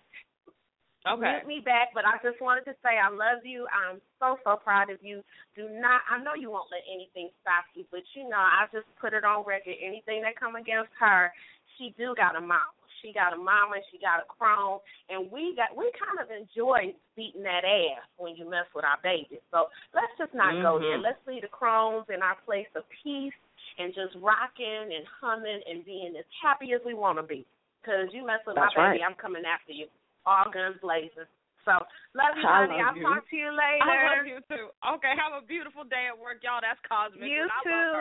Okay. 1.07 1.23
Mute 1.39 1.47
me 1.47 1.59
back, 1.63 1.95
but 1.95 2.03
I 2.03 2.19
just 2.27 2.43
wanted 2.43 2.67
to 2.67 2.75
say 2.83 2.99
I 2.99 3.07
love 3.07 3.47
you. 3.47 3.71
I'm 3.71 4.03
so 4.19 4.43
so 4.43 4.59
proud 4.59 4.91
of 4.91 4.99
you. 5.07 5.23
Do 5.55 5.71
not. 5.71 6.03
I 6.11 6.19
know 6.19 6.35
you 6.35 6.51
won't 6.51 6.69
let 6.75 6.83
anything 6.91 7.31
stop 7.47 7.63
you, 7.79 7.87
but 7.95 8.03
you 8.19 8.27
know 8.27 8.43
I 8.43 8.67
just 8.75 8.91
put 8.99 9.15
it 9.15 9.23
on 9.23 9.47
record. 9.47 9.79
Anything 9.79 10.27
that 10.27 10.35
come 10.35 10.59
against 10.59 10.91
her, 10.99 11.31
she 11.79 11.95
do 11.97 12.15
got 12.19 12.37
a 12.37 12.43
mama. 12.43 12.75
She 13.01 13.15
got 13.15 13.33
a 13.33 13.39
mama. 13.39 13.79
She 13.91 13.99
got 14.03 14.21
a 14.21 14.27
crone, 14.27 14.83
and 15.09 15.31
we 15.31 15.55
got 15.55 15.73
we 15.79 15.87
kind 15.95 16.19
of 16.19 16.29
enjoy 16.35 16.93
beating 17.15 17.47
that 17.47 17.63
ass 17.63 18.03
when 18.19 18.35
you 18.35 18.45
mess 18.51 18.67
with 18.75 18.85
our 18.85 18.99
babies. 19.03 19.41
So 19.55 19.71
let's 19.95 20.11
just 20.19 20.35
not 20.35 20.59
go 20.61 20.77
mm-hmm. 20.77 20.85
there. 20.85 20.99
Let's 20.99 21.23
leave 21.27 21.47
the 21.47 21.53
crones 21.53 22.11
in 22.11 22.21
our 22.21 22.37
place 22.43 22.69
of 22.75 22.83
peace 23.03 23.39
and 23.79 23.95
just 23.95 24.19
rocking 24.19 24.91
and 24.91 25.07
humming 25.23 25.63
and 25.71 25.87
being 25.87 26.19
as 26.19 26.27
happy 26.43 26.75
as 26.75 26.83
we 26.83 26.93
want 26.93 27.23
to 27.23 27.25
be. 27.25 27.47
Cause 27.87 28.11
you 28.11 28.27
mess 28.27 28.43
with 28.45 28.59
That's 28.59 28.75
my 28.75 28.91
baby, 28.91 29.01
right. 29.01 29.07
I'm 29.07 29.17
coming 29.17 29.47
after 29.47 29.73
you 29.73 29.87
all 30.27 30.51
guns 30.51 30.77
blazing. 30.83 31.31
So 31.65 31.73
love 32.13 32.35
you, 32.37 32.45
I 32.45 32.67
honey. 32.67 32.83
love 32.83 32.91
I'll 32.91 32.99
you. 32.99 33.07
talk 33.07 33.23
to 33.31 33.37
you 33.37 33.51
later. 33.55 33.87
I 33.87 34.19
love 34.19 34.27
you 34.27 34.39
too. 34.51 34.67
Okay, 34.99 35.15
have 35.15 35.37
a 35.39 35.45
beautiful 35.47 35.87
day 35.87 36.11
at 36.11 36.17
work, 36.19 36.43
y'all. 36.43 36.61
That's 36.61 36.81
cosmic. 36.85 37.29
You 37.29 37.47
and 37.47 37.53
I 37.55 37.61
too. 37.63 37.93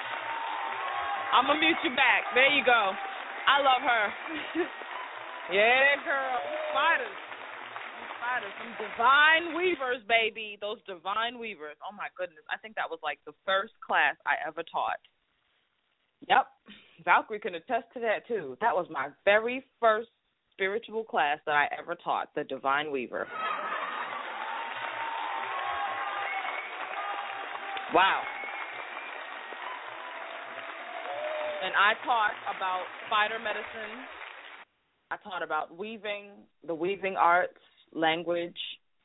I'm 1.32 1.46
gonna 1.46 1.60
mute 1.60 1.78
you 1.82 1.90
back. 1.94 2.30
There 2.34 2.50
you 2.50 2.64
go. 2.64 2.92
I 3.46 3.62
love 3.62 3.82
her. 3.82 4.04
yeah, 5.54 5.98
girl. 6.02 6.38
Spiders. 6.74 7.18
Spiders. 8.18 8.54
Some 8.58 8.74
divine 8.78 9.44
weavers, 9.54 10.02
baby. 10.08 10.58
Those 10.60 10.78
divine 10.86 11.38
weavers. 11.38 11.76
Oh 11.82 11.94
my 11.94 12.08
goodness. 12.18 12.42
I 12.50 12.58
think 12.58 12.74
that 12.74 12.90
was 12.90 12.98
like 13.02 13.18
the 13.26 13.34
first 13.46 13.74
class 13.82 14.14
I 14.26 14.34
ever 14.46 14.62
taught. 14.62 14.98
Yep. 16.28 16.46
Valkyrie 17.04 17.40
can 17.40 17.54
attest 17.54 17.86
to 17.94 18.00
that 18.00 18.26
too. 18.26 18.56
That 18.60 18.74
was 18.74 18.86
my 18.90 19.08
very 19.24 19.64
first 19.80 20.08
spiritual 20.52 21.04
class 21.04 21.38
that 21.46 21.54
I 21.54 21.68
ever 21.78 21.94
taught, 21.94 22.34
the 22.34 22.44
Divine 22.44 22.90
Weaver. 22.90 23.28
Wow. 27.94 28.22
And 31.62 31.72
I 31.74 31.94
taught 32.04 32.36
about 32.54 32.84
spider 33.06 33.38
medicine. 33.38 34.04
I 35.10 35.16
taught 35.22 35.42
about 35.42 35.76
weaving, 35.76 36.30
the 36.66 36.74
weaving 36.74 37.16
arts, 37.16 37.58
language, 37.92 38.56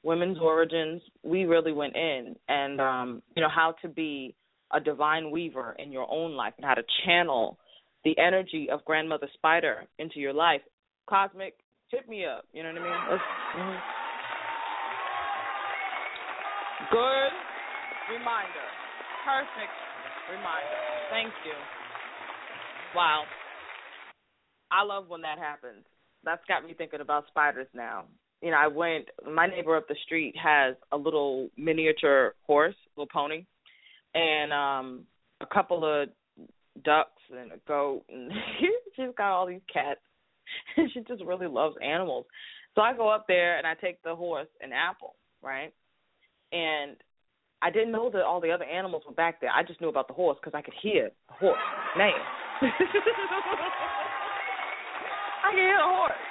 women's 0.03 0.37
origins. 0.39 1.01
We 1.23 1.45
really 1.45 1.71
went 1.71 1.95
in 1.95 2.35
and 2.49 2.81
um, 2.81 3.21
you 3.35 3.41
know, 3.41 3.49
how 3.49 3.75
to 3.81 3.87
be 3.87 4.35
a 4.73 4.79
divine 4.79 5.31
weaver 5.31 5.75
in 5.79 5.91
your 5.91 6.11
own 6.11 6.33
life 6.35 6.53
and 6.57 6.65
how 6.65 6.73
to 6.73 6.83
channel 7.05 7.57
the 8.03 8.17
energy 8.17 8.67
of 8.71 8.83
grandmother 8.85 9.27
spider 9.33 9.85
into 9.99 10.19
your 10.19 10.33
life. 10.33 10.61
Cosmic, 11.07 11.55
hit 11.89 12.09
me 12.09 12.25
up. 12.25 12.45
You 12.53 12.63
know 12.63 12.73
what 12.73 12.81
I 12.81 12.85
mean? 12.85 13.19
Mhm. 13.55 13.81
Good 16.89 17.33
reminder. 18.09 18.67
Perfect 19.23 19.75
reminder. 20.29 20.79
Thank 21.09 21.33
you. 21.45 21.53
Wow. 22.95 23.23
I 24.71 24.83
love 24.83 25.07
when 25.07 25.21
that 25.21 25.37
happens. 25.37 25.85
That's 26.23 26.41
got 26.47 26.65
me 26.65 26.73
thinking 26.73 27.01
about 27.01 27.25
spiders 27.27 27.67
now. 27.73 28.05
you 28.41 28.51
know, 28.51 28.57
I 28.57 28.67
went. 28.67 29.05
My 29.29 29.47
neighbor 29.47 29.75
up 29.75 29.87
the 29.87 29.95
street 30.05 30.35
has 30.41 30.75
a 30.91 30.97
little 30.97 31.49
miniature 31.57 32.35
horse, 32.45 32.75
little 32.95 33.09
pony, 33.11 33.45
and 34.13 34.51
um 34.53 35.05
a 35.41 35.45
couple 35.45 35.83
of 35.83 36.09
ducks 36.83 37.21
and 37.31 37.51
a 37.51 37.57
goat, 37.67 38.03
and 38.09 38.31
she's 38.95 39.05
got 39.17 39.31
all 39.33 39.47
these 39.47 39.61
cats. 39.71 39.99
She 40.93 40.99
just 41.07 41.23
really 41.23 41.47
loves 41.47 41.75
animals. 41.81 42.25
So 42.75 42.81
I 42.81 42.93
go 42.95 43.09
up 43.09 43.25
there 43.27 43.57
and 43.57 43.65
I 43.65 43.73
take 43.75 44.01
the 44.03 44.15
horse 44.15 44.47
and 44.61 44.73
apple, 44.73 45.15
right? 45.41 45.73
And 46.51 46.97
I 47.61 47.69
didn't 47.71 47.91
know 47.91 48.09
that 48.09 48.23
all 48.23 48.41
the 48.41 48.51
other 48.51 48.65
animals 48.65 49.03
were 49.07 49.13
back 49.13 49.39
there. 49.39 49.49
I 49.49 49.63
just 49.63 49.79
knew 49.81 49.89
about 49.89 50.07
the 50.07 50.13
horse 50.13 50.37
because 50.41 50.57
I 50.57 50.61
could 50.61 50.73
hear 50.81 51.09
the 51.27 51.33
horse 51.33 51.59
neighing. 51.97 52.13
I 52.61 52.69
could 55.49 55.65
hear 55.65 55.81
the 55.81 55.89
horse. 55.89 56.21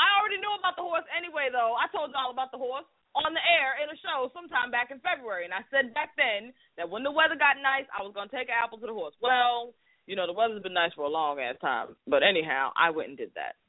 I 0.00 0.08
already 0.16 0.40
knew 0.40 0.56
about 0.56 0.80
the 0.80 0.86
horse 0.88 1.04
anyway, 1.12 1.52
though. 1.52 1.76
I 1.76 1.84
told 1.92 2.16
y'all 2.16 2.32
about 2.32 2.48
the 2.48 2.56
horse 2.56 2.88
on 3.12 3.36
the 3.36 3.44
air 3.44 3.76
in 3.84 3.92
a 3.92 3.98
show 4.00 4.32
sometime 4.32 4.72
back 4.72 4.88
in 4.88 5.04
February, 5.04 5.44
and 5.44 5.52
I 5.52 5.60
said 5.68 5.92
back 5.92 6.16
then 6.16 6.56
that 6.80 6.88
when 6.88 7.04
the 7.04 7.12
weather 7.12 7.36
got 7.36 7.60
nice, 7.60 7.84
I 7.92 8.00
was 8.00 8.16
gonna 8.16 8.32
take 8.32 8.48
an 8.48 8.56
apple 8.56 8.80
to 8.80 8.88
the 8.88 8.96
horse. 8.96 9.12
Well, 9.20 9.76
you 10.08 10.16
know 10.16 10.24
the 10.24 10.32
weather's 10.32 10.64
been 10.64 10.72
nice 10.72 10.96
for 10.96 11.04
a 11.04 11.12
long 11.12 11.36
ass 11.42 11.60
time, 11.60 11.92
but 12.08 12.24
anyhow, 12.24 12.72
I 12.72 12.88
went 12.88 13.12
and 13.12 13.18
did 13.20 13.36
that. 13.36 13.60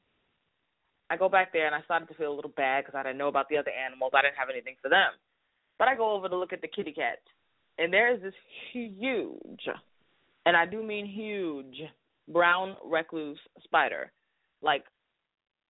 I 1.12 1.20
go 1.20 1.28
back 1.28 1.52
there 1.52 1.66
and 1.68 1.76
I 1.76 1.84
started 1.84 2.08
to 2.08 2.16
feel 2.16 2.32
a 2.32 2.38
little 2.38 2.56
bad 2.56 2.88
because 2.88 2.96
I 2.96 3.02
didn't 3.04 3.20
know 3.20 3.28
about 3.28 3.52
the 3.52 3.60
other 3.60 3.74
animals. 3.74 4.16
I 4.16 4.24
didn't 4.24 4.40
have 4.40 4.48
anything 4.48 4.80
for 4.80 4.88
them. 4.88 5.12
But 5.76 5.88
I 5.88 5.94
go 5.94 6.16
over 6.16 6.30
to 6.30 6.36
look 6.40 6.54
at 6.54 6.62
the 6.64 6.72
kitty 6.72 6.96
cat, 6.96 7.20
and 7.76 7.92
there 7.92 8.14
is 8.14 8.22
this 8.22 8.38
huge, 8.72 9.68
and 10.46 10.56
I 10.56 10.66
do 10.66 10.82
mean 10.82 11.06
huge, 11.06 11.76
brown 12.28 12.76
recluse 12.84 13.38
spider, 13.64 14.12
like 14.62 14.84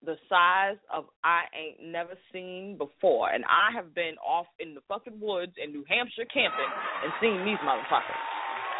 the 0.04 0.16
size 0.28 0.78
of 0.92 1.04
I 1.22 1.44
ain't 1.54 1.92
never 1.92 2.14
seen 2.32 2.76
before. 2.76 3.30
And 3.30 3.44
I 3.46 3.70
have 3.76 3.94
been 3.94 4.18
off 4.18 4.46
in 4.58 4.74
the 4.74 4.80
fucking 4.88 5.20
woods 5.20 5.52
in 5.62 5.70
New 5.70 5.84
Hampshire 5.88 6.26
camping 6.26 6.72
and 7.04 7.12
seen 7.20 7.44
these 7.44 7.60
motherfuckers. 7.62 8.22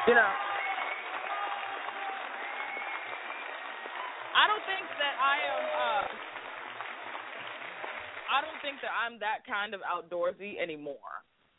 You 0.09 0.15
know. 0.15 0.33
I 4.35 4.49
don't 4.51 4.65
think 4.67 4.87
that 4.99 5.15
I 5.21 5.37
am 5.47 5.63
uh 5.63 6.07
I 8.33 8.41
don't 8.41 8.61
think 8.65 8.81
that 8.81 8.91
I'm 8.91 9.21
that 9.21 9.45
kind 9.47 9.77
of 9.77 9.85
outdoorsy 9.85 10.57
anymore. 10.57 10.97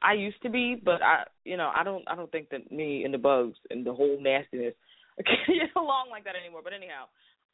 I 0.04 0.14
used 0.14 0.42
to 0.44 0.50
be, 0.50 0.76
but 0.76 1.02
I 1.02 1.24
you 1.46 1.58
know, 1.58 1.72
I 1.74 1.84
don't 1.84 2.04
I 2.08 2.16
don't 2.16 2.32
think 2.32 2.50
that 2.50 2.72
me 2.72 3.04
and 3.06 3.14
the 3.14 3.18
bugs 3.18 3.58
and 3.70 3.86
the 3.86 3.94
whole 3.94 4.18
nastiness 4.20 4.76
can 5.26 5.36
get 5.48 5.76
along 5.76 6.10
like 6.12 6.26
that 6.26 6.36
anymore. 6.36 6.62
But 6.64 6.74
anyhow, 6.74 7.08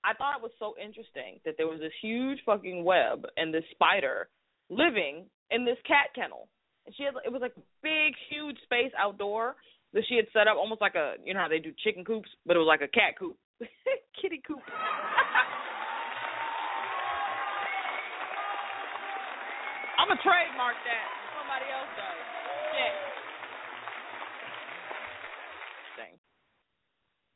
I 0.04 0.14
thought 0.14 0.38
it 0.38 0.42
was 0.42 0.52
so 0.58 0.74
interesting 0.82 1.40
that 1.46 1.56
there 1.58 1.68
was 1.68 1.80
this 1.80 1.94
huge 2.02 2.40
fucking 2.46 2.84
web 2.84 3.26
and 3.38 3.54
this 3.54 3.64
spider 3.72 4.30
living 4.70 5.26
in 5.52 5.66
this 5.66 5.78
cat 5.86 6.10
kennel. 6.16 6.48
And 6.86 6.96
she 6.96 7.04
had 7.04 7.14
it 7.24 7.32
was 7.32 7.42
like 7.42 7.54
big, 7.84 8.18
huge 8.30 8.58
space 8.64 8.92
outdoor 8.98 9.56
that 9.94 10.04
she 10.08 10.16
had 10.16 10.26
set 10.34 10.48
up 10.48 10.58
almost 10.58 10.82
like 10.82 10.96
a 10.96 11.16
you 11.24 11.34
know 11.34 11.42
how 11.42 11.48
they 11.48 11.60
do 11.60 11.72
chicken 11.84 12.04
coops, 12.04 12.30
but 12.46 12.56
it 12.56 12.60
was 12.60 12.68
like 12.68 12.82
a 12.82 12.90
cat 12.90 13.14
coop. 13.18 13.38
Kitty 14.22 14.42
coop. 14.46 14.62
I'm 20.00 20.08
gonna 20.08 20.22
trademark 20.24 20.76
that. 20.88 21.08
Somebody 21.38 21.68
else 21.70 21.92
does. 21.94 22.19
Thing. 25.96 26.18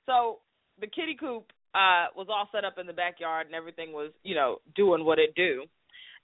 So 0.06 0.40
the 0.80 0.88
kitty 0.88 1.16
coop 1.20 1.52
uh 1.76 2.14
was 2.16 2.28
all 2.30 2.50
set 2.52 2.66
up 2.66 2.78
in 2.78 2.88
the 2.88 2.94
backyard 2.94 3.48
and 3.48 3.56
everything 3.56 3.92
was, 3.94 4.12
you 4.24 4.36
know, 4.36 4.58
doing 4.76 5.06
what 5.06 5.20
it 5.20 5.36
do. 5.36 5.64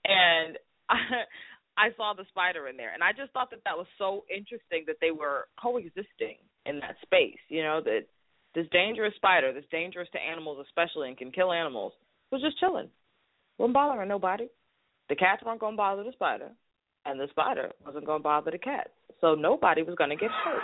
And 0.04 0.58
I 0.88 0.96
I 1.76 1.88
saw 1.96 2.12
the 2.14 2.24
spider 2.28 2.68
in 2.68 2.76
there 2.76 2.92
and 2.92 3.02
I 3.02 3.12
just 3.12 3.32
thought 3.32 3.50
that 3.50 3.64
that 3.64 3.76
was 3.76 3.86
so 3.96 4.24
interesting 4.28 4.84
that 4.86 4.96
they 5.00 5.10
were 5.10 5.48
coexisting 5.60 6.36
in 6.66 6.78
that 6.80 6.96
space, 7.02 7.40
you 7.48 7.62
know, 7.62 7.80
that 7.84 8.06
this 8.54 8.66
dangerous 8.72 9.14
spider, 9.16 9.52
this 9.52 9.64
dangerous 9.70 10.08
to 10.12 10.18
animals 10.18 10.64
especially 10.66 11.08
and 11.08 11.16
can 11.16 11.30
kill 11.30 11.52
animals, 11.52 11.92
was 12.30 12.42
just 12.42 12.58
chilling. 12.58 12.88
Wasn't 13.58 13.74
bothering 13.74 14.08
nobody. 14.08 14.48
The 15.08 15.16
cats 15.16 15.42
weren't 15.44 15.60
gonna 15.60 15.76
bother 15.76 16.04
the 16.04 16.12
spider 16.12 16.50
and 17.06 17.18
the 17.18 17.28
spider 17.30 17.70
wasn't 17.84 18.06
gonna 18.06 18.22
bother 18.22 18.50
the 18.50 18.58
cat. 18.58 18.90
So 19.20 19.34
nobody 19.34 19.82
was 19.82 19.94
gonna 19.96 20.16
get 20.16 20.30
hurt. 20.30 20.62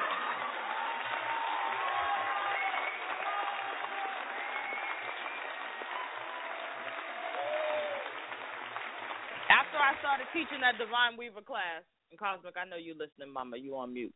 After 9.49 9.79
I 9.79 9.99
started 10.01 10.27
teaching 10.33 10.61
that 10.61 10.79
Divine 10.79 11.17
Weaver 11.19 11.43
class, 11.43 11.83
and 12.11 12.19
Cosmic, 12.19 12.55
I 12.57 12.69
know 12.69 12.77
you're 12.77 12.97
listening, 12.97 13.33
Mama, 13.33 13.57
you 13.57 13.77
on 13.77 13.93
mute. 13.93 14.15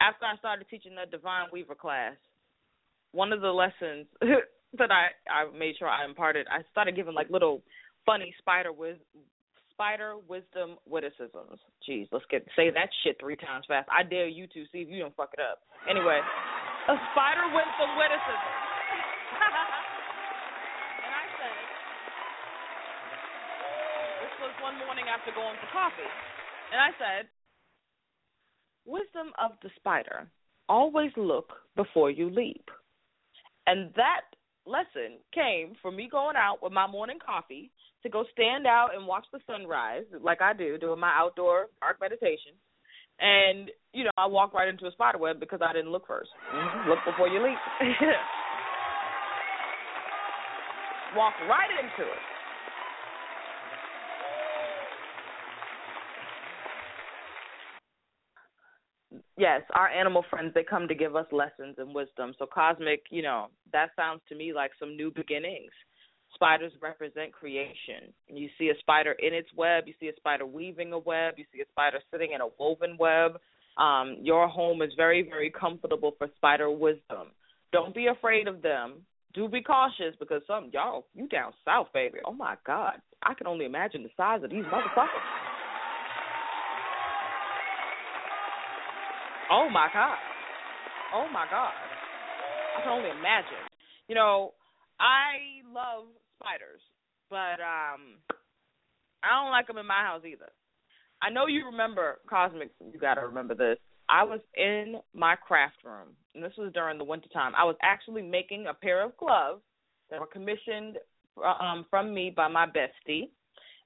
After 0.00 0.24
I 0.24 0.36
started 0.36 0.66
teaching 0.68 0.94
that 0.96 1.10
Divine 1.10 1.48
Weaver 1.52 1.74
class, 1.74 2.16
one 3.12 3.32
of 3.32 3.40
the 3.40 3.50
lessons 3.50 4.06
that 4.78 4.90
I 4.90 5.08
I 5.28 5.50
made 5.56 5.76
sure 5.78 5.88
I 5.88 6.04
imparted, 6.04 6.46
I 6.50 6.62
started 6.70 6.96
giving 6.96 7.14
like 7.14 7.30
little 7.30 7.62
funny 8.06 8.34
spider 8.38 8.72
wis- 8.72 8.96
spider 9.80 10.20
wisdom 10.28 10.76
witticisms. 10.84 11.56
Jeez, 11.88 12.04
let's 12.12 12.28
get 12.28 12.44
say 12.52 12.68
that 12.68 12.92
shit 13.00 13.16
three 13.16 13.36
times 13.36 13.64
fast. 13.64 13.88
I 13.88 14.04
dare 14.04 14.28
you 14.28 14.46
to 14.52 14.68
see 14.68 14.84
if 14.84 14.92
you 14.92 15.00
don't 15.00 15.16
fuck 15.16 15.32
it 15.32 15.40
up. 15.40 15.64
Anyway, 15.88 16.20
a 16.20 16.96
spider 17.16 17.48
wisdom 17.48 17.88
witticism. 17.96 18.52
and 21.00 21.12
I 21.16 21.24
said, 21.32 21.64
this 24.20 24.36
was 24.44 24.52
one 24.60 24.76
morning 24.84 25.08
after 25.08 25.32
going 25.32 25.56
for 25.64 25.72
coffee, 25.72 26.12
and 26.76 26.76
I 26.76 26.92
said, 27.00 27.32
wisdom 28.84 29.32
of 29.40 29.56
the 29.64 29.72
spider: 29.80 30.28
always 30.68 31.10
look 31.16 31.56
before 31.74 32.10
you 32.12 32.28
leap. 32.28 32.68
And 33.66 33.96
that 33.96 34.28
lesson 34.70 35.18
came 35.34 35.74
from 35.82 35.96
me 35.96 36.08
going 36.10 36.36
out 36.36 36.62
with 36.62 36.72
my 36.72 36.86
morning 36.86 37.18
coffee 37.18 37.70
to 38.02 38.08
go 38.08 38.24
stand 38.32 38.66
out 38.66 38.94
and 38.94 39.06
watch 39.06 39.26
the 39.32 39.40
sunrise, 39.46 40.04
like 40.22 40.40
I 40.40 40.54
do, 40.54 40.78
doing 40.78 41.00
my 41.00 41.12
outdoor 41.14 41.66
dark 41.80 42.00
meditation. 42.00 42.52
And, 43.20 43.70
you 43.92 44.04
know, 44.04 44.10
I 44.16 44.26
walked 44.26 44.54
right 44.54 44.68
into 44.68 44.86
a 44.86 44.92
spider 44.92 45.18
web 45.18 45.40
because 45.40 45.60
I 45.62 45.74
didn't 45.74 45.92
look 45.92 46.08
1st 46.08 46.32
mm-hmm. 46.54 46.88
Look 46.88 47.00
before 47.04 47.28
you 47.28 47.42
leap. 47.42 47.58
Walk 51.16 51.34
right 51.50 51.68
into 51.76 52.08
it. 52.08 52.22
Yes, 59.40 59.62
our 59.74 59.88
animal 59.88 60.24
friends 60.28 60.52
they 60.54 60.62
come 60.62 60.86
to 60.86 60.94
give 60.94 61.16
us 61.16 61.26
lessons 61.32 61.76
and 61.78 61.94
wisdom. 61.94 62.34
So 62.38 62.46
cosmic, 62.46 63.04
you 63.10 63.22
know, 63.22 63.46
that 63.72 63.90
sounds 63.96 64.20
to 64.28 64.34
me 64.34 64.52
like 64.52 64.70
some 64.78 64.96
new 64.96 65.10
beginnings. 65.10 65.72
Spiders 66.34 66.72
represent 66.80 67.32
creation. 67.32 68.12
You 68.28 68.48
see 68.58 68.68
a 68.68 68.78
spider 68.78 69.12
in 69.18 69.34
its 69.34 69.48
web, 69.56 69.84
you 69.86 69.94
see 69.98 70.08
a 70.08 70.16
spider 70.16 70.46
weaving 70.46 70.92
a 70.92 70.98
web, 70.98 71.34
you 71.38 71.44
see 71.52 71.62
a 71.62 71.68
spider 71.72 71.98
sitting 72.12 72.32
in 72.32 72.40
a 72.40 72.48
woven 72.58 72.96
web. 72.98 73.40
Um, 73.78 74.18
your 74.20 74.46
home 74.46 74.82
is 74.82 74.90
very, 74.96 75.22
very 75.22 75.50
comfortable 75.50 76.12
for 76.18 76.28
spider 76.36 76.70
wisdom. 76.70 77.28
Don't 77.72 77.94
be 77.94 78.06
afraid 78.06 78.46
of 78.46 78.62
them. 78.62 79.02
Do 79.32 79.48
be 79.48 79.62
cautious 79.62 80.14
because 80.18 80.42
some 80.46 80.70
y'all, 80.72 81.06
you 81.14 81.28
down 81.28 81.52
south, 81.64 81.88
baby. 81.94 82.18
Oh 82.24 82.32
my 82.32 82.56
God, 82.66 82.94
I 83.22 83.34
can 83.34 83.46
only 83.46 83.64
imagine 83.64 84.02
the 84.02 84.10
size 84.16 84.42
of 84.42 84.50
these 84.50 84.64
motherfuckers. 84.64 85.59
Oh 89.50 89.68
my 89.68 89.88
god. 89.92 90.18
Oh 91.14 91.26
my 91.32 91.44
god. 91.50 91.74
I 92.78 92.82
can 92.82 92.92
only 92.92 93.10
imagine. 93.10 93.66
You 94.08 94.14
know, 94.14 94.54
I 95.00 95.66
love 95.66 96.06
spiders, 96.38 96.80
but 97.28 97.60
um 97.60 98.22
I 99.22 99.42
don't 99.42 99.50
like 99.50 99.66
them 99.66 99.78
in 99.78 99.86
my 99.86 100.02
house 100.02 100.22
either. 100.24 100.50
I 101.22 101.30
know 101.30 101.46
you 101.46 101.66
remember 101.66 102.18
Cosmic, 102.28 102.70
you 102.80 102.98
got 102.98 103.14
to 103.14 103.22
remember 103.22 103.54
this. 103.54 103.76
I 104.08 104.24
was 104.24 104.40
in 104.56 104.96
my 105.14 105.36
craft 105.36 105.84
room, 105.84 106.08
and 106.34 106.42
this 106.42 106.52
was 106.56 106.72
during 106.72 106.98
the 106.98 107.04
winter 107.04 107.28
time. 107.32 107.52
I 107.56 107.64
was 107.64 107.76
actually 107.82 108.22
making 108.22 108.66
a 108.66 108.74
pair 108.74 109.04
of 109.04 109.16
gloves 109.18 109.60
that 110.10 110.18
were 110.18 110.26
commissioned 110.26 110.96
um, 111.44 111.86
from 111.90 112.12
me 112.14 112.32
by 112.34 112.48
my 112.48 112.66
bestie, 112.66 113.30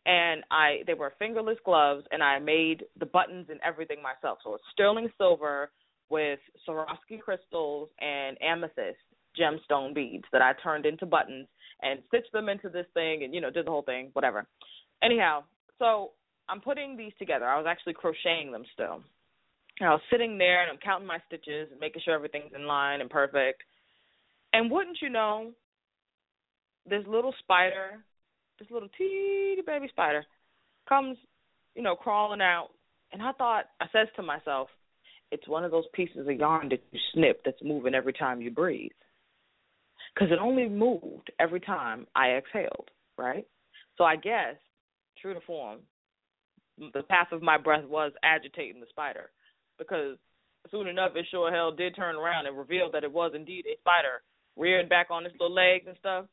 and 0.06 0.42
I 0.50 0.82
they 0.86 0.94
were 0.94 1.12
fingerless 1.18 1.58
gloves 1.64 2.04
and 2.10 2.22
I 2.22 2.38
made 2.38 2.84
the 2.98 3.06
buttons 3.06 3.46
and 3.50 3.60
everything 3.64 3.98
myself. 4.02 4.38
So 4.44 4.54
it's 4.54 4.64
sterling 4.72 5.08
silver 5.18 5.70
with 6.10 6.38
Swarovski 6.68 7.20
crystals 7.20 7.88
and 8.00 8.36
amethyst 8.42 8.98
gemstone 9.38 9.94
beads 9.94 10.24
that 10.32 10.42
I 10.42 10.52
turned 10.62 10.86
into 10.86 11.06
buttons 11.06 11.46
and 11.82 12.00
stitched 12.08 12.32
them 12.32 12.48
into 12.48 12.68
this 12.68 12.86
thing 12.94 13.24
and 13.24 13.34
you 13.34 13.40
know 13.40 13.50
did 13.50 13.66
the 13.66 13.70
whole 13.70 13.82
thing 13.82 14.10
whatever. 14.12 14.46
Anyhow, 15.02 15.44
so 15.78 16.12
I'm 16.48 16.60
putting 16.60 16.96
these 16.96 17.12
together. 17.18 17.46
I 17.46 17.56
was 17.56 17.66
actually 17.68 17.94
crocheting 17.94 18.52
them 18.52 18.64
still. 18.74 19.00
And 19.80 19.88
I 19.88 19.92
was 19.92 20.02
sitting 20.10 20.38
there 20.38 20.62
and 20.62 20.70
I'm 20.70 20.78
counting 20.78 21.06
my 21.06 21.18
stitches 21.26 21.68
and 21.70 21.80
making 21.80 22.02
sure 22.04 22.14
everything's 22.14 22.52
in 22.54 22.66
line 22.66 23.00
and 23.00 23.10
perfect. 23.10 23.62
And 24.52 24.70
wouldn't 24.70 24.98
you 25.02 25.10
know, 25.10 25.50
this 26.88 27.02
little 27.08 27.34
spider 27.40 27.98
this 28.58 28.70
little 28.70 28.88
teeny 28.96 29.62
baby 29.66 29.88
spider 29.88 30.24
comes, 30.88 31.16
you 31.74 31.82
know, 31.82 31.96
crawling 31.96 32.40
out, 32.40 32.68
and 33.12 33.22
I 33.22 33.32
thought 33.32 33.64
I 33.80 33.86
says 33.92 34.08
to 34.16 34.22
myself, 34.22 34.68
it's 35.30 35.48
one 35.48 35.64
of 35.64 35.70
those 35.70 35.84
pieces 35.94 36.28
of 36.28 36.36
yarn 36.36 36.68
that 36.68 36.82
you 36.92 37.00
snip 37.12 37.42
that's 37.44 37.62
moving 37.62 37.94
every 37.94 38.12
time 38.12 38.40
you 38.40 38.50
breathe. 38.50 38.90
Because 40.14 40.30
it 40.30 40.38
only 40.40 40.68
moved 40.68 41.32
every 41.40 41.60
time 41.60 42.06
I 42.14 42.36
exhaled, 42.36 42.90
right? 43.18 43.46
So 43.98 44.04
I 44.04 44.16
guess, 44.16 44.54
true 45.20 45.34
to 45.34 45.40
form, 45.40 45.80
the 46.78 47.02
path 47.02 47.28
of 47.32 47.42
my 47.42 47.58
breath 47.58 47.84
was 47.84 48.12
agitating 48.22 48.80
the 48.80 48.86
spider. 48.90 49.30
Because 49.78 50.16
soon 50.70 50.86
enough, 50.86 51.12
it 51.16 51.26
sure 51.30 51.52
hell 51.52 51.72
did 51.72 51.96
turn 51.96 52.16
around 52.16 52.46
and 52.46 52.56
revealed 52.56 52.94
that 52.94 53.04
it 53.04 53.12
was 53.12 53.32
indeed 53.34 53.64
a 53.66 53.78
spider 53.80 54.22
rearing 54.56 54.88
back 54.88 55.08
on 55.10 55.26
its 55.26 55.34
little 55.40 55.54
legs 55.54 55.84
and 55.88 55.96
stuff. 55.98 56.26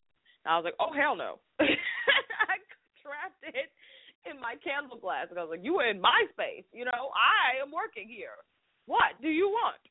And 0.46 0.54
I 0.54 0.58
was 0.58 0.64
like, 0.64 0.76
oh, 0.80 0.94
hell 0.96 1.16
no. 1.16 1.40
Trapped 3.12 3.44
it 3.44 3.68
in 4.30 4.40
my 4.40 4.56
candle 4.64 4.96
glass. 4.96 5.28
And 5.28 5.36
I 5.36 5.44
was 5.44 5.52
like, 5.52 5.68
you 5.68 5.76
were 5.76 5.92
in 5.92 6.00
my 6.00 6.24
space. 6.32 6.64
You 6.72 6.88
know, 6.88 7.12
I 7.12 7.60
am 7.60 7.76
working 7.76 8.08
here. 8.08 8.40
What 8.88 9.20
do 9.20 9.28
you 9.28 9.52
want? 9.52 9.84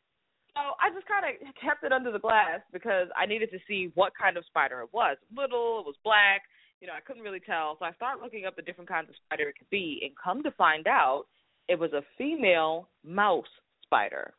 So 0.56 0.74
I 0.80 0.88
just 0.90 1.06
kind 1.06 1.28
of 1.28 1.36
kept 1.60 1.84
it 1.84 1.92
under 1.92 2.10
the 2.10 2.18
glass 2.18 2.64
because 2.72 3.06
I 3.14 3.26
needed 3.26 3.52
to 3.52 3.60
see 3.68 3.92
what 3.94 4.16
kind 4.16 4.40
of 4.40 4.44
spider 4.48 4.80
it 4.80 4.90
was. 4.92 5.16
Little, 5.30 5.84
it 5.84 5.86
was 5.86 6.00
black. 6.02 6.42
You 6.80 6.88
know, 6.88 6.96
I 6.96 7.04
couldn't 7.04 7.22
really 7.22 7.44
tell. 7.44 7.76
So 7.78 7.84
I 7.84 7.92
started 7.92 8.24
looking 8.24 8.46
up 8.46 8.56
the 8.56 8.64
different 8.64 8.88
kinds 8.88 9.08
of 9.08 9.14
spider 9.24 9.48
it 9.48 9.58
could 9.58 9.70
be, 9.70 10.00
and 10.02 10.12
come 10.16 10.42
to 10.42 10.50
find 10.52 10.88
out, 10.88 11.24
it 11.68 11.78
was 11.78 11.92
a 11.92 12.02
female 12.18 12.88
mouse 13.04 13.52
spider. 13.84 14.32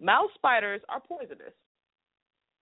Mouse 0.00 0.30
spiders 0.36 0.80
are 0.88 1.00
poisonous. 1.00 1.56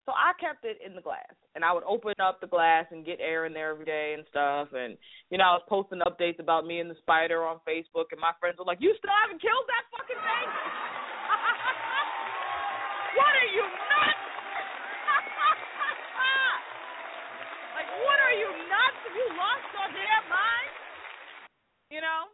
So 0.04 0.12
I 0.12 0.36
kept 0.36 0.68
it 0.68 0.76
in 0.84 0.92
the 0.92 1.00
glass, 1.00 1.32
and 1.56 1.64
I 1.64 1.72
would 1.72 1.88
open 1.88 2.12
up 2.20 2.44
the 2.44 2.46
glass 2.46 2.84
and 2.92 3.08
get 3.08 3.24
air 3.24 3.48
in 3.48 3.56
there 3.56 3.72
every 3.72 3.88
day 3.88 4.12
and 4.12 4.20
stuff. 4.28 4.68
And 4.76 5.00
you 5.32 5.40
know, 5.40 5.48
I 5.48 5.56
was 5.56 5.64
posting 5.64 6.04
updates 6.04 6.44
about 6.44 6.68
me 6.68 6.84
and 6.84 6.92
the 6.92 7.00
spider 7.00 7.40
on 7.40 7.64
Facebook, 7.64 8.12
and 8.12 8.20
my 8.20 8.36
friends 8.36 8.60
were 8.60 8.68
like, 8.68 8.84
"You 8.84 8.92
still 9.00 9.16
haven't 9.24 9.40
killed 9.40 9.64
that 9.64 9.88
fucking 9.96 10.20
thing? 10.20 10.44
what 13.16 13.32
are 13.32 13.48
you 13.56 13.64
nuts? 13.64 14.20
like, 17.80 17.88
what 18.04 18.20
are 18.20 18.36
you 18.36 18.52
nuts? 18.68 19.00
Have 19.08 19.16
you 19.16 19.28
lost 19.40 19.64
your 19.72 19.88
damn 19.88 20.28
mind? 20.28 20.68
You 21.88 22.04
know?" 22.04 22.28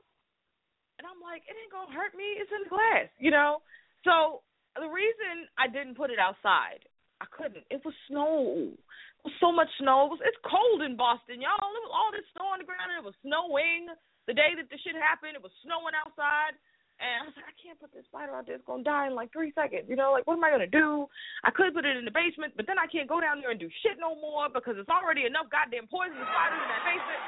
And 0.99 1.07
I'm 1.07 1.23
like, 1.23 1.47
"It 1.47 1.55
ain't 1.55 1.71
gonna 1.71 1.95
hurt 1.95 2.19
me. 2.19 2.35
It's 2.35 2.51
in 2.51 2.67
the 2.67 2.73
glass, 2.75 3.15
you 3.23 3.31
know." 3.31 3.63
So 4.03 4.43
the 4.75 4.91
reason 4.91 5.47
I 5.55 5.71
didn't 5.71 5.95
put 5.95 6.11
it 6.11 6.19
outside 6.19 6.83
I 7.21 7.29
couldn't. 7.29 7.69
It 7.69 7.85
was 7.85 7.93
snow. 8.09 8.73
It 8.73 9.25
was 9.29 9.37
so 9.37 9.53
much 9.53 9.69
snow. 9.77 10.09
It 10.09 10.17
was 10.17 10.23
it's 10.25 10.41
cold 10.49 10.81
in 10.81 10.97
Boston, 10.97 11.45
y'all. 11.45 11.61
It 11.61 11.85
was 11.85 11.93
all 11.93 12.09
this 12.09 12.25
snow 12.33 12.57
on 12.57 12.65
the 12.65 12.69
ground 12.69 12.89
and 12.89 13.01
it 13.01 13.07
was 13.07 13.17
snowing. 13.21 13.93
The 14.25 14.33
day 14.33 14.57
that 14.57 14.73
the 14.73 14.81
shit 14.81 14.97
happened, 14.97 15.37
it 15.37 15.45
was 15.45 15.53
snowing 15.61 15.93
outside. 15.93 16.57
And 17.01 17.25
I 17.25 17.29
was 17.29 17.37
like, 17.37 17.49
I 17.49 17.57
can't 17.57 17.81
put 17.81 17.93
this 17.97 18.05
spider 18.09 18.37
out 18.37 18.45
there. 18.45 18.57
It's 18.57 18.65
gonna 18.65 18.85
die 18.85 19.09
in 19.09 19.17
like 19.17 19.33
three 19.33 19.53
seconds. 19.53 19.89
You 19.89 19.97
know, 19.97 20.13
like 20.17 20.25
what 20.25 20.41
am 20.41 20.45
I 20.45 20.53
gonna 20.53 20.69
do? 20.69 21.09
I 21.45 21.53
could 21.53 21.77
put 21.77 21.85
it 21.85 21.97
in 21.97 22.09
the 22.09 22.13
basement, 22.13 22.57
but 22.57 22.65
then 22.65 22.81
I 22.81 22.89
can't 22.89 23.09
go 23.09 23.21
down 23.21 23.45
there 23.45 23.53
and 23.53 23.61
do 23.61 23.69
shit 23.85 24.01
no 24.01 24.17
more 24.17 24.49
because 24.49 24.81
it's 24.81 24.93
already 24.93 25.29
enough 25.29 25.53
goddamn 25.53 25.89
poisonous 25.93 26.25
spiders 26.25 26.61
in 26.61 26.69
that 26.73 26.85
basement. 26.85 27.23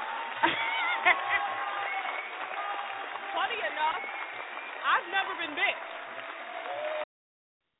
Funny 3.37 3.59
enough, 3.61 4.01
I've 4.85 5.09
never 5.09 5.33
been 5.41 5.57
bit 5.57 5.92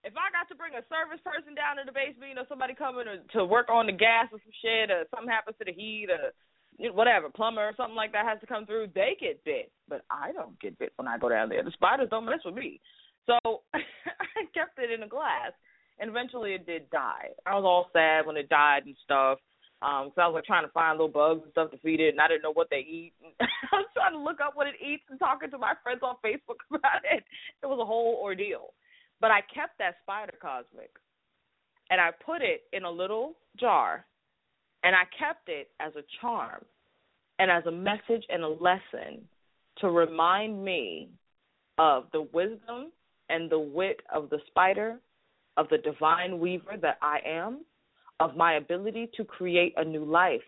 if 0.04 0.14
I 0.20 0.28
got 0.36 0.52
to 0.52 0.60
bring 0.60 0.76
a 0.76 0.84
service 0.92 1.24
person 1.24 1.56
down 1.56 1.80
to 1.80 1.88
the 1.88 1.96
basement, 1.96 2.30
you 2.30 2.36
know, 2.36 2.48
somebody 2.52 2.76
coming 2.76 3.08
to, 3.08 3.24
to 3.40 3.48
work 3.48 3.72
on 3.72 3.88
the 3.88 3.96
gas 3.96 4.28
or 4.32 4.40
some 4.44 4.56
shit, 4.60 4.92
or 4.92 5.08
something 5.10 5.32
happens 5.32 5.56
to 5.60 5.66
the 5.66 5.72
heat, 5.72 6.12
or 6.12 6.36
whatever, 6.92 7.30
plumber 7.30 7.64
or 7.64 7.74
something 7.78 7.96
like 7.96 8.12
that 8.12 8.28
has 8.28 8.40
to 8.42 8.48
come 8.48 8.66
through, 8.66 8.92
they 8.94 9.16
get 9.20 9.44
bit. 9.44 9.72
But 9.88 10.04
I 10.12 10.32
don't 10.32 10.60
get 10.60 10.78
bit 10.78 10.92
when 10.98 11.08
I 11.08 11.18
go 11.18 11.30
down 11.30 11.50
there. 11.50 11.64
The 11.64 11.72
spiders 11.72 12.10
don't 12.12 12.26
mess 12.26 12.44
with 12.44 12.56
me. 12.56 12.80
So 13.26 13.40
I 13.74 14.44
kept 14.54 14.78
it 14.78 14.92
in 14.92 15.04
a 15.04 15.08
glass, 15.08 15.56
and 16.00 16.10
eventually 16.10 16.54
it 16.54 16.66
did 16.66 16.90
die. 16.92 17.32
I 17.46 17.56
was 17.56 17.64
all 17.64 17.88
sad 17.94 18.26
when 18.26 18.38
it 18.38 18.50
died 18.50 18.84
and 18.86 18.96
stuff. 19.04 19.40
Um, 19.84 20.12
so 20.16 20.22
I 20.24 20.28
was 20.28 20.36
like 20.36 20.48
trying 20.48 20.64
to 20.64 20.72
find 20.72 20.98
little 20.98 21.12
bugs 21.12 21.44
and 21.44 21.52
stuff 21.52 21.72
to 21.72 21.78
feed 21.80 22.00
it, 22.00 22.16
and 22.16 22.22
I 22.22 22.28
didn't 22.28 22.44
know 22.44 22.54
what 22.54 22.70
they 22.72 22.84
eat. 22.88 23.14
I 23.40 23.84
was 23.84 23.92
trying 23.94 24.14
to 24.14 24.20
look 24.20 24.40
up 24.40 24.56
what 24.56 24.68
it 24.68 24.76
eats 24.80 25.04
and 25.10 25.20
talking 25.20 25.52
to 25.52 25.58
my 25.58 25.74
friends 25.84 26.00
on 26.04 26.16
Facebook 26.24 26.64
about 26.70 27.04
it. 27.04 27.24
It 27.62 27.68
was 27.68 27.80
a 27.82 27.86
whole 27.86 28.20
ordeal. 28.22 28.72
But 29.22 29.32
I 29.32 29.42
kept 29.54 29.78
that 29.80 29.96
spider 30.04 30.34
cosmic 30.42 30.92
and 31.90 32.02
I 32.02 32.10
put 32.26 32.42
it 32.42 32.64
in 32.74 32.84
a 32.84 32.92
little 32.92 33.34
jar 33.60 34.06
and 34.84 34.96
I 34.96 35.04
kept 35.18 35.48
it 35.48 35.70
as 35.80 35.94
a 35.96 36.04
charm 36.22 36.64
and 37.40 37.50
as 37.50 37.66
a 37.66 37.72
message 37.72 38.24
and 38.30 38.44
a 38.44 38.48
lesson 38.48 39.28
to 39.80 39.90
remind 39.90 40.64
me 40.64 41.10
of 41.78 42.06
the 42.12 42.28
wisdom 42.34 42.92
and 43.30 43.50
the 43.50 43.60
wit 43.60 44.02
of 44.14 44.30
the 44.30 44.40
spider, 44.48 45.00
of 45.58 45.68
the 45.70 45.78
divine 45.78 46.40
weaver 46.40 46.76
that 46.82 46.98
I 47.02 47.20
am, 47.26 47.62
of 48.20 48.36
my 48.36 48.56
ability 48.56 49.10
to 49.18 49.24
create 49.24 49.74
a 49.78 49.84
new 49.84 50.06
life 50.06 50.42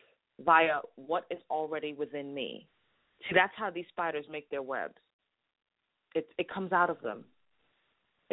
via 0.44 0.80
what 0.96 1.26
is 1.32 1.40
already 1.50 1.94
within 1.94 2.34
me. 2.34 2.68
See, 3.22 3.36
that's 3.36 3.54
how 3.56 3.70
these 3.70 3.86
spiders 3.90 4.26
make 4.30 4.50
their 4.50 4.62
webs. 4.62 4.96
It 6.14 6.28
it 6.38 6.50
comes 6.50 6.72
out 6.72 6.90
of 6.90 7.02
them. 7.02 7.24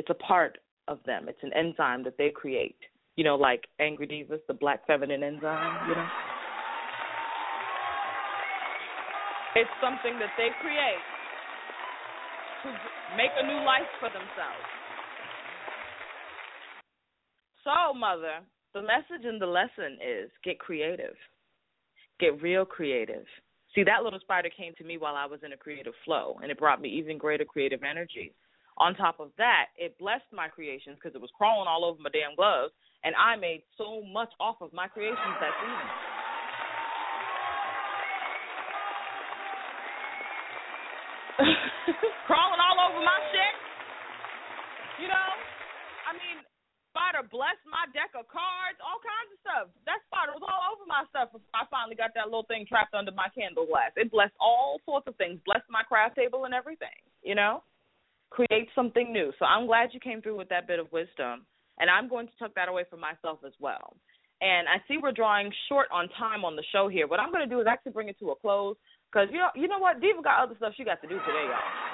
It's 0.03 0.11
a 0.11 0.15
part 0.15 0.59
of 0.89 0.99
them. 1.07 1.29
It's 1.29 1.39
an 1.45 1.53
enzyme 1.55 2.03
that 2.03 2.19
they 2.19 2.31
create. 2.35 2.75
You 3.15 3.23
know, 3.23 3.37
like 3.37 3.69
Angry 3.79 4.05
Devas, 4.05 4.41
the 4.49 4.55
black 4.55 4.85
feminine 4.85 5.23
enzyme, 5.23 5.89
you 5.89 5.95
know? 5.95 6.09
It's 9.55 9.71
something 9.81 10.19
that 10.19 10.31
they 10.37 10.49
create 10.61 11.05
to 12.65 12.71
make 13.17 13.31
a 13.41 13.47
new 13.47 13.65
life 13.65 13.87
for 14.01 14.09
themselves. 14.09 14.67
So, 17.63 17.95
mother, 17.97 18.41
the 18.75 18.83
message 18.83 19.25
and 19.25 19.41
the 19.41 19.47
lesson 19.47 19.99
is 20.05 20.33
get 20.43 20.59
creative. 20.59 21.15
Get 22.19 22.43
real 22.43 22.65
creative. 22.65 23.27
See, 23.73 23.85
that 23.85 24.03
little 24.03 24.19
spider 24.19 24.51
came 24.51 24.75
to 24.79 24.85
me 24.85 24.99
while 24.99 25.15
I 25.15 25.27
was 25.27 25.39
in 25.47 25.53
a 25.53 25.57
creative 25.57 25.95
flow, 26.05 26.41
and 26.43 26.51
it 26.51 26.59
brought 26.59 26.81
me 26.81 26.89
even 26.89 27.19
greater 27.19 27.45
creative 27.45 27.85
energy. 27.89 28.35
On 28.83 28.99
top 28.99 29.23
of 29.23 29.31
that, 29.39 29.71
it 29.79 29.95
blessed 30.03 30.27
my 30.35 30.51
creations 30.51 30.99
because 30.99 31.15
it 31.15 31.23
was 31.23 31.31
crawling 31.39 31.71
all 31.71 31.87
over 31.87 32.03
my 32.03 32.11
damn 32.11 32.35
gloves, 32.35 32.75
and 33.07 33.15
I 33.15 33.39
made 33.39 33.63
so 33.79 34.03
much 34.03 34.35
off 34.43 34.59
of 34.59 34.75
my 34.75 34.91
creations 34.91 35.39
that 35.39 35.55
season. 35.63 35.87
crawling 42.27 42.59
all 42.59 42.91
over 42.91 42.99
my 43.07 43.23
shit. 43.31 43.55
You 44.99 45.07
know, 45.07 45.31
I 46.11 46.19
mean, 46.19 46.43
Spider 46.91 47.23
blessed 47.31 47.63
my 47.71 47.87
deck 47.95 48.11
of 48.19 48.27
cards, 48.27 48.83
all 48.83 48.99
kinds 48.99 49.31
of 49.31 49.39
stuff. 49.47 49.67
That 49.87 50.03
spider 50.11 50.35
was 50.35 50.43
all 50.43 50.75
over 50.75 50.85
my 50.91 51.07
stuff. 51.09 51.31
I 51.55 51.71
finally 51.71 51.95
got 51.95 52.19
that 52.19 52.27
little 52.27 52.51
thing 52.51 52.67
trapped 52.67 52.99
under 52.99 53.15
my 53.15 53.31
candle 53.31 53.65
glass. 53.65 53.95
It 53.95 54.11
blessed 54.11 54.35
all 54.43 54.83
sorts 54.85 55.07
of 55.07 55.15
things, 55.17 55.39
blessed 55.47 55.71
my 55.71 55.87
craft 55.87 56.19
table 56.19 56.45
and 56.45 56.53
everything. 56.53 56.99
You 57.23 57.39
know 57.39 57.63
create 58.33 58.69
something 58.75 59.13
new. 59.13 59.31
So 59.39 59.45
I'm 59.45 59.67
glad 59.67 59.91
you 59.93 60.01
came 60.01 60.23
through 60.23 60.39
with 60.39 60.49
that 60.49 60.67
bit 60.67 60.81
of 60.81 60.91
wisdom, 60.91 61.45
and 61.79 61.93
I'm 61.93 62.09
going 62.09 62.27
to 62.27 62.33
tuck 62.41 62.57
that 62.57 62.69
away 62.69 62.85
for 62.89 62.97
myself 62.97 63.45
as 63.45 63.53
well. 63.61 63.97
And 64.41 64.67
I 64.67 64.81
see 64.89 64.99
we're 64.99 65.13
drawing 65.13 65.53
short 65.69 65.87
on 65.93 66.09
time 66.19 66.43
on 66.45 66.57
the 66.57 66.65
show 66.73 66.89
here. 66.89 67.07
What 67.07 67.21
I'm 67.21 67.31
going 67.31 67.47
to 67.47 67.53
do 67.53 67.61
is 67.61 67.67
actually 67.69 67.93
bring 67.93 68.09
it 68.09 68.19
to 68.19 68.33
a 68.33 68.37
close 68.37 68.75
because 69.07 69.29
you 69.31 69.39
know, 69.39 69.53
you 69.55 69.69
know 69.69 69.79
what, 69.79 70.01
Diva 70.01 70.25
got 70.25 70.43
other 70.43 70.57
stuff 70.57 70.73
she 70.75 70.83
got 70.83 70.99
to 71.05 71.09
do 71.09 71.21
today, 71.23 71.47
y'all. 71.47 71.93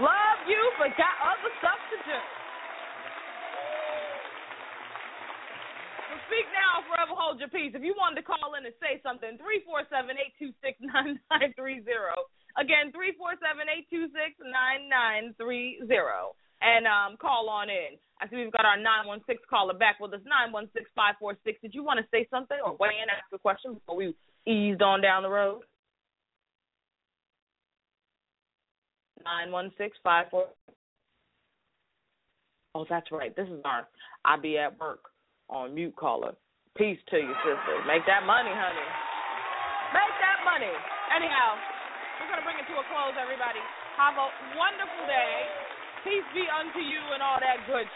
Love 0.00 0.40
you, 0.48 0.60
but 0.80 0.90
got 0.98 1.16
other 1.22 1.52
stuff 1.62 1.80
to 1.92 1.96
do. 2.02 2.18
So 6.10 6.12
speak 6.26 6.48
now, 6.50 6.84
forever 6.90 7.14
hold 7.14 7.38
your 7.38 7.48
peace. 7.48 7.72
If 7.72 7.86
you 7.86 7.94
wanted 7.96 8.20
to 8.20 8.26
call 8.26 8.58
in 8.58 8.66
and 8.66 8.74
say 8.82 8.98
something, 9.06 9.38
three 9.38 9.62
four 9.62 9.86
seven 9.88 10.18
eight 10.18 10.34
two 10.40 10.50
six 10.60 10.76
nine 10.82 11.20
nine 11.30 11.54
three 11.54 11.84
zero. 11.86 12.26
Again, 12.56 12.92
three 12.92 13.12
four 13.16 13.36
seven 13.36 13.68
eight 13.68 13.86
two 13.90 14.08
six 14.16 14.36
nine 14.40 14.88
nine 14.88 15.34
three 15.36 15.80
zero. 15.86 16.34
And 16.62 16.86
um, 16.86 17.16
call 17.20 17.48
on 17.50 17.68
in. 17.68 18.00
I 18.20 18.28
see 18.28 18.36
we've 18.36 18.52
got 18.52 18.64
our 18.64 18.80
916 18.80 19.44
caller 19.44 19.74
back 19.74 20.00
with 20.00 20.14
us, 20.14 20.24
916546. 20.24 21.60
Did 21.60 21.74
you 21.74 21.84
want 21.84 22.00
to 22.00 22.06
say 22.08 22.26
something 22.30 22.56
or 22.64 22.72
weigh 22.80 22.96
in, 22.96 23.12
ask 23.12 23.28
a 23.28 23.38
question 23.38 23.74
before 23.74 23.96
we 23.96 24.16
eased 24.48 24.80
on 24.80 25.02
down 25.02 25.22
the 25.22 25.28
road? 25.28 25.68
916546. 29.20 30.48
Oh, 32.74 32.86
that's 32.88 33.12
right. 33.12 33.36
This 33.36 33.48
is 33.48 33.60
our 33.64 33.88
I 34.24 34.36
be 34.40 34.56
at 34.56 34.78
work 34.80 35.12
on 35.48 35.74
mute 35.74 35.96
caller. 35.96 36.32
Peace 36.76 37.00
to 37.08 37.16
you, 37.16 37.34
sister. 37.44 37.76
Make 37.88 38.04
that 38.04 38.24
money, 38.24 38.52
honey. 38.52 38.88
Make 39.92 40.14
that 40.20 40.44
money. 40.44 40.72
Anyhow, 41.16 41.56
we're 42.20 42.30
going 42.30 42.40
to 42.40 42.46
bring 42.46 42.56
it 42.56 42.66
to 42.68 42.76
a 42.80 42.84
close, 42.88 43.16
everybody. 43.20 43.60
Have 44.00 44.16
a 44.16 44.28
wonderful 44.56 45.04
day. 45.08 45.36
Peace 46.04 46.26
be 46.32 46.46
unto 46.48 46.80
you 46.80 47.02
and 47.12 47.20
all 47.20 47.40
that 47.40 47.60
good 47.66 47.88